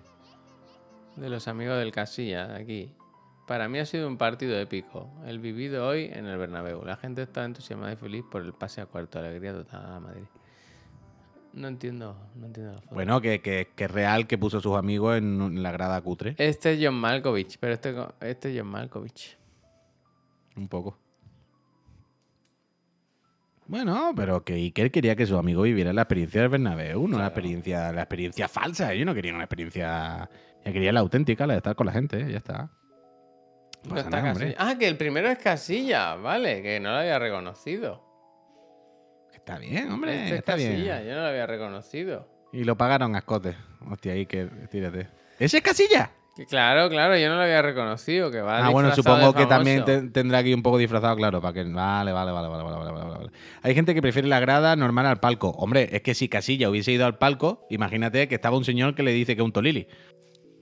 [1.15, 2.91] de los amigos del Casilla de aquí.
[3.47, 5.09] Para mí ha sido un partido épico.
[5.25, 6.83] El vivido hoy en el Bernabéu.
[6.85, 9.19] La gente está entusiasmada y feliz por el pase a cuarto.
[9.19, 10.23] Alegría total a Madrid.
[11.53, 12.95] No entiendo, no entiendo la foto.
[12.95, 16.35] Bueno, que, que, que real que puso a sus amigos en, la grada cutre.
[16.37, 19.37] Este es John Malkovich, pero este, este es John Malkovich.
[20.55, 20.97] Un poco.
[23.67, 27.27] Bueno, pero que Iker quería que su amigo viviera la experiencia del Bernabéu, no la
[27.27, 28.93] experiencia, la experiencia falsa.
[28.93, 30.29] Yo no quería una experiencia.
[30.65, 32.69] Yo quería la auténtica, la de estar con la gente, ya está.
[33.83, 34.53] No No pasa está nada, hombre.
[34.53, 34.69] Casilla.
[34.71, 38.03] Ah, que el primero es Casilla, vale, que no lo había reconocido.
[39.33, 41.09] Está bien, hombre, Este es está Casilla, bien.
[41.09, 42.27] yo no lo había reconocido.
[42.53, 43.55] Y lo pagaron a escote.
[43.89, 45.07] Hostia, Iker, tírate.
[45.39, 46.11] ¿Ese es Casilla?
[46.35, 49.83] Que claro, claro, yo no lo había reconocido, que va Ah, bueno, supongo que también
[49.83, 51.63] te- tendrá aquí un poco disfrazado, claro, para que.
[51.63, 53.31] Vale, vale, vale, vale, vale, vale, vale.
[53.63, 55.49] Hay gente que prefiere la grada normal al palco.
[55.49, 59.03] Hombre, es que si Casilla hubiese ido al palco, imagínate que estaba un señor que
[59.03, 59.87] le dice que es un tolili.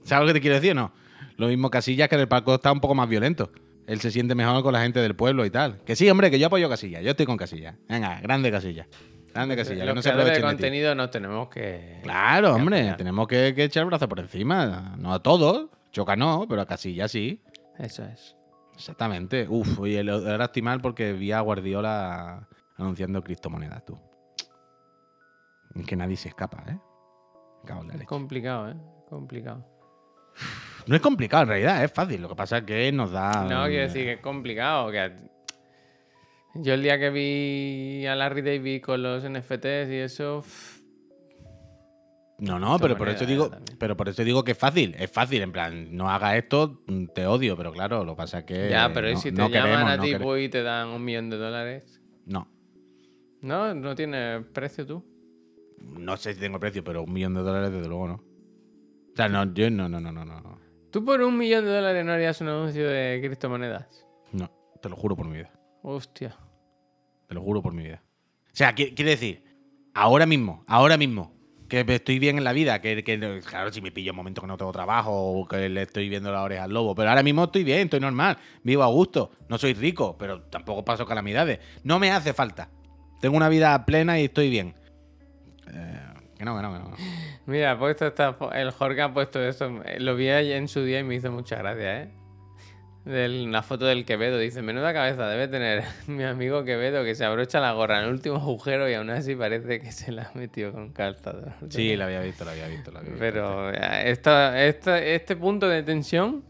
[0.02, 0.92] ¿Sabes lo que te quiero decir o no?
[1.40, 3.50] Lo mismo Casilla que en el palco está un poco más violento.
[3.86, 5.80] Él se siente mejor con la gente del pueblo y tal.
[5.84, 7.00] Que sí, hombre, que yo apoyo a Casilla.
[7.00, 7.76] Yo estoy con Casilla.
[7.88, 8.86] Venga, grande Casilla.
[9.32, 9.80] Grande Casilla.
[9.80, 11.98] Que Los no se creadores de contenido nos tenemos que...
[12.02, 12.96] Claro, que hombre, apoyar.
[12.98, 14.94] tenemos que, que echar el brazo por encima.
[14.98, 15.70] No a todos.
[15.92, 17.42] Choca no, pero a Casilla sí.
[17.78, 18.36] Eso es.
[18.74, 19.46] Exactamente.
[19.48, 23.98] Uf, oye, lo- ahora estoy mal porque vi a Guardiola anunciando criptomonedas, tú.
[25.74, 26.78] Es que nadie se escapa, ¿eh?
[27.98, 28.74] Es complicado, ¿eh?
[29.08, 29.64] Complicado.
[30.86, 32.20] No es complicado en realidad, es fácil.
[32.20, 33.46] Lo que pasa es que nos da.
[33.48, 34.90] No, quiero decir que es complicado.
[34.90, 35.12] Que...
[36.54, 40.44] Yo el día que vi a Larry David con los NFTs y eso...
[42.38, 44.96] No, no, pero por eso digo, eh, pero por eso digo que es fácil.
[44.98, 48.38] Es fácil, en plan, no haga esto, mm, te odio, pero claro, lo que pasa
[48.38, 48.70] es que.
[48.70, 51.04] ya, pero ¿y Eh, si te no llaman queremos, a ti y te dan un
[51.04, 52.00] millón de dólares?
[52.24, 52.48] No.
[53.42, 53.74] ¿No?
[53.74, 55.04] ¿No tiene precio tú?
[55.82, 58.29] No sé si tengo precio, pero un millón de dólares, desde luego no.
[59.12, 60.58] O sea, no, yo no, no, no, no, no.
[60.90, 64.04] ¿Tú por un millón de dólares no harías un anuncio de criptomonedas?
[64.32, 64.50] No,
[64.82, 65.50] te lo juro por mi vida.
[65.82, 66.36] Hostia.
[67.28, 68.02] Te lo juro por mi vida.
[68.46, 69.44] O sea, qui- quiere decir,
[69.94, 71.32] ahora mismo, ahora mismo,
[71.68, 74.48] que estoy bien en la vida, que, que- claro, si me pillo un momento que
[74.48, 77.44] no tengo trabajo o que le estoy viendo la oreja al lobo, pero ahora mismo
[77.44, 81.60] estoy bien, estoy normal, vivo a gusto, no soy rico, pero tampoco paso calamidades.
[81.84, 82.68] No me hace falta.
[83.20, 84.74] Tengo una vida plena y estoy bien.
[85.72, 86.00] Eh,
[86.36, 86.96] que no, que no, que no.
[87.50, 89.82] Mira, ha puesto esta el Jorge ha puesto eso.
[89.84, 92.08] eh, Lo vi ayer en su día y me hizo mucha gracia, ¿eh?
[93.04, 94.38] De la foto del Quevedo.
[94.38, 98.10] Dice, menuda cabeza debe tener mi amigo Quevedo que se abrocha la gorra en el
[98.12, 101.52] último agujero y aún así parece que se la ha metido con calzador.
[101.70, 103.20] Sí, la había visto, la había visto, la había visto.
[103.24, 106.44] Pero eh, esta- esta- este punto de tensión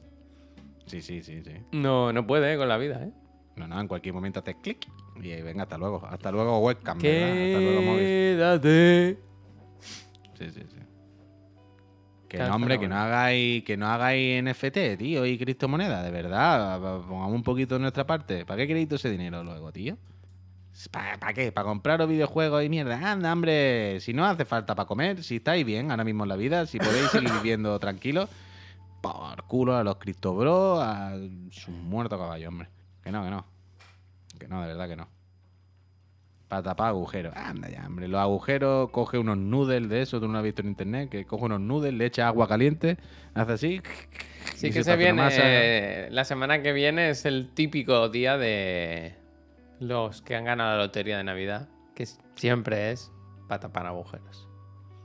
[0.87, 1.53] Sí, sí, sí, sí.
[1.71, 3.11] No, no puede eh, con la vida, ¿eh?
[3.55, 4.87] No, no, en cualquier momento haces clic
[5.23, 6.05] y ahí, venga, hasta luego.
[6.05, 7.43] Hasta luego webcam, ¿verdad?
[7.45, 8.07] Hasta luego móvil.
[8.07, 9.19] Quédate.
[10.37, 10.80] Sí, sí, sí.
[12.31, 16.13] Que Claro, no, hombre, que no hagáis, que no hagáis NFT, tío, y criptomonedas, de
[16.13, 16.79] verdad.
[16.81, 18.47] Pongamos un poquito de nuestra parte.
[18.47, 19.99] ¿Para qué queréis todo ese dinero luego, tío?
[20.93, 21.51] ¿Para qué?
[21.51, 23.11] ¿Para compraros videojuegos y mierda?
[23.11, 26.37] Anda, hombre, si no hace falta para comer, si estáis bien ahora mismo en la
[26.37, 28.31] vida, si podéis seguir viviendo tranquilos,
[29.01, 31.19] por culo a los Crypto Bros, a
[31.51, 32.69] sus muertos caballos, hombre.
[33.03, 33.45] Que no, que no.
[34.39, 35.09] Que no, de verdad que no.
[36.51, 37.33] Para tapar agujeros.
[37.37, 38.09] Anda ya, hombre.
[38.09, 41.25] Los agujeros, coge unos noodles de eso, tú no lo has visto en internet, que
[41.25, 42.99] coge unos noodles, le echa agua caliente,
[43.35, 43.83] hace así.
[44.57, 45.29] Sí que se viene.
[45.31, 49.15] eh, la semana que viene es el típico día de
[49.79, 53.13] los que han ganado la lotería de Navidad, que siempre es
[53.47, 54.49] para tapar agujeros.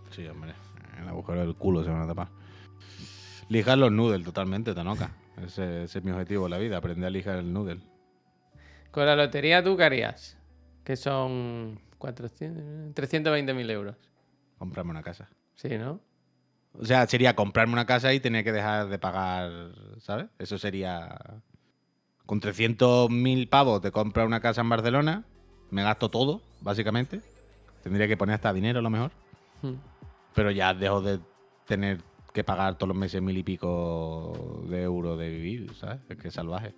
[0.10, 0.54] Sí, hombre.
[1.00, 2.30] El agujero del culo se van a tapar.
[3.50, 5.12] Lijar los noodles totalmente, Tanoka.
[5.46, 7.82] Ese, ese es mi objetivo en la vida, aprender a lijar el noodle.
[8.90, 10.40] Con la lotería, ¿tú qué harías?
[10.86, 13.96] Que son 400, 320.000 euros.
[14.58, 15.28] Comprarme una casa.
[15.56, 16.00] Sí, ¿no?
[16.80, 20.28] O sea, sería comprarme una casa y tener que dejar de pagar, ¿sabes?
[20.40, 21.42] Eso sería...
[22.26, 25.26] Con 300.000 pavos te compras una casa en Barcelona,
[25.70, 27.22] me gasto todo, básicamente.
[27.84, 29.12] Tendría que poner hasta dinero a lo mejor.
[29.62, 29.76] Hmm.
[30.34, 31.20] Pero ya dejo de
[31.66, 32.02] tener
[32.34, 36.00] que pagar todos los meses mil y pico de euros de vivir, ¿sabes?
[36.10, 36.76] Es que es salvaje.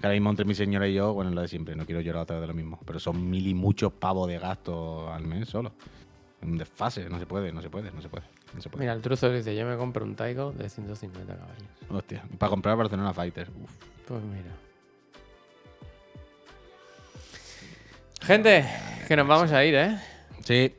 [0.00, 2.22] Que ahora mismo entre mi señora y yo, bueno, lo de siempre, no quiero llorar
[2.22, 2.78] otra vez de lo mismo.
[2.86, 5.72] Pero son mil y muchos pavos de gasto al mes solo.
[6.42, 8.24] Un desfase, no se puede, no se puede, no se puede.
[8.54, 8.84] No se puede.
[8.84, 11.64] Mira, el truzo dice: Yo me compro un Taigo de 150 caballos.
[11.90, 13.48] Hostia, para comprar Barcelona Fighter.
[13.62, 13.72] Uf.
[14.06, 14.54] Pues mira.
[18.20, 18.64] Gente,
[19.06, 19.98] que nos vamos a ir, ¿eh?
[20.44, 20.72] Sí,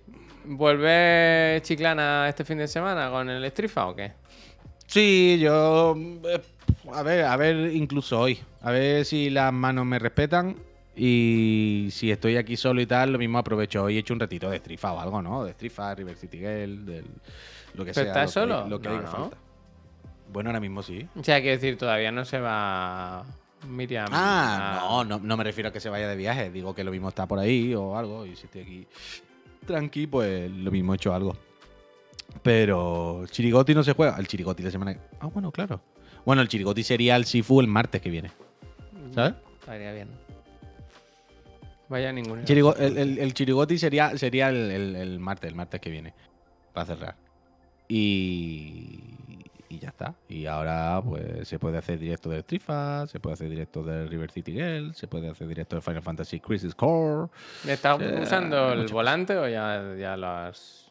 [0.51, 4.13] ¿Vuelve Chiclana este fin de semana con el Strifa o qué?
[4.87, 5.95] Sí, yo.
[6.93, 8.39] A ver, a ver, incluso hoy.
[8.61, 10.55] A ver si las manos me respetan.
[10.95, 13.95] Y si estoy aquí solo y tal, lo mismo aprovecho hoy.
[13.95, 15.45] He hecho un ratito de strifa o algo, ¿no?
[15.45, 17.05] De strifa, River City Girl, del,
[17.75, 18.23] lo que ¿Pero sea.
[18.23, 18.67] estás lo que- solo?
[18.69, 19.11] Lo que No, haga no.
[19.11, 19.37] falta.
[20.33, 21.07] Bueno, ahora mismo sí.
[21.17, 23.23] O sea, quiero decir, todavía no se va
[23.67, 24.07] Miriam.
[24.11, 26.49] Ah, a- no, no, no me refiero a que se vaya de viaje.
[26.51, 28.25] Digo que lo mismo está por ahí o algo.
[28.25, 28.87] Y si estoy aquí
[29.65, 31.35] tranqui, pues lo mismo he hecho algo.
[32.43, 34.17] Pero Chirigoti no se juega.
[34.17, 34.99] El Chirigoti la semana que...
[35.19, 35.81] Ah, bueno, claro.
[36.25, 38.31] Bueno, el Chirigoti sería el Sifu el martes que viene.
[39.13, 39.33] ¿Sabes?
[39.59, 40.09] Estaría bien.
[41.87, 42.11] Vaya.
[42.45, 46.13] Chirigo- el, el- el Chirigoti sería, sería el, el- martes, el martes que viene.
[46.73, 47.15] Para cerrar.
[47.87, 48.99] Y,
[49.69, 50.13] y ya está.
[50.27, 54.29] Y ahora pues se puede hacer directo de Strifa, se puede hacer directo de River
[54.31, 57.29] City Girl, se puede hacer directo de Final Fantasy Crisis Core.
[57.67, 60.88] ¿Estás Sí, usando el volante o ya, ya lo has.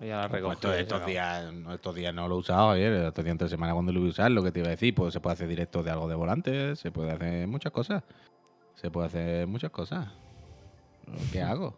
[0.00, 0.52] Ya Pues recogido?
[0.74, 3.48] estos, y estos días, no, estos días no lo he usado ayer, estos días entre
[3.48, 5.34] semana cuando lo voy a usar, lo que te iba a decir, pues se puede
[5.34, 8.02] hacer directo de algo de volante, se puede hacer muchas cosas.
[8.74, 10.08] Se puede hacer muchas cosas.
[11.32, 11.76] ¿Qué hago?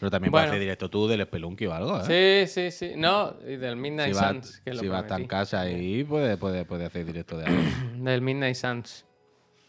[0.00, 0.44] Pero también Bueno.
[0.44, 2.46] puedes hacer directo tú del Spelunky o algo, ¿eh?
[2.46, 2.94] Sí, sí, sí.
[2.96, 4.60] No, y del Midnight si va, Suns.
[4.64, 7.44] Que lo si va a estar en casa ahí, puede, puede, puede hacer directo de
[7.46, 7.62] algo.
[7.98, 9.04] Del Midnight Suns.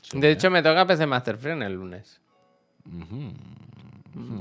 [0.02, 0.32] Sí, De ¿eh?
[0.32, 2.20] hecho, me toca PC Master Friend el lunes.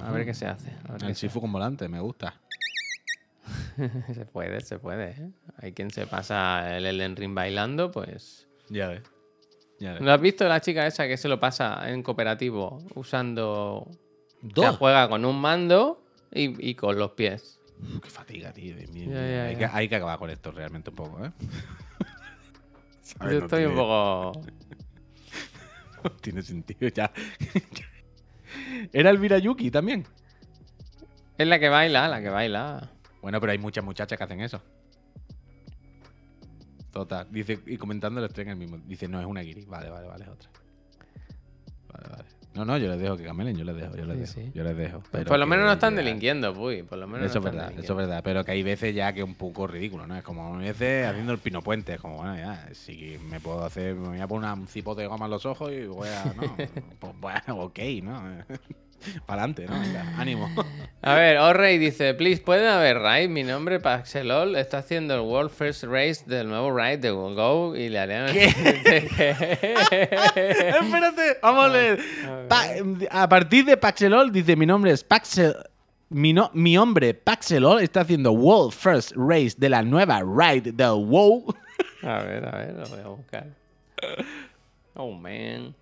[0.02, 0.70] A ver qué se hace.
[0.88, 2.34] a ver El Sifu con volante, me gusta.
[4.14, 5.10] Se puede, se puede.
[5.10, 5.30] ¿eh?
[5.58, 8.48] Hay quien se pasa el Elden Ring bailando, pues.
[8.68, 9.02] Ya ves.
[9.78, 10.02] Ya ves.
[10.02, 13.90] ¿No has visto la chica esa que se lo pasa en cooperativo usando.
[14.42, 14.76] Dos.
[14.78, 16.02] juega con un mando
[16.32, 17.60] y, y con los pies.
[17.82, 18.74] Uf, qué fatiga, tío.
[18.76, 19.10] Dios mío.
[19.10, 19.56] Ya, ya, hay.
[19.56, 21.32] Que, hay que acabar con esto realmente un poco, ¿eh?
[23.20, 24.32] Yo No estoy un poco.
[26.04, 27.12] No tiene sentido ya.
[28.92, 30.06] Era Elvira Yuki también.
[31.36, 32.90] Es la que baila, la que baila.
[33.22, 34.60] Bueno, pero hay muchas muchachas que hacen eso.
[36.92, 37.26] Total.
[37.30, 38.78] Dice, y comentando el estreno el mismo.
[38.78, 39.64] Dice, no, es una guiri.
[39.66, 40.50] Vale, vale, vale, es otra.
[41.92, 42.24] Vale, vale.
[42.52, 44.48] No, no, yo les dejo que camelen, yo les dejo, yo les Sí, dejo.
[44.50, 44.58] sí.
[44.58, 45.00] Yo les dejo.
[45.12, 46.82] pero por lo menos no están ya- delinquiendo, puy.
[46.82, 48.22] Por lo menos Eso es no verdad, eso es verdad.
[48.24, 50.16] Pero que hay veces ya que es un poco ridículo, ¿no?
[50.16, 51.94] Es como a veces haciendo el pino puente.
[51.94, 55.06] Es como, bueno, ya, si me puedo hacer, me voy a poner un cipote de
[55.06, 56.56] goma en los ojos y voy a, no,
[56.98, 58.20] pues bueno, ok, ¿no?
[59.26, 59.80] Para adelante, ¿no?
[59.80, 60.48] Venga, ánimo.
[61.02, 63.28] A ver, Orrey dice, please, ¿puede haber raid?
[63.30, 67.88] Mi nombre Paxelol está haciendo el World First Race del nuevo raid de Go y
[67.88, 68.44] le haré...
[70.10, 72.00] Espérate, vamos a leer.
[72.48, 72.66] Pa-
[73.10, 75.54] a partir de Paxelol dice, mi nombre es Paxel...
[76.10, 81.06] Mi, no- mi hombre Paxelol está haciendo World First Race de la nueva ride del
[81.06, 81.54] WoW.
[82.02, 83.46] a ver, a ver, lo voy a buscar.
[84.94, 85.74] Oh, man.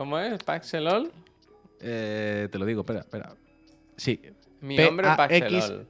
[0.00, 0.42] ¿Cómo es?
[0.42, 1.12] ¿Paxelol?
[1.78, 3.34] Eh, te lo digo, espera, espera.
[3.98, 4.18] Sí.
[4.62, 4.88] Mi P-A-X.
[4.90, 5.86] hombre Paxelol.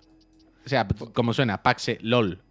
[0.66, 2.43] O sea, como suena, Paxe LOL.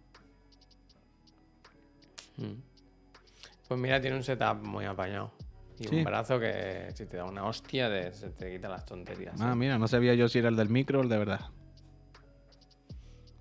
[3.68, 5.32] Pues mira, tiene un setup muy apañado.
[5.78, 5.96] Y Sí.
[5.96, 9.38] un brazo que si te da una hostia, de- se te quita las tonterías.
[9.38, 11.40] Ah, mira, no sabía yo si era el del micro o el de verdad.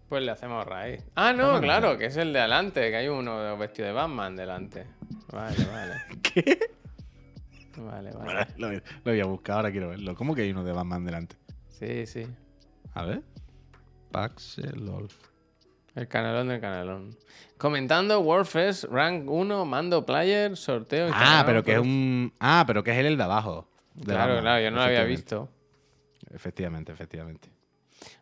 [0.09, 1.05] Pues le hacemos raíz.
[1.15, 4.87] Ah, no, claro, que es el de adelante, que hay uno vestido de Batman delante.
[5.31, 5.93] Vale, vale.
[6.21, 6.59] ¿Qué?
[7.77, 8.47] Vale, vale.
[8.57, 10.15] Lo, lo voy a buscar, ahora quiero verlo.
[10.15, 11.35] ¿Cómo que hay uno de Batman delante?
[11.67, 12.25] Sí, sí.
[12.93, 13.21] A ver.
[14.11, 15.07] Paxe LOL.
[15.95, 17.15] El canelón del canelón.
[17.57, 21.05] Comentando Warfest, Rank 1, mando player, sorteo.
[21.05, 22.33] Ah, Instagram, pero que es pues- un.
[22.39, 23.69] Ah, pero que es el de abajo.
[23.95, 25.49] de Claro, Batman, claro, yo no lo había visto.
[26.31, 27.49] Efectivamente, efectivamente.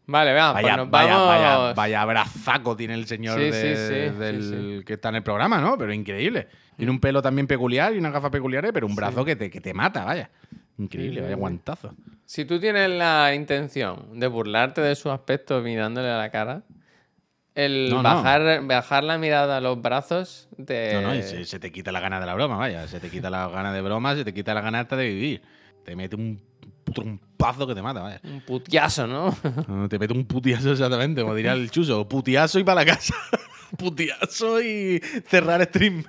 [0.10, 1.28] Vale, Vaya, pues nos vaya, vamos.
[1.28, 5.24] vaya, vaya abrazaco tiene el señor Sí, de- sí, sí, del que está en el
[5.24, 5.78] programa, ¿no?
[5.78, 6.48] Pero increíble.
[6.78, 9.60] Tiene un pelo también peculiar y una gafa peculiares, pero un brazo que, te, que
[9.60, 10.30] te mata, vaya.
[10.78, 11.94] Increíble, vaya guantazo.
[12.24, 16.64] Si tú tienes la intención de burlarte de su aspecto mirándole a la cara,
[17.56, 18.04] el No, no.
[18.04, 20.94] bajar, bajar la mirada a los brazos te...
[20.94, 22.88] No, no, y se, se te quita la gana de la broma, vaya.
[22.88, 25.42] Se te quita la gana de broma, se te quita la gana hasta de vivir.
[25.84, 26.40] Te mete un
[27.38, 28.20] trompazo que te mata, vaya.
[28.24, 29.36] Un putiazo, ¿no?
[29.68, 32.08] No, Te mete un putiazo exactamente, como diría el chuso.
[32.08, 33.16] Putiazo y para la casa.
[33.78, 36.04] putiazo y cerrar stream.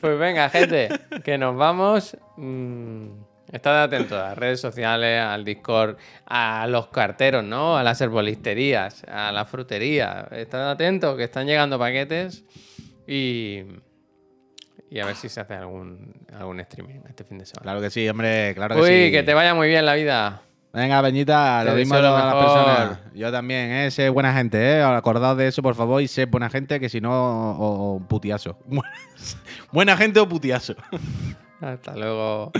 [0.00, 0.88] Pues venga, gente,
[1.24, 2.16] que nos vamos.
[2.36, 3.08] Mm,
[3.52, 7.76] estad atentos a las redes sociales, al Discord, a los carteros, ¿no?
[7.76, 10.26] A las herbolisterías, a la frutería.
[10.32, 12.44] Estad atentos que están llegando paquetes
[13.06, 13.62] y,
[14.92, 17.62] y a ver si se hace algún, algún streaming este fin de semana.
[17.62, 19.10] Claro que sí, hombre, claro que Uy, sí.
[19.10, 20.42] que te vaya muy bien la vida.
[20.74, 22.98] Venga, Peñita, lo mismo a las personas.
[23.14, 23.90] Yo también, ¿eh?
[23.90, 24.82] Sé buena gente, ¿eh?
[24.82, 28.58] Acordaos de eso, por favor, y sé buena gente, que si no, o, o putiazo.
[29.72, 30.74] buena gente o putiazo.
[31.60, 32.52] Hasta luego.